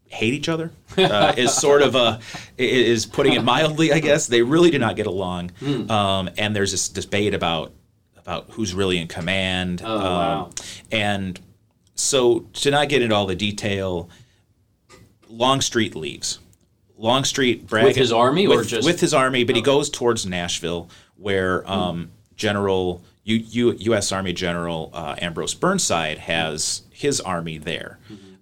hate 0.08 0.34
each 0.34 0.48
other. 0.48 0.70
Uh, 0.96 1.32
is 1.36 1.54
sort 1.54 1.82
of 1.82 1.94
a 1.94 2.18
is 2.56 3.06
putting 3.06 3.34
it 3.34 3.44
mildly, 3.44 3.92
I 3.92 4.00
guess. 4.00 4.26
They 4.26 4.42
really 4.42 4.70
do 4.70 4.78
not 4.78 4.96
get 4.96 5.06
along, 5.06 5.52
um, 5.90 6.28
and 6.36 6.54
there's 6.56 6.72
this 6.72 6.88
debate 6.88 7.34
about 7.34 7.72
about 8.16 8.46
who's 8.50 8.74
really 8.74 8.98
in 8.98 9.06
command. 9.08 9.80
Oh, 9.84 9.96
wow. 9.98 10.50
And 10.90 11.38
so 11.94 12.40
to 12.54 12.70
not 12.70 12.88
get 12.88 13.00
into 13.02 13.14
all 13.14 13.26
the 13.26 13.36
detail, 13.36 14.08
Longstreet 15.28 15.94
leaves. 15.94 16.38
Longstreet 16.96 17.66
Bragg 17.68 17.84
With 17.84 17.96
his 17.96 18.10
army 18.12 18.46
or 18.46 18.58
with, 18.58 18.68
just- 18.68 18.84
with 18.86 19.00
his 19.00 19.14
army, 19.14 19.44
but 19.44 19.54
he 19.54 19.62
goes 19.62 19.88
towards 19.88 20.26
Nashville, 20.26 20.90
where 21.16 21.68
um, 21.70 22.10
General 22.36 23.02
U, 23.24 23.36
U, 23.36 23.76
U.S. 23.78 24.10
Army 24.10 24.32
General 24.32 24.90
uh, 24.92 25.14
Ambrose 25.20 25.54
Burnside 25.54 26.18
has 26.18 26.82
his 26.90 27.20
army 27.20 27.58
there, 27.58 27.98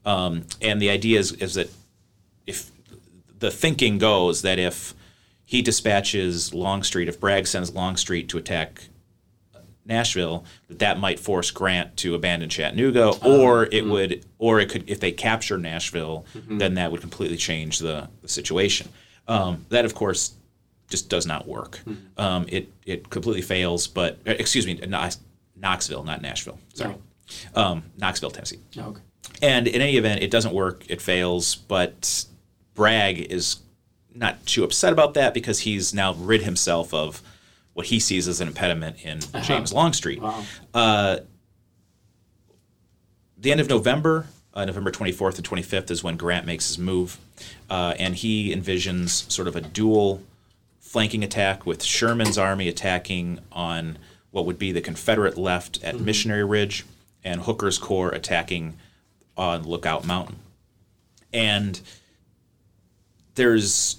um, 0.07 0.45
and 0.63 0.81
the 0.81 0.89
idea 0.89 1.19
is 1.19 1.33
is 1.33 1.55
that 1.55 1.69
if 2.47 2.71
the 3.39 3.51
thinking 3.51 3.99
goes 3.99 4.41
that 4.43 4.59
if 4.59 4.95
he 5.45 5.61
dispatches 5.63 6.55
Longstreet, 6.55 7.09
if 7.09 7.21
Bragg 7.21 7.47
sends 7.47 7.75
Longstreet 7.75 8.29
to 8.31 8.39
attack 8.39 8.85
Nashville, 9.85 10.45
that 10.69 10.81
that 10.81 10.99
might 10.99 11.21
force 11.21 11.51
Grant 11.53 11.97
to 11.99 12.15
abandon 12.17 12.49
Chattanooga, 12.49 13.11
or 13.25 13.67
it 13.71 13.87
would, 13.87 14.25
or 14.39 14.59
it 14.59 14.69
could, 14.69 14.89
if 14.91 14.99
they 14.99 15.13
capture 15.13 15.59
Nashville, 15.59 16.25
then 16.49 16.75
that 16.75 16.91
would 16.91 17.01
completely 17.01 17.37
change 17.37 17.79
the, 17.79 18.09
the 18.23 18.29
situation. 18.29 18.89
Um, 19.29 19.65
that, 19.69 19.85
of 19.85 19.95
course, 19.95 20.35
just 20.89 21.09
does 21.09 21.27
not 21.27 21.47
work. 21.47 21.81
Um, 22.17 22.47
it 22.49 22.69
it 22.85 23.11
completely 23.11 23.43
fails. 23.43 23.87
But 23.87 24.19
uh, 24.27 24.33
excuse 24.39 24.67
me, 24.67 24.75
Knox- 24.75 25.19
Knoxville, 25.55 26.03
not 26.05 26.21
Nashville. 26.23 26.59
Sorry, 26.75 26.95
um, 27.55 27.85
Knoxville, 27.97 28.31
Tennessee. 28.31 28.59
Okay. 28.77 29.01
And 29.43 29.67
in 29.69 29.81
any 29.83 29.97
event, 29.97 30.23
it 30.23 30.31
doesn't 30.31 30.55
work. 30.55 30.85
It 30.89 31.01
fails. 31.03 31.55
But 31.57 32.25
Bragg 32.75 33.19
is 33.21 33.57
not 34.15 34.45
too 34.47 34.65
upset 34.65 34.93
about 34.93 35.15
that 35.15 35.35
because 35.35 35.61
he's 35.61 35.93
now 35.93 36.15
rid 36.15 36.43
himself 36.43 36.95
of 36.95 37.23
what 37.75 37.87
he 37.87 38.01
sees 38.01 38.27
as 38.29 38.41
an 38.41 38.49
impediment 38.49 39.05
in 39.05 39.21
James 39.43 39.73
Longstreet. 39.73 40.21
Uh, 40.73 41.19
the 43.39 43.51
end 43.53 43.61
of 43.61 43.69
November, 43.69 44.27
Uh, 44.55 44.65
November 44.65 44.91
24th 44.91 45.37
and 45.37 45.45
25th 45.47 45.91
is 45.91 46.03
when 46.03 46.17
Grant 46.17 46.47
makes 46.47 46.67
his 46.69 46.79
move, 46.79 47.19
uh, 47.69 47.93
and 47.99 48.15
he 48.15 48.55
envisions 48.57 49.31
sort 49.31 49.49
of 49.49 49.55
a 49.55 49.61
dual 49.61 50.23
flanking 50.81 51.23
attack 51.23 51.67
with 51.67 51.83
Sherman's 51.83 52.39
army 52.39 52.67
attacking 52.67 53.41
on 53.53 53.99
what 54.31 54.47
would 54.47 54.59
be 54.59 54.73
the 54.73 54.81
Confederate 54.81 55.37
left 55.37 55.85
at 55.85 56.01
Missionary 56.01 56.43
Ridge, 56.45 56.87
and 57.23 57.43
Hooker's 57.43 57.77
corps 57.77 58.09
attacking 58.13 58.79
on 59.37 59.63
Lookout 59.65 60.05
Mountain. 60.07 60.37
And 61.33 61.81
there's 63.35 63.97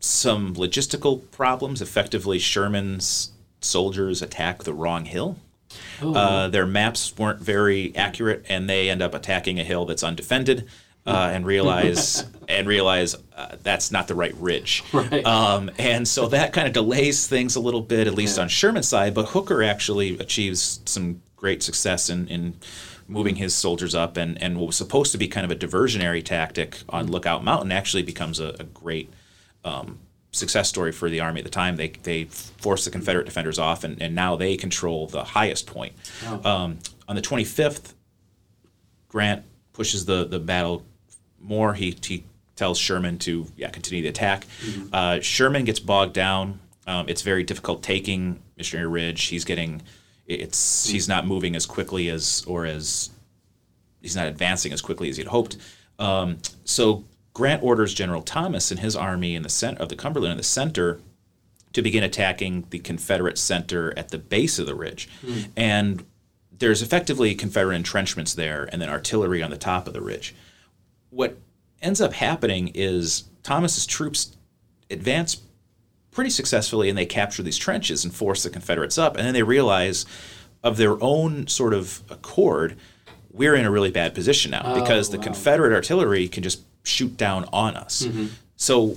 some 0.00 0.54
logistical 0.54 1.28
problems. 1.30 1.82
Effectively, 1.82 2.38
Sherman's 2.38 3.32
soldiers 3.60 4.22
attack 4.22 4.62
the 4.64 4.72
wrong 4.74 5.04
hill. 5.04 5.36
Uh, 6.00 6.48
their 6.48 6.66
maps 6.66 7.16
weren't 7.18 7.40
very 7.40 7.94
accurate, 7.96 8.44
and 8.48 8.68
they 8.70 8.88
end 8.88 9.02
up 9.02 9.14
attacking 9.14 9.58
a 9.58 9.64
hill 9.64 9.84
that's 9.86 10.02
undefended. 10.02 10.68
Uh, 11.06 11.30
and 11.32 11.46
realize 11.46 12.24
and 12.48 12.66
realize 12.66 13.14
uh, 13.36 13.54
that's 13.62 13.92
not 13.92 14.08
the 14.08 14.14
right 14.16 14.34
ridge, 14.38 14.82
Right. 14.92 15.24
um, 15.24 15.70
and 15.78 16.06
so 16.08 16.26
that 16.26 16.52
kind 16.52 16.66
of 16.66 16.72
delays 16.72 17.28
things 17.28 17.54
a 17.54 17.60
little 17.60 17.80
bit, 17.80 18.08
at 18.08 18.14
least 18.14 18.40
on 18.40 18.48
Sherman's 18.48 18.88
side. 18.88 19.14
But 19.14 19.26
Hooker 19.26 19.62
actually 19.62 20.18
achieves 20.18 20.80
some 20.84 21.22
great 21.36 21.62
success 21.62 22.10
in, 22.10 22.26
in 22.26 22.54
moving 23.08 23.36
his 23.36 23.54
soldiers 23.54 23.94
up, 23.94 24.16
and, 24.16 24.40
and 24.42 24.58
what 24.58 24.66
was 24.66 24.76
supposed 24.76 25.12
to 25.12 25.18
be 25.18 25.28
kind 25.28 25.44
of 25.44 25.50
a 25.50 25.56
diversionary 25.56 26.24
tactic 26.24 26.78
on 26.88 27.06
Lookout 27.06 27.44
Mountain 27.44 27.72
actually 27.72 28.02
becomes 28.02 28.40
a, 28.40 28.54
a 28.58 28.64
great 28.64 29.12
um, 29.64 29.98
success 30.32 30.68
story 30.68 30.92
for 30.92 31.08
the 31.08 31.20
army 31.20 31.40
at 31.40 31.44
the 31.44 31.50
time. 31.50 31.76
They 31.76 31.88
they 31.88 32.24
forced 32.24 32.84
the 32.84 32.90
Confederate 32.90 33.24
defenders 33.24 33.58
off, 33.58 33.84
and, 33.84 34.00
and 34.00 34.14
now 34.14 34.36
they 34.36 34.56
control 34.56 35.06
the 35.06 35.24
highest 35.24 35.66
point. 35.66 35.94
Um, 36.44 36.78
on 37.08 37.16
the 37.16 37.22
25th, 37.22 37.94
Grant 39.08 39.44
pushes 39.72 40.04
the 40.04 40.24
the 40.24 40.38
battle 40.38 40.84
more. 41.40 41.74
He 41.74 41.96
he 42.02 42.24
tells 42.54 42.78
Sherman 42.78 43.18
to 43.20 43.46
yeah 43.56 43.70
continue 43.70 44.02
the 44.02 44.08
attack. 44.08 44.46
Uh, 44.92 45.20
Sherman 45.20 45.64
gets 45.64 45.80
bogged 45.80 46.14
down. 46.14 46.60
Um, 46.86 47.08
it's 47.08 47.22
very 47.22 47.42
difficult 47.42 47.82
taking 47.82 48.40
Missionary 48.56 48.86
Ridge. 48.88 49.24
He's 49.24 49.44
getting 49.44 49.82
it's 50.26 50.88
he's 50.88 51.08
not 51.08 51.26
moving 51.26 51.54
as 51.56 51.66
quickly 51.66 52.08
as 52.08 52.44
or 52.46 52.66
as 52.66 53.10
he's 54.02 54.16
not 54.16 54.26
advancing 54.26 54.72
as 54.72 54.82
quickly 54.82 55.08
as 55.08 55.16
he'd 55.16 55.28
hoped. 55.28 55.56
Um, 55.98 56.38
so 56.64 57.04
Grant 57.32 57.62
orders 57.62 57.94
General 57.94 58.22
Thomas 58.22 58.70
and 58.70 58.80
his 58.80 58.96
army 58.96 59.34
in 59.34 59.42
the 59.42 59.48
center 59.48 59.82
of 59.82 59.88
the 59.88 59.96
Cumberland 59.96 60.32
in 60.32 60.36
the 60.38 60.42
center 60.42 61.00
to 61.72 61.82
begin 61.82 62.02
attacking 62.02 62.66
the 62.70 62.78
Confederate 62.78 63.38
center 63.38 63.92
at 63.98 64.08
the 64.08 64.18
base 64.18 64.58
of 64.58 64.66
the 64.66 64.74
ridge, 64.74 65.08
and 65.56 66.04
there's 66.58 66.80
effectively 66.80 67.34
Confederate 67.34 67.76
entrenchments 67.76 68.32
there, 68.34 68.68
and 68.72 68.80
then 68.80 68.88
artillery 68.88 69.42
on 69.42 69.50
the 69.50 69.58
top 69.58 69.86
of 69.86 69.92
the 69.92 70.00
ridge. 70.00 70.34
What 71.10 71.36
ends 71.82 72.00
up 72.00 72.14
happening 72.14 72.72
is 72.74 73.24
Thomas's 73.42 73.86
troops 73.86 74.36
advance 74.90 75.36
pretty 76.16 76.30
successfully 76.30 76.88
and 76.88 76.96
they 76.96 77.04
capture 77.04 77.42
these 77.42 77.58
trenches 77.58 78.02
and 78.02 78.12
force 78.12 78.42
the 78.42 78.48
Confederates 78.48 78.96
up. 78.96 79.18
And 79.18 79.26
then 79.26 79.34
they 79.34 79.42
realize, 79.42 80.06
of 80.64 80.78
their 80.78 81.00
own 81.04 81.46
sort 81.46 81.74
of 81.74 82.02
accord, 82.08 82.74
we're 83.30 83.54
in 83.54 83.66
a 83.66 83.70
really 83.70 83.90
bad 83.90 84.14
position 84.14 84.50
now 84.50 84.62
oh, 84.64 84.80
because 84.80 85.10
the 85.10 85.18
Confederate 85.18 85.74
artillery 85.74 86.26
can 86.26 86.42
just 86.42 86.62
shoot 86.84 87.18
down 87.18 87.44
on 87.52 87.76
us. 87.76 88.02
Mm-hmm. 88.02 88.28
So, 88.56 88.96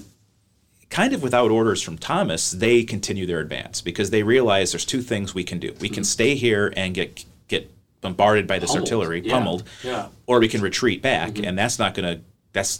kind 0.89 1.13
of 1.13 1.21
without 1.21 1.51
orders 1.51 1.83
from 1.83 1.97
Thomas, 1.97 2.51
they 2.51 2.83
continue 2.83 3.25
their 3.25 3.41
advance 3.41 3.81
because 3.81 4.11
they 4.11 4.23
realize 4.23 4.71
there's 4.71 4.85
two 4.85 5.01
things 5.01 5.35
we 5.35 5.43
can 5.43 5.59
do. 5.59 5.75
We 5.81 5.89
can 5.89 5.97
mm-hmm. 5.97 6.03
stay 6.03 6.35
here 6.35 6.73
and 6.77 6.95
get 6.95 7.25
get 7.49 7.69
bombarded 7.99 8.47
by 8.47 8.59
this 8.59 8.71
Pummeled. 8.71 8.87
artillery, 8.87 9.21
Yeah. 9.25 9.33
pummeled, 9.33 9.63
Yeah. 9.83 10.07
or 10.25 10.39
we 10.39 10.47
can 10.47 10.61
retreat 10.61 11.01
back, 11.01 11.31
mm-hmm. 11.31 11.43
and 11.43 11.59
that's 11.59 11.77
not 11.77 11.95
going 11.95 12.15
to. 12.15 12.23
That's 12.53 12.79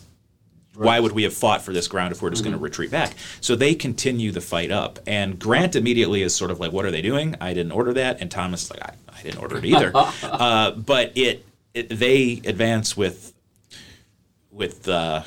why 0.86 1.00
would 1.00 1.12
we 1.12 1.24
have 1.24 1.34
fought 1.34 1.62
for 1.62 1.74
this 1.74 1.88
ground 1.88 2.12
if 2.12 2.22
we're 2.22 2.30
just 2.30 2.44
going 2.44 2.54
to 2.56 2.60
retreat 2.60 2.90
back? 2.92 3.14
So 3.42 3.56
they 3.56 3.76
continue 3.76 4.32
the 4.32 4.42
fight 4.42 4.72
up, 4.72 5.00
and 5.06 5.38
Grant 5.38 5.76
immediately 5.76 6.22
is 6.22 6.36
sort 6.36 6.52
of 6.52 6.60
like, 6.60 6.72
"What 6.72 6.86
are 6.86 6.92
they 6.92 7.02
doing? 7.02 7.36
I 7.42 7.54
didn't 7.54 7.74
order 7.74 7.94
that." 7.94 8.22
And 8.22 8.32
Thomas 8.32 8.64
is 8.64 8.72
like, 8.72 8.82
"I, 8.82 8.94
I 9.18 9.22
didn't 9.22 9.40
order 9.40 9.58
it 9.58 9.66
either." 9.66 9.92
uh, 10.24 10.72
but 10.72 11.12
it, 11.16 11.46
it 11.74 11.90
they 11.90 12.42
advance 12.46 12.96
with 12.96 13.34
with 14.52 14.88
uh, 14.88 15.24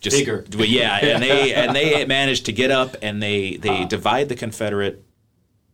just 0.00 0.26
well, 0.56 0.66
yeah, 0.66 0.98
and 1.02 1.22
they 1.22 1.54
and 1.54 1.74
they 1.74 2.04
manage 2.06 2.42
to 2.42 2.52
get 2.52 2.70
up 2.70 2.96
and 3.02 3.22
they 3.22 3.56
they 3.56 3.84
divide 3.86 4.28
the 4.28 4.36
Confederate 4.36 5.02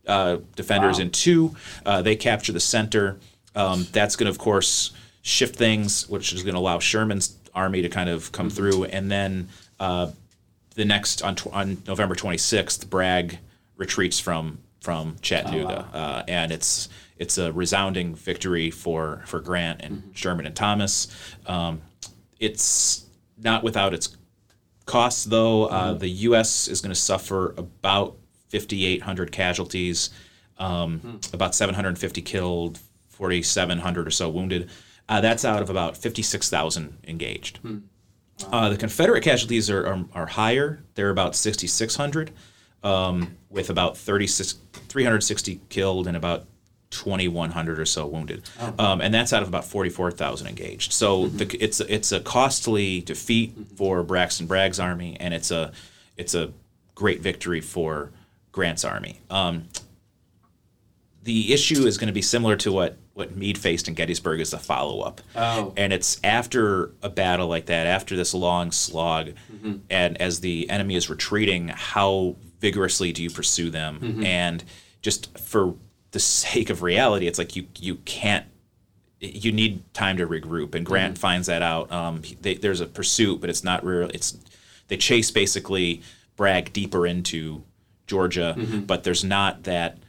uh, 0.07 0.37
defenders 0.55 0.97
Wow. 0.97 1.03
in 1.03 1.11
two. 1.11 1.55
Uh, 1.85 2.01
they 2.01 2.15
capture 2.15 2.51
the 2.51 2.59
center. 2.59 3.19
Um, 3.55 3.87
that's 3.91 4.15
going 4.15 4.25
to, 4.25 4.31
of 4.31 4.37
course, 4.37 4.91
shift 5.21 5.55
things, 5.55 6.07
which 6.07 6.33
is 6.33 6.43
going 6.43 6.53
to 6.53 6.59
allow 6.59 6.79
Sherman's 6.79 7.35
army 7.53 7.81
to 7.81 7.89
kind 7.89 8.09
of 8.09 8.31
come 8.31 8.49
through. 8.49 8.85
And 8.85 9.11
then 9.11 9.49
uh, 9.79 10.11
the 10.75 10.85
next 10.85 11.21
on, 11.23 11.35
tw- 11.35 11.47
on 11.53 11.81
November 11.87 12.15
26th, 12.15 12.89
Bragg 12.89 13.39
retreats 13.77 14.19
from 14.19 14.59
from 14.81 15.17
Chattanooga, 15.21 15.89
uh, 15.93 16.23
and 16.29 16.53
it's 16.53 16.87
it's 17.17 17.37
a 17.37 17.51
resounding 17.51 18.15
victory 18.15 18.71
for 18.71 19.23
for 19.25 19.41
Grant 19.41 19.81
and 19.81 20.11
Sherman 20.13 20.45
and 20.45 20.55
Thomas. 20.55 21.07
Um, 21.45 21.81
it's 22.39 23.05
not 23.37 23.61
without 23.61 23.93
its 23.93 24.15
costs, 24.85 25.25
though. 25.25 25.65
Uh, 25.65 25.93
the 25.93 26.07
U.S. 26.09 26.67
is 26.69 26.79
going 26.81 26.93
to 26.93 26.99
suffer 26.99 27.53
about 27.57 28.15
5,800 28.51 29.31
casualties, 29.31 30.09
um, 30.57 31.19
about 31.33 31.53
750 31.53 32.21
killed, 32.21 32.79
4,700 33.09 34.07
or 34.07 34.11
so 34.11 34.29
wounded. 34.29 34.69
Uh, 35.09 35.19
that's 35.21 35.43
out 35.43 35.61
of 35.61 35.69
about 35.69 35.97
56,000 35.97 36.97
engaged. 37.07 37.59
Uh, 38.51 38.69
the 38.69 38.77
Confederate 38.77 39.21
casualties 39.23 39.69
are, 39.69 39.85
are, 39.85 40.05
are 40.13 40.25
higher. 40.27 40.81
They're 40.95 41.09
about 41.09 41.35
6,600, 41.35 42.31
um, 42.83 43.35
with 43.49 43.69
about 43.69 43.97
36, 43.97 44.53
360 44.87 45.59
killed 45.69 46.07
and 46.07 46.15
about 46.15 46.45
2,100 46.91 47.79
or 47.79 47.85
so 47.85 48.05
wounded. 48.07 48.43
Um, 48.79 49.01
and 49.01 49.13
that's 49.13 49.33
out 49.33 49.41
of 49.41 49.47
about 49.49 49.65
44,000 49.65 50.47
engaged. 50.47 50.93
So 50.93 51.27
the, 51.27 51.45
it's, 51.61 51.79
a- 51.81 51.93
it's 51.93 52.11
a 52.11 52.19
costly 52.19 53.01
defeat 53.01 53.53
for 53.75 54.03
Braxton 54.03 54.47
Bragg's 54.47 54.79
army, 54.79 55.17
and 55.19 55.33
it's 55.33 55.51
a, 55.51 55.71
it's 56.15 56.33
a 56.33 56.51
great 56.95 57.21
victory 57.21 57.61
for 57.61 58.11
Grant's 58.51 58.85
army. 58.85 59.19
Um, 59.29 59.65
the 61.29 61.53
issue 61.53 61.85
is 61.85 61.99
going 61.99 62.07
to 62.07 62.13
be 62.13 62.23
similar 62.23 62.55
to 62.55 62.71
what, 62.71 62.97
what 63.13 63.37
Meade 63.37 63.59
faced 63.59 63.87
in 63.87 63.93
Gettysburg 63.93 64.41
as 64.41 64.49
the 64.49 64.57
follow 64.57 65.01
up. 65.01 65.21
Oh. 65.35 65.75
And 65.77 65.93
it's 65.93 66.19
after 66.23 66.89
a 67.03 67.09
battle 67.09 67.47
like 67.47 67.67
that, 67.67 67.85
after 67.85 68.15
this 68.15 68.33
long 68.33 68.71
slog, 68.71 69.33
mm-hmm. 69.53 69.75
and 69.91 70.19
as 70.19 70.39
the 70.39 70.67
enemy 70.71 70.95
is 70.95 71.07
retreating, 71.07 71.67
how 71.67 72.35
vigorously 72.59 73.11
do 73.11 73.21
you 73.21 73.29
pursue 73.29 73.69
them? 73.69 73.99
Mm-hmm. 73.99 74.25
And 74.25 74.63
just 75.03 75.37
for 75.37 75.75
the 76.09 76.19
sake 76.19 76.71
of 76.71 76.81
reality, 76.81 77.27
it's 77.27 77.37
like 77.37 77.55
you 77.55 77.67
you 77.77 77.97
can't. 78.05 78.47
You 79.19 79.51
need 79.51 79.83
time 79.93 80.17
to 80.17 80.25
regroup, 80.25 80.73
and 80.73 80.83
Grant 80.83 81.13
mm-hmm. 81.13 81.21
finds 81.21 81.45
that 81.45 81.61
out. 81.61 81.91
Um, 81.91 82.23
they, 82.41 82.55
there's 82.55 82.81
a 82.81 82.87
pursuit, 82.87 83.39
but 83.39 83.51
it's 83.51 83.63
not 83.63 83.85
real. 83.85 84.09
It's 84.15 84.35
they 84.87 84.97
chase 84.97 85.29
basically 85.29 86.01
Bragg 86.35 86.73
deeper 86.73 87.05
into 87.05 87.61
Georgia, 88.07 88.55
but 88.87 89.03
there's 89.03 89.23
not 89.23 89.65
that 89.65 89.99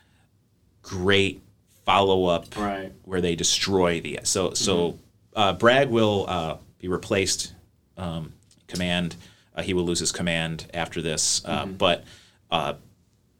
great 0.82 1.42
follow 1.84 2.26
up 2.26 2.56
Right. 2.56 2.92
where 3.04 3.20
they 3.20 3.34
destroy 3.34 4.00
the 4.00 4.20
so 4.24 4.54
so 4.54 4.98
uh, 5.34 5.52
Bragg 5.54 5.88
will 5.88 6.26
uh, 6.28 6.56
be 6.78 6.88
replaced 6.88 7.52
um, 7.96 8.32
command 8.66 9.16
uh, 9.54 9.62
he 9.62 9.74
will 9.74 9.84
lose 9.84 9.98
his 9.98 10.12
command 10.12 10.66
after 10.74 11.02
this 11.02 11.42
uh, 11.44 11.66
but 11.66 12.04
uh, 12.50 12.74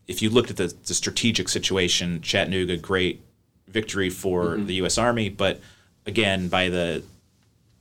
if 0.09 0.23
you 0.23 0.31
looked 0.31 0.51
at 0.51 0.57
the, 0.57 0.75
the 0.87 0.95
strategic 0.95 1.49
situation 1.49 2.21
Chattanooga 2.21 2.77
great 2.77 3.23
victory 3.69 4.11
for 4.11 4.57
the 4.57 4.75
U.S. 4.75 4.99
Army 4.99 5.29
but 5.29 5.61
again 6.07 6.49
by 6.49 6.69
the 6.69 7.03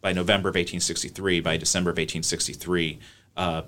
by 0.02 0.14
November 0.14 0.50
of 0.50 0.56
1863 0.56 1.40
by 1.42 1.58
December 1.58 1.90
of 1.90 1.96
1863 1.98 3.00
uh, 3.38 3.62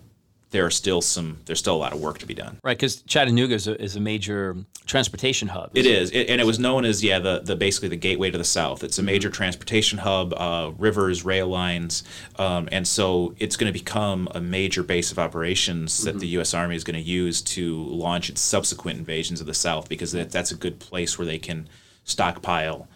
there 0.52 0.66
are 0.66 0.72
still 0.72 1.02
some 1.02 1.38
there's 1.46 1.60
still 1.60 1.76
a 1.76 1.78
lot 1.78 1.94
of 1.94 2.00
work 2.00 2.20
to 2.20 2.26
be 2.26 2.34
done 2.34 2.58
Right, 2.64 2.78
because 2.78 3.02
Chattanooga 3.02 3.56
is 3.56 3.68
a, 3.68 3.82
is 3.82 3.96
a 3.96 4.00
major 4.00 4.56
transportation 4.86 5.48
hub. 5.48 5.72
It 5.74 5.86
is, 5.86 6.12
it, 6.12 6.30
and 6.30 6.42
it 6.42 6.44
was 6.44 6.60
known 6.60 6.86
as 6.86 7.04
yeah 7.04 7.20
the, 7.20 7.40
the 7.40 7.56
basically 7.56 7.90
the 7.90 7.96
gateway 7.96 8.30
to 8.30 8.38
the 8.38 8.44
south. 8.44 8.84
It's 8.84 9.00
a 9.00 9.04
major 9.04 9.30
transportation 9.30 10.00
hub, 10.00 10.34
uh, 10.36 10.72
rivers, 10.78 11.24
rail 11.24 11.48
lines, 11.48 12.04
um, 12.38 12.68
and 12.72 12.88
so 12.88 13.34
it's 13.40 13.56
going 13.56 13.72
to 13.72 13.78
become 13.78 14.28
a 14.36 14.42
major 14.42 14.84
base 14.84 15.12
of 15.12 15.20
operations 15.20 16.04
that 16.04 16.20
the 16.20 16.28
U.S. 16.28 16.54
Army 16.54 16.76
is 16.76 16.84
going 16.84 16.96
to 16.96 17.02
use 17.02 17.42
to 17.42 17.84
launch 17.84 18.30
its 18.30 18.42
subsequent 18.42 19.00
invasions 19.00 19.40
of 19.42 19.48
the 19.48 19.54
South 19.54 19.88
because 19.88 20.12
that, 20.12 20.32
that's 20.32 20.52
a 20.52 20.56
good 20.56 20.80
place 20.80 21.18
where 21.18 21.26
they 21.26 21.40
can 21.40 21.68
stockpile, 22.04 22.88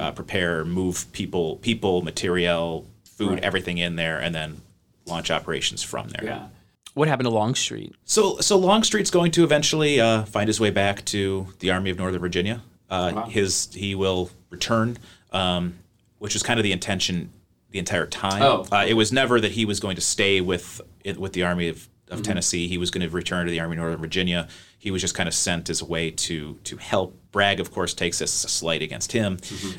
uh, 0.00 0.12
prepare, 0.12 0.64
move 0.64 1.10
people, 1.12 1.56
people, 1.56 2.02
material, 2.02 2.86
food, 3.04 3.40
everything 3.40 3.78
in 3.78 3.96
there, 3.96 4.18
and 4.18 4.34
then 4.34 4.60
launch 5.06 5.30
operations 5.30 5.82
from 5.82 6.08
there. 6.08 6.24
Yeah. 6.24 6.46
What 6.94 7.08
happened 7.08 7.26
to 7.26 7.34
Longstreet? 7.34 7.94
So, 8.04 8.38
so 8.40 8.56
Longstreet's 8.56 9.10
going 9.10 9.32
to 9.32 9.44
eventually 9.44 10.00
uh, 10.00 10.24
find 10.24 10.48
his 10.48 10.60
way 10.60 10.70
back 10.70 11.04
to 11.06 11.48
the 11.58 11.70
Army 11.72 11.90
of 11.90 11.98
Northern 11.98 12.20
Virginia. 12.20 12.62
Uh, 12.88 13.26
His 13.26 13.68
he 13.74 13.94
will 13.94 14.30
return, 14.50 14.96
um, 15.32 15.74
which 16.18 16.34
was 16.34 16.42
kind 16.42 16.60
of 16.60 16.64
the 16.64 16.70
intention. 16.72 17.30
the 17.70 17.78
entire 17.80 18.06
time. 18.06 18.40
Oh. 18.42 18.64
Uh, 18.70 18.84
it 18.86 18.94
was 18.94 19.10
never 19.12 19.40
that 19.40 19.52
he 19.52 19.64
was 19.64 19.80
going 19.80 19.96
to 19.96 20.02
stay 20.02 20.40
with 20.40 20.80
with 21.18 21.32
the 21.32 21.42
Army 21.42 21.68
of, 21.68 21.88
of 22.08 22.22
Tennessee. 22.22 22.68
He 22.68 22.78
was 22.78 22.92
going 22.92 23.02
to 23.08 23.12
return 23.12 23.46
to 23.46 23.50
the 23.50 23.58
Army 23.58 23.74
of 23.74 23.80
Northern 23.80 23.98
Virginia. 24.00 24.46
He 24.78 24.92
was 24.92 25.00
just 25.02 25.16
kind 25.16 25.26
of 25.28 25.34
sent 25.34 25.68
as 25.70 25.80
a 25.82 25.84
way 25.84 26.12
to 26.12 26.54
to 26.62 26.76
help. 26.76 27.18
Bragg, 27.32 27.58
of 27.58 27.72
course, 27.72 27.92
takes 27.94 28.20
this 28.20 28.32
as 28.36 28.44
a 28.44 28.48
slight 28.54 28.80
against 28.82 29.10
him. 29.10 29.38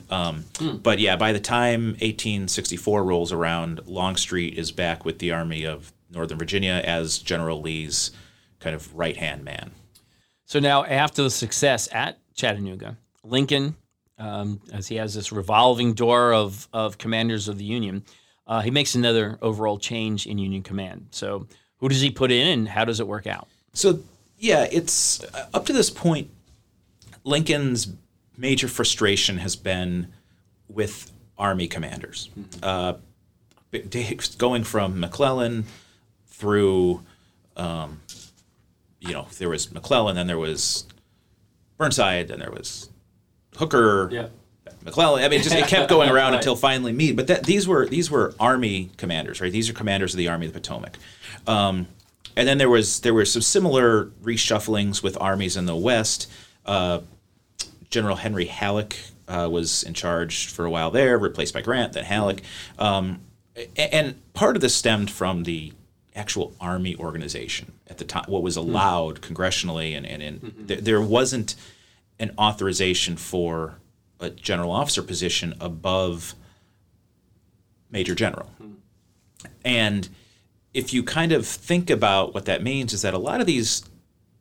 Um, 0.09 0.43
But 0.83 0.99
yeah, 0.99 1.15
by 1.15 1.31
the 1.31 1.39
time 1.39 1.91
1864 2.01 3.03
rolls 3.05 3.31
around, 3.31 3.79
Longstreet 3.85 4.57
is 4.57 4.71
back 4.73 5.05
with 5.05 5.19
the 5.19 5.31
Army 5.31 5.63
of 5.65 5.93
Northern 6.11 6.37
Virginia 6.37 6.81
as 6.85 7.19
General 7.19 7.61
Lee's 7.61 8.11
kind 8.59 8.75
of 8.75 8.93
right 8.95 9.17
hand 9.17 9.43
man. 9.43 9.71
So 10.45 10.59
now, 10.59 10.85
after 10.85 11.23
the 11.23 11.29
success 11.29 11.89
at 11.91 12.19
Chattanooga, 12.35 12.97
Lincoln, 13.23 13.75
um, 14.17 14.61
as 14.71 14.87
he 14.87 14.95
has 14.95 15.13
this 15.13 15.31
revolving 15.31 15.93
door 15.93 16.33
of, 16.33 16.67
of 16.71 16.97
commanders 16.97 17.47
of 17.47 17.57
the 17.57 17.65
Union, 17.65 18.03
uh, 18.47 18.61
he 18.61 18.71
makes 18.71 18.95
another 18.95 19.39
overall 19.41 19.79
change 19.79 20.27
in 20.27 20.37
Union 20.37 20.61
command. 20.61 21.07
So, 21.11 21.47
who 21.77 21.89
does 21.89 22.01
he 22.01 22.11
put 22.11 22.31
in, 22.31 22.47
and 22.47 22.69
how 22.69 22.85
does 22.85 22.99
it 22.99 23.07
work 23.07 23.27
out? 23.27 23.47
So 23.73 23.99
yeah, 24.37 24.67
it's 24.71 25.23
uh, 25.23 25.47
up 25.53 25.65
to 25.65 25.73
this 25.73 25.89
point. 25.89 26.29
Lincoln's 27.23 27.87
major 28.37 28.67
frustration 28.67 29.37
has 29.39 29.55
been 29.55 30.13
with 30.67 31.11
army 31.37 31.67
commanders, 31.67 32.29
uh, 32.63 32.93
going 34.37 34.63
from 34.63 34.99
McClellan 34.99 35.65
through, 36.37 37.01
um, 37.57 38.01
you 38.99 39.13
know, 39.13 39.27
there 39.37 39.49
was 39.49 39.71
McClellan, 39.71 40.15
then 40.15 40.27
there 40.27 40.37
was 40.37 40.85
Burnside, 41.77 42.27
then 42.27 42.39
there 42.39 42.51
was 42.51 42.89
Hooker. 43.57 44.09
McClellan. 44.83 45.23
I 45.23 45.29
mean, 45.29 45.39
it 45.39 45.43
just 45.43 45.55
it 45.55 45.67
kept 45.67 45.89
going 45.89 46.09
around 46.09 46.31
Right. 46.33 46.37
until 46.37 46.55
finally 46.55 46.91
Meade. 46.91 47.15
But 47.15 47.27
that, 47.27 47.43
these 47.43 47.67
were 47.67 47.87
these 47.87 48.11
were 48.11 48.35
army 48.39 48.91
commanders, 48.97 49.41
right? 49.41 49.51
These 49.51 49.69
are 49.69 49.73
commanders 49.73 50.13
of 50.13 50.19
the 50.19 50.27
Army 50.27 50.45
of 50.45 50.53
the 50.53 50.59
Potomac. 50.59 50.97
Um, 51.47 51.87
and 52.35 52.47
then 52.47 52.57
there 52.59 52.69
was 52.69 52.99
there 52.99 53.13
were 53.13 53.25
some 53.25 53.41
similar 53.41 54.05
reshufflings 54.23 55.01
with 55.01 55.17
armies 55.19 55.57
in 55.57 55.65
the 55.65 55.75
West. 55.75 56.29
Uh, 56.65 56.99
General 57.89 58.17
Henry 58.17 58.45
Halleck 58.45 58.97
uh, 59.27 59.47
was 59.51 59.81
in 59.83 59.93
charge 59.93 60.47
for 60.47 60.65
a 60.65 60.69
while 60.69 60.91
there, 60.91 61.17
replaced 61.17 61.53
by 61.53 61.61
Grant, 61.61 61.93
then 61.93 62.03
Halleck. 62.03 62.41
Um, 62.77 63.21
and 63.77 64.15
part 64.33 64.55
of 64.55 64.61
this 64.61 64.75
stemmed 64.75 65.09
from 65.09 65.43
the 65.43 65.71
actual 66.15 66.55
army 66.59 66.95
organization 66.97 67.73
at 67.87 67.97
the 67.97 68.05
time, 68.05 68.25
what 68.27 68.41
was 68.41 68.55
hmm. 68.55 68.61
allowed 68.61 69.21
congressionally, 69.21 69.95
and, 69.95 70.05
and, 70.05 70.23
and 70.23 70.41
mm-hmm. 70.41 70.65
th- 70.65 70.79
there 70.81 71.01
wasn't 71.01 71.55
an 72.19 72.31
authorization 72.37 73.17
for 73.17 73.75
a 74.19 74.29
general 74.29 74.71
officer 74.71 75.03
position 75.03 75.53
above 75.59 76.35
major 77.91 78.15
general. 78.15 78.47
Hmm. 78.57 78.71
And 79.63 80.09
if 80.73 80.93
you 80.93 81.03
kind 81.03 81.31
of 81.31 81.45
think 81.45 81.89
about 81.89 82.33
what 82.33 82.45
that 82.45 82.63
means, 82.63 82.93
is 82.93 83.01
that 83.01 83.13
a 83.13 83.17
lot 83.17 83.41
of 83.41 83.47
these 83.47 83.83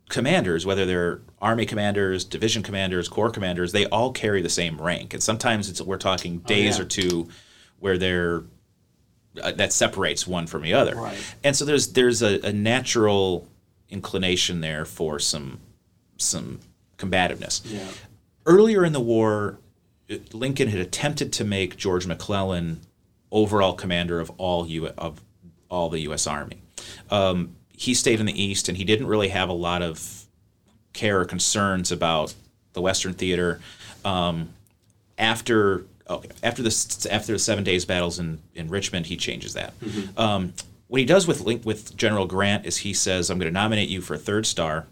commanders, 0.08 0.66
whether 0.66 0.86
they're 0.86 1.20
army 1.40 1.66
commanders, 1.66 2.24
division 2.24 2.62
commanders, 2.62 3.08
corps 3.08 3.30
commanders, 3.30 3.72
they 3.72 3.86
all 3.86 4.12
carry 4.12 4.42
the 4.42 4.48
same 4.48 4.80
rank. 4.80 5.14
And 5.14 5.22
sometimes 5.22 5.68
it's 5.68 5.80
we're 5.80 5.98
talking 5.98 6.42
oh, 6.44 6.48
days 6.48 6.78
yeah. 6.78 6.84
or 6.84 6.86
two 6.86 7.28
where 7.80 7.98
they're 7.98 8.44
uh, 9.42 9.52
that 9.52 9.72
separates 9.72 10.26
one 10.26 10.46
from 10.46 10.62
the 10.62 10.74
other. 10.74 10.94
Right. 10.94 11.34
And 11.42 11.56
so 11.56 11.64
there's 11.64 11.92
there's 11.92 12.22
a, 12.22 12.40
a 12.46 12.52
natural 12.52 13.46
inclination 13.88 14.60
there 14.60 14.84
for 14.84 15.18
some 15.18 15.60
some 16.16 16.60
combativeness. 16.96 17.62
Yeah. 17.64 17.86
Earlier 18.46 18.84
in 18.84 18.92
the 18.92 19.00
war, 19.00 19.58
Lincoln 20.32 20.68
had 20.68 20.80
attempted 20.80 21.32
to 21.34 21.44
make 21.44 21.76
George 21.76 22.06
McClellan 22.06 22.80
overall 23.30 23.74
commander 23.74 24.20
of 24.20 24.30
all 24.38 24.66
U 24.66 24.88
of 24.88 25.20
all 25.68 25.88
the 25.88 26.00
U.S. 26.00 26.26
Army. 26.26 26.62
Um, 27.10 27.56
he 27.68 27.94
stayed 27.94 28.20
in 28.20 28.26
the 28.26 28.42
East, 28.42 28.68
and 28.68 28.78
he 28.78 28.84
didn't 28.84 29.06
really 29.06 29.28
have 29.28 29.48
a 29.48 29.54
lot 29.54 29.82
of 29.82 30.26
care 30.92 31.20
or 31.20 31.24
concerns 31.24 31.90
about 31.90 32.34
the 32.72 32.80
Western 32.80 33.14
theater. 33.14 33.60
Um, 34.04 34.50
after 35.18 35.86
okay, 36.08 36.28
after 36.42 36.62
the 36.62 37.08
after 37.10 37.32
the 37.32 37.38
Seven 37.38 37.64
Days 37.64 37.84
battles 37.84 38.18
in, 38.18 38.40
in 38.54 38.68
Richmond, 38.68 39.06
he 39.06 39.16
changes 39.16 39.54
that. 39.54 39.74
Um, 40.16 40.52
what 40.88 40.98
he 41.00 41.04
does 41.06 41.26
with 41.26 41.40
Link, 41.40 41.64
with 41.64 41.96
General 41.96 42.26
Grant 42.26 42.66
is 42.66 42.78
he 42.78 42.92
says, 42.94 43.30
"I'm 43.30 43.38
going 43.38 43.50
to 43.50 43.54
nominate 43.54 43.88
you 43.88 44.00
for 44.00 44.14
a 44.14 44.18
third 44.18 44.46
star, 44.46 44.86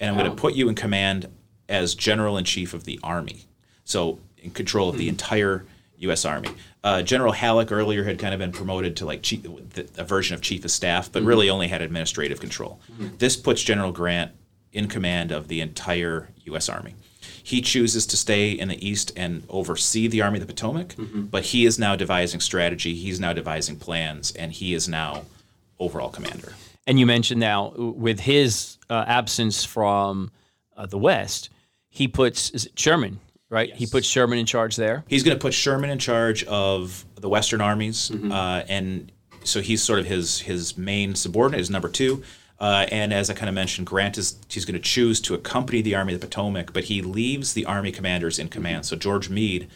and 0.00 0.10
I'm 0.10 0.16
going 0.16 0.30
to 0.30 0.36
put 0.40 0.54
you 0.54 0.68
in 0.68 0.74
command 0.74 1.28
as 1.68 1.94
General 1.94 2.36
in 2.36 2.44
Chief 2.44 2.74
of 2.74 2.84
the 2.84 2.98
Army, 3.02 3.44
so 3.84 4.18
in 4.38 4.50
control 4.50 4.88
of 4.88 4.96
the 4.98 5.08
entire 5.08 5.66
U.S. 5.98 6.24
Army." 6.24 6.50
Uh, 6.82 7.00
General 7.02 7.32
Halleck 7.32 7.72
earlier 7.72 8.04
had 8.04 8.18
kind 8.18 8.34
of 8.34 8.40
been 8.40 8.52
promoted 8.52 8.96
to 8.96 9.06
like 9.06 9.22
chief, 9.22 9.42
the, 9.42 9.88
a 9.96 10.04
version 10.04 10.34
of 10.34 10.42
Chief 10.42 10.64
of 10.64 10.70
Staff, 10.70 11.10
but 11.12 11.22
really 11.22 11.48
only 11.48 11.68
had 11.68 11.80
administrative 11.80 12.40
control. 12.40 12.80
This 13.18 13.36
puts 13.36 13.62
General 13.62 13.90
Grant 13.92 14.32
in 14.72 14.88
command 14.88 15.30
of 15.32 15.48
the 15.48 15.60
entire 15.60 16.28
U.S. 16.44 16.68
Army. 16.68 16.94
He 17.46 17.60
chooses 17.60 18.06
to 18.06 18.16
stay 18.16 18.52
in 18.52 18.68
the 18.68 18.88
East 18.88 19.12
and 19.16 19.42
oversee 19.50 20.08
the 20.08 20.22
Army 20.22 20.40
of 20.40 20.46
the 20.46 20.52
Potomac, 20.52 20.94
but 21.30 21.44
he 21.44 21.66
is 21.66 21.78
now 21.78 21.94
devising 21.94 22.40
strategy. 22.40 22.94
He's 22.94 23.20
now 23.20 23.34
devising 23.34 23.76
plans, 23.76 24.30
and 24.32 24.50
he 24.50 24.72
is 24.72 24.88
now 24.88 25.24
overall 25.78 26.08
commander. 26.08 26.54
And 26.86 26.98
you 26.98 27.04
mentioned 27.04 27.40
now 27.40 27.74
with 27.76 28.20
his 28.20 28.78
uh, 28.88 29.04
absence 29.06 29.62
from 29.62 30.30
uh, 30.74 30.86
the 30.86 30.96
West, 30.96 31.50
he 31.90 32.08
puts 32.08 32.48
is 32.50 32.64
it 32.64 32.78
Sherman, 32.78 33.20
right? 33.50 33.74
He 33.74 33.86
puts 33.86 34.06
Sherman 34.06 34.38
in 34.38 34.46
charge 34.46 34.76
there. 34.76 35.04
He's 35.06 35.22
going 35.22 35.36
to 35.36 35.40
put 35.40 35.52
Sherman 35.52 35.90
in 35.90 35.98
charge 35.98 36.44
of 36.44 37.04
the 37.16 37.28
Western 37.28 37.60
armies, 37.60 38.10
uh, 38.10 38.64
and 38.70 39.12
so 39.44 39.60
he's 39.60 39.82
sort 39.82 39.98
of 39.98 40.06
his 40.06 40.40
his 40.40 40.78
main 40.78 41.14
subordinate 41.14 41.60
is 41.60 41.68
number 41.68 41.90
two. 41.90 42.22
Uh, 42.64 42.86
and 42.90 43.12
as 43.12 43.28
I 43.28 43.34
kind 43.34 43.48
of 43.50 43.54
mentioned, 43.54 43.86
Grant 43.86 44.16
is 44.16 44.38
he's 44.48 44.64
going 44.64 44.80
to 44.82 44.88
choose 44.94 45.20
to 45.22 45.34
accompany 45.34 45.82
the 45.82 45.94
Army 45.94 46.14
of 46.14 46.20
the 46.20 46.26
Potomac, 46.26 46.72
but 46.72 46.84
he 46.84 47.02
leaves 47.02 47.52
the 47.52 47.66
Army 47.66 47.92
commanders 47.92 48.38
in 48.38 48.48
command. 48.48 48.86
So 48.86 48.96
George 48.96 49.28
Meade 49.28 49.68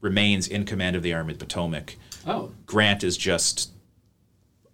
remains 0.00 0.48
in 0.48 0.64
command 0.64 0.96
of 0.96 1.02
the 1.04 1.12
Army 1.14 1.32
of 1.34 1.38
the 1.38 1.44
Potomac. 1.44 1.96
Oh. 2.26 2.50
Grant 2.66 3.04
is 3.04 3.16
just 3.16 3.70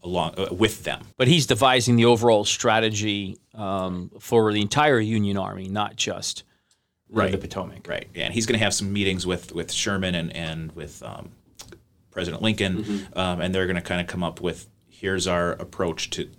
along 0.03 0.35
uh, 0.39 0.49
with 0.51 0.85
them. 0.85 1.01
But 1.19 1.29
he's 1.29 1.47
devising 1.47 1.97
the 1.97 2.07
overall 2.07 2.45
strategy 2.45 3.37
um, 3.55 4.11
for 4.19 4.51
the 4.53 4.63
entire 4.63 4.99
Union 4.99 5.37
Army, 5.37 5.69
not 5.69 5.97
just 5.97 6.45
the- 7.11 7.29
the 7.29 7.39
Potomac. 7.39 7.87
Right. 7.87 8.09
Yeah, 8.15 8.25
and 8.25 8.33
he's 8.35 8.47
going 8.47 8.59
to 8.59 8.65
have 8.65 8.73
some 8.73 8.91
meetings 8.93 9.27
with 9.27 9.53
with 9.53 9.71
Sherman 9.71 10.15
and 10.15 10.35
and 10.35 10.73
with 10.73 11.03
um, 11.03 11.33
President 12.11 12.43
Lincoln, 12.43 12.75
Mm-hmm. 12.85 13.19
um, 13.19 13.41
and 13.43 13.55
they're 13.55 13.67
going 13.67 13.77
to 13.77 13.83
kind 13.83 14.01
of 14.01 14.07
come 14.07 14.25
up 14.25 14.41
with 14.41 14.69
here's 14.89 15.27
our 15.27 15.53
approach 15.53 16.09
to 16.11 16.31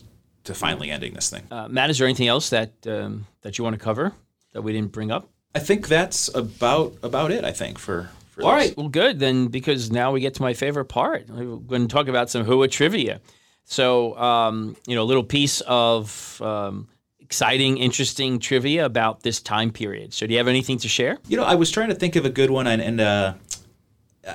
to 0.44 0.54
finally 0.54 0.92
ending 0.92 1.14
this 1.14 1.30
thing. 1.30 1.44
Uh, 1.50 1.68
Matt, 1.68 1.90
is 1.90 1.98
there 1.98 2.08
anything 2.08 2.28
else 2.28 2.50
that 2.50 2.74
um, 2.88 3.26
that 3.42 3.58
you 3.58 3.64
want 3.64 3.76
to 3.76 3.84
cover 3.84 4.14
that 4.54 4.62
we 4.62 4.74
didn't 4.74 4.92
bring 4.92 5.12
up? 5.12 5.30
I 5.56 5.60
think 5.60 5.88
that's 5.88 6.34
about 6.34 6.96
about 7.04 7.32
it. 7.32 7.44
I 7.44 7.52
think 7.52 7.78
for, 7.78 8.10
for 8.32 8.44
All 8.44 8.56
this. 8.56 8.70
right, 8.70 8.78
well, 8.78 8.90
good 8.90 9.20
then, 9.20 9.48
because 9.48 9.92
now 9.92 10.12
we 10.12 10.20
get 10.20 10.34
to 10.36 10.42
my 10.42 10.54
favorite 10.54 10.86
part. 10.86 11.30
We're 11.30 11.58
going 11.58 11.88
to 11.88 11.94
talk 11.94 12.08
about 12.08 12.30
some 12.30 12.46
Hooah 12.46 12.72
trivia. 12.72 13.22
So, 13.66 14.18
um, 14.18 14.76
you 14.88 14.96
know, 14.96 15.04
a 15.04 15.06
little 15.06 15.24
piece 15.24 15.62
of 15.62 16.42
um, 16.42 16.88
exciting, 17.20 17.78
interesting 17.78 18.40
trivia 18.40 18.84
about 18.86 19.24
this 19.24 19.42
time 19.42 19.72
period. 19.72 20.14
So, 20.14 20.28
do 20.28 20.34
you 20.34 20.40
have 20.40 20.50
anything 20.50 20.80
to 20.80 20.90
share? 20.90 21.18
You 21.28 21.38
know, 21.38 21.44
I 21.44 21.56
was 21.56 21.72
trying 21.72 21.90
to 21.90 21.96
think 21.96 22.16
of 22.16 22.26
a 22.26 22.30
good 22.30 22.50
one, 22.50 22.68
and, 22.68 22.82
and 22.82 23.00
uh, 23.00 23.34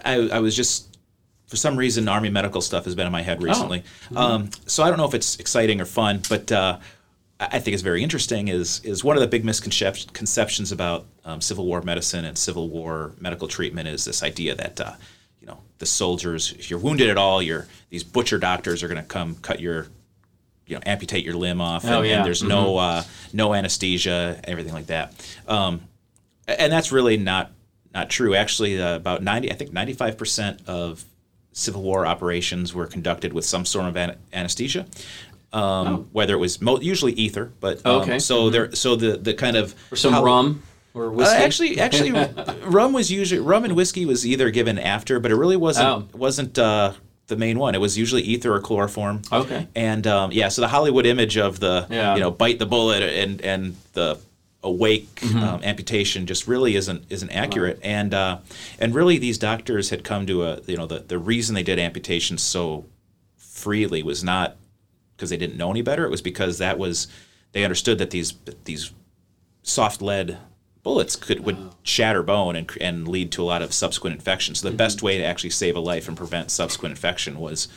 I, 0.05 0.15
I 0.29 0.39
was 0.39 0.57
just, 0.57 0.98
for 1.49 1.57
some 1.57 1.77
reason, 1.77 2.09
Army 2.09 2.31
medical 2.31 2.61
stuff 2.61 2.85
has 2.85 2.95
been 2.95 3.07
in 3.07 3.13
my 3.13 3.23
head 3.23 3.43
recently. 3.43 3.83
Um, 4.15 4.51
so 4.67 4.83
I 4.85 4.89
don't 4.89 4.99
know 4.99 5.07
if 5.07 5.15
it's 5.15 5.37
exciting 5.41 5.81
or 5.81 5.85
fun, 5.87 6.23
but 6.29 6.53
uh, 6.53 6.79
I 7.41 7.59
think 7.59 7.75
it's 7.75 7.83
very 7.83 8.03
interesting. 8.03 8.49
Is 8.49 8.81
is 8.85 9.03
one 9.03 9.17
of 9.17 9.21
the 9.21 9.27
big 9.29 9.45
misconceptions 9.45 10.73
about 10.73 11.07
um, 11.25 11.41
Civil 11.41 11.67
War 11.67 11.83
medicine 11.83 12.25
and 12.25 12.37
Civil 12.39 12.69
War 12.69 13.13
medical 13.19 13.49
treatment 13.49 13.89
is 13.89 14.05
this 14.05 14.23
idea 14.23 14.55
that 14.55 14.81
uh, 14.81 14.93
you 15.41 15.47
know 15.47 15.59
the 15.79 15.87
soldiers, 15.87 16.53
if 16.53 16.71
you're 16.71 16.79
wounded 16.81 17.09
at 17.11 17.17
all, 17.17 17.41
you're 17.43 17.67
these 17.91 18.05
butcher 18.05 18.39
doctors 18.39 18.83
are 18.83 18.89
going 18.89 19.01
to 19.01 19.07
come 19.09 19.35
cut 19.37 19.61
your 19.61 19.87
you 20.67 20.75
know 20.77 20.83
amputate 20.85 21.25
your 21.25 21.35
limb 21.35 21.61
off 21.63 21.85
Oh, 21.87 21.99
and, 21.99 22.07
yeah. 22.07 22.17
and 22.19 22.27
there's 22.27 22.43
no 22.43 22.77
uh, 22.77 23.03
no 23.33 23.55
anesthesia 23.55 24.39
everything 24.45 24.75
like 24.75 24.89
that 24.89 25.15
um, 25.49 25.81
and 26.47 26.71
that's 26.71 26.93
really 26.93 27.17
not 27.17 27.53
not 27.95 28.11
true 28.11 28.35
actually 28.35 28.79
uh, 28.79 28.95
about 28.97 29.23
90 29.23 29.51
i 29.51 29.55
think 29.55 29.71
95% 29.71 30.67
of 30.69 31.07
civil 31.59 31.83
war 31.83 32.07
operations 32.07 32.73
were 32.75 32.87
conducted 32.87 33.33
with 33.33 33.45
some 33.45 33.65
sort 33.65 33.87
of 33.87 33.97
an- 33.97 34.17
anesthesia 34.33 34.87
um, 35.53 36.09
whether 36.13 36.35
it 36.35 36.39
was 36.39 36.61
mo- 36.61 36.81
usually 36.81 37.13
ether 37.13 37.53
but 37.61 37.77
um, 37.79 37.83
Oh. 37.85 38.01
Okay. 38.03 38.19
so 38.19 38.51
there 38.51 38.75
so 38.75 38.97
the 38.97 39.17
the 39.17 39.35
kind 39.35 39.57
of 39.57 39.75
Or 39.91 39.97
some 39.97 40.13
how- 40.13 40.25
rum 40.25 40.63
or 40.95 41.07
uh, 41.07 41.11
whiskey? 41.11 41.37
actually, 41.45 41.81
actually, 41.81 42.11
rum 42.65 42.93
was 42.93 43.11
usually 43.13 43.41
rum 43.41 43.65
and 43.65 43.77
whiskey 43.77 44.05
was 44.07 44.27
either 44.27 44.51
given 44.51 44.79
after, 44.79 45.21
but 45.21 45.31
it 45.31 45.37
really 45.37 45.57
wasn't 45.57 45.87
Oh. 45.89 46.09
wasn't 46.19 46.59
uh, 46.59 46.93
the 47.29 47.37
main 47.37 47.59
one. 47.59 47.75
It 47.75 47.81
was 47.81 47.97
usually 47.97 48.23
ether 48.23 48.53
or 48.55 48.61
chloroform. 48.61 49.21
Okay. 49.31 49.69
And 49.77 50.07
um, 50.07 50.33
yeah, 50.33 50.49
so 50.49 50.63
the 50.63 50.69
Hollywood 50.69 51.05
image 51.07 51.37
of 51.37 51.61
the 51.61 51.87
Yeah. 51.91 52.15
you 52.15 52.21
know 52.21 52.31
bite 52.31 52.59
the 52.59 52.67
bullet 52.67 53.03
and 53.03 53.41
and 53.43 53.77
the 53.93 54.19
awake 54.63 55.15
mm-hmm. 55.17 55.39
um, 55.39 55.63
amputation 55.63 56.27
just 56.27 56.49
really 56.49 56.75
isn't 56.77 57.05
isn't 57.09 57.31
accurate. 57.31 57.79
And 57.83 58.13
uh, 58.15 58.39
and 58.79 58.95
really 58.95 59.19
these 59.19 59.39
doctors 59.39 59.91
had 59.91 60.05
come 60.05 60.27
to 60.27 60.45
a 60.45 60.61
you 60.67 60.77
know 60.77 60.87
the, 60.87 61.01
the 61.01 61.19
reason 61.19 61.55
they 61.55 61.63
did 61.63 61.79
amputations 61.79 62.43
so 62.43 62.87
freely 63.37 64.03
was 64.03 64.23
not 64.25 64.57
because 65.17 65.31
they 65.31 65.37
didn't 65.37 65.57
know 65.57 65.71
any 65.71 65.83
better. 65.83 66.05
It 66.05 66.11
was 66.11 66.23
because 66.23 66.59
that 66.59 66.79
was 66.79 67.09
they 67.53 67.65
understood 67.65 67.99
that 67.99 68.11
these 68.11 68.35
these 68.65 68.93
soft 69.63 70.03
lead 70.03 70.39
bullets 70.83 71.17
could 71.17 71.41
would 71.41 71.59
shatter 71.83 72.23
bone 72.23 72.57
and, 72.57 72.71
and 72.81 73.07
lead 73.07 73.31
to 73.33 73.43
a 73.43 73.45
lot 73.45 73.63
of 73.63 73.75
subsequent 73.75 74.15
infections 74.15 74.61
so 74.61 74.67
the 74.67 74.71
mm-hmm. 74.71 74.79
best 74.79 75.03
way 75.03 75.19
to 75.19 75.25
actually 75.25 75.51
save 75.51 75.77
a 75.77 75.81
life 75.81 76.09
and 76.09 76.17
prevent 76.17 76.51
subsequent 76.51 76.93
infection 76.93 77.39
was 77.39 77.69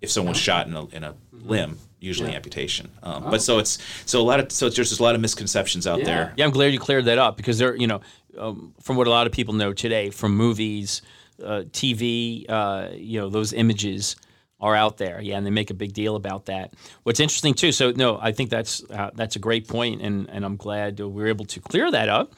if 0.00 0.10
someone 0.10 0.32
was 0.32 0.40
shot 0.40 0.66
in 0.66 0.74
a, 0.74 0.84
in 0.86 1.04
a 1.04 1.14
limb 1.32 1.78
usually 2.00 2.30
yeah. 2.30 2.36
amputation. 2.36 2.90
Um, 3.02 3.24
oh. 3.26 3.30
But 3.30 3.42
so 3.42 3.58
it's 3.58 3.78
so 4.06 4.20
a 4.20 4.22
lot 4.22 4.40
of 4.40 4.52
so 4.52 4.68
there's 4.68 4.88
just 4.88 5.00
a 5.00 5.02
lot 5.02 5.14
of 5.14 5.20
misconceptions 5.20 5.86
out 5.86 6.00
yeah. 6.00 6.04
there. 6.04 6.34
Yeah, 6.36 6.44
I'm 6.44 6.50
glad 6.50 6.72
you 6.72 6.78
cleared 6.78 7.06
that 7.06 7.18
up 7.18 7.36
because 7.36 7.58
there, 7.58 7.74
you 7.76 7.86
know, 7.86 8.00
um, 8.38 8.74
from 8.82 8.96
what 8.96 9.06
a 9.06 9.10
lot 9.10 9.26
of 9.26 9.32
people 9.32 9.54
know 9.54 9.72
today, 9.72 10.10
from 10.10 10.36
movies, 10.36 11.02
uh, 11.42 11.62
TV, 11.70 12.44
uh, 12.48 12.88
you 12.94 13.20
know, 13.20 13.28
those 13.28 13.52
images 13.52 14.16
are 14.60 14.74
out 14.74 14.96
there. 14.96 15.20
Yeah, 15.20 15.36
and 15.36 15.46
they 15.46 15.50
make 15.50 15.70
a 15.70 15.74
big 15.74 15.92
deal 15.92 16.16
about 16.16 16.46
that. 16.46 16.74
What's 17.04 17.20
interesting 17.20 17.54
too. 17.54 17.72
So 17.72 17.92
no, 17.92 18.18
I 18.20 18.32
think 18.32 18.50
that's 18.50 18.82
uh, 18.90 19.10
that's 19.14 19.36
a 19.36 19.40
great 19.40 19.68
point, 19.68 20.02
and 20.02 20.28
and 20.30 20.44
I'm 20.44 20.56
glad 20.56 21.00
we 21.00 21.22
are 21.22 21.28
able 21.28 21.46
to 21.46 21.60
clear 21.60 21.90
that 21.90 22.08
up. 22.08 22.34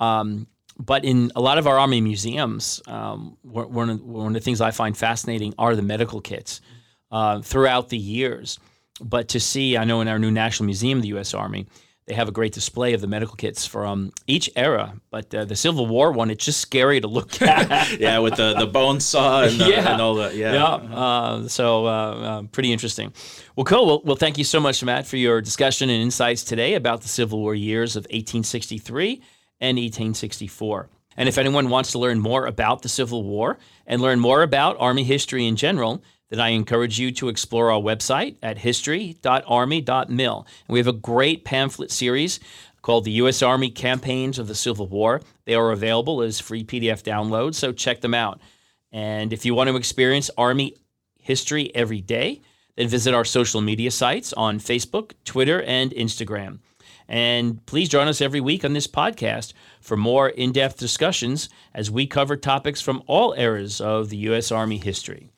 Um, 0.00 0.46
but 0.78 1.04
in 1.04 1.30
a 1.36 1.40
lot 1.40 1.58
of 1.58 1.66
our 1.66 1.78
army 1.78 2.00
museums, 2.00 2.82
um, 2.88 3.36
one, 3.42 3.90
of, 3.90 4.02
one 4.02 4.26
of 4.28 4.32
the 4.34 4.40
things 4.40 4.60
I 4.60 4.72
find 4.72 4.96
fascinating 4.96 5.54
are 5.56 5.76
the 5.76 5.82
medical 5.82 6.20
kits 6.20 6.60
uh, 7.12 7.40
throughout 7.42 7.90
the 7.90 7.98
years. 7.98 8.58
But 9.00 9.28
to 9.28 9.40
see, 9.40 9.76
I 9.76 9.84
know 9.84 10.00
in 10.00 10.08
our 10.08 10.18
new 10.18 10.30
National 10.30 10.66
Museum 10.66 10.98
of 10.98 11.02
the 11.02 11.08
U.S. 11.08 11.34
Army, 11.34 11.66
they 12.06 12.14
have 12.14 12.28
a 12.28 12.32
great 12.32 12.52
display 12.52 12.92
of 12.92 13.00
the 13.00 13.06
medical 13.06 13.34
kits 13.34 13.66
from 13.66 14.12
each 14.26 14.50
era. 14.56 14.94
But 15.10 15.34
uh, 15.34 15.44
the 15.46 15.56
Civil 15.56 15.86
War 15.86 16.12
one, 16.12 16.30
it's 16.30 16.44
just 16.44 16.60
scary 16.60 17.00
to 17.00 17.08
look 17.08 17.40
at. 17.40 17.92
yeah, 17.98 18.18
with 18.18 18.36
the, 18.36 18.54
the 18.54 18.66
bone 18.66 19.00
saw 19.00 19.42
and, 19.42 19.58
the, 19.58 19.70
yeah. 19.70 19.92
and 19.92 20.02
all 20.02 20.16
that. 20.16 20.34
Yeah. 20.34 20.52
yeah. 20.52 20.64
Uh, 20.64 21.48
so 21.48 21.86
uh, 21.86 21.90
uh, 21.90 22.42
pretty 22.52 22.72
interesting. 22.72 23.12
Well, 23.56 23.64
cool. 23.64 23.86
Well, 23.86 24.02
well, 24.04 24.16
thank 24.16 24.36
you 24.36 24.44
so 24.44 24.60
much, 24.60 24.84
Matt, 24.84 25.06
for 25.06 25.16
your 25.16 25.40
discussion 25.40 25.88
and 25.88 26.02
insights 26.02 26.44
today 26.44 26.74
about 26.74 27.00
the 27.00 27.08
Civil 27.08 27.40
War 27.40 27.54
years 27.54 27.96
of 27.96 28.02
1863 28.04 29.22
and 29.60 29.78
1864. 29.78 30.90
And 31.16 31.28
if 31.28 31.38
anyone 31.38 31.70
wants 31.70 31.92
to 31.92 31.98
learn 31.98 32.20
more 32.20 32.44
about 32.44 32.82
the 32.82 32.88
Civil 32.88 33.22
War 33.22 33.58
and 33.86 34.02
learn 34.02 34.20
more 34.20 34.42
about 34.42 34.76
Army 34.78 35.04
history 35.04 35.46
in 35.46 35.56
general, 35.56 36.02
then 36.30 36.40
I 36.40 36.48
encourage 36.50 36.98
you 36.98 37.12
to 37.12 37.28
explore 37.28 37.70
our 37.70 37.80
website 37.80 38.36
at 38.42 38.58
history.army.mil. 38.58 40.46
We 40.68 40.78
have 40.78 40.88
a 40.88 40.92
great 40.92 41.44
pamphlet 41.44 41.90
series 41.90 42.40
called 42.82 43.04
the 43.04 43.12
U.S. 43.12 43.42
Army 43.42 43.70
Campaigns 43.70 44.38
of 44.38 44.48
the 44.48 44.54
Civil 44.54 44.86
War. 44.86 45.20
They 45.44 45.54
are 45.54 45.70
available 45.70 46.22
as 46.22 46.40
free 46.40 46.64
PDF 46.64 47.02
downloads, 47.02 47.54
so 47.54 47.72
check 47.72 48.00
them 48.00 48.14
out. 48.14 48.40
And 48.92 49.32
if 49.32 49.44
you 49.44 49.54
want 49.54 49.70
to 49.70 49.76
experience 49.76 50.30
Army 50.36 50.74
history 51.18 51.74
every 51.74 52.00
day, 52.00 52.42
then 52.76 52.88
visit 52.88 53.14
our 53.14 53.24
social 53.24 53.60
media 53.60 53.90
sites 53.90 54.32
on 54.32 54.58
Facebook, 54.58 55.12
Twitter, 55.24 55.62
and 55.62 55.90
Instagram. 55.92 56.58
And 57.08 57.64
please 57.66 57.88
join 57.88 58.08
us 58.08 58.20
every 58.20 58.40
week 58.40 58.64
on 58.64 58.72
this 58.72 58.86
podcast 58.86 59.52
for 59.80 59.96
more 59.96 60.28
in 60.28 60.52
depth 60.52 60.78
discussions 60.78 61.48
as 61.74 61.90
we 61.90 62.06
cover 62.06 62.36
topics 62.36 62.80
from 62.80 63.02
all 63.06 63.34
eras 63.36 63.80
of 63.80 64.08
the 64.08 64.16
U.S. 64.18 64.50
Army 64.50 64.78
history. 64.78 65.33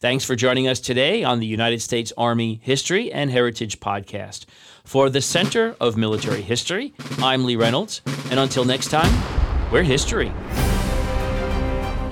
Thanks 0.00 0.24
for 0.24 0.34
joining 0.34 0.66
us 0.66 0.80
today 0.80 1.22
on 1.24 1.40
the 1.40 1.46
United 1.46 1.82
States 1.82 2.10
Army 2.16 2.58
History 2.62 3.12
and 3.12 3.30
Heritage 3.30 3.80
Podcast. 3.80 4.46
For 4.82 5.10
the 5.10 5.20
Center 5.20 5.76
of 5.78 5.98
Military 5.98 6.40
History, 6.40 6.94
I'm 7.18 7.44
Lee 7.44 7.56
Reynolds, 7.56 8.00
and 8.30 8.40
until 8.40 8.64
next 8.64 8.88
time, 8.88 9.12
we're 9.70 9.82
history. 9.82 10.32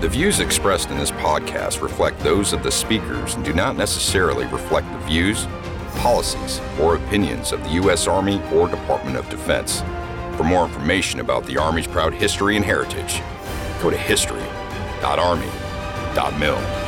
The 0.03 0.09
views 0.11 0.41
expressed 0.41 0.91
in 0.91 0.99
this 0.99 1.13
podcast 1.13 1.81
reflect 1.81 2.21
those 2.21 2.53
of 2.53 2.63
the 2.63 2.71
speakers 2.71 3.37
and 3.37 3.45
do 3.45 3.55
not 3.55 3.75
necessarily 3.75 4.45
reflect 4.49 4.87
the 4.93 4.99
views, 5.07 5.47
policies, 5.95 6.61
or 6.79 6.97
opinions 6.97 7.53
of 7.53 7.65
the 7.65 7.71
U.S. 7.71 8.07
Army 8.07 8.39
or 8.53 8.69
Department 8.69 9.17
of 9.17 9.27
Defense. 9.31 9.81
For 10.37 10.45
more 10.45 10.67
information 10.67 11.21
about 11.21 11.47
the 11.47 11.57
Army's 11.57 11.87
proud 11.87 12.13
history 12.13 12.57
and 12.57 12.67
heritage, 12.67 13.23
go 13.81 13.89
to 13.89 13.97
history.army.mil. 13.97 16.88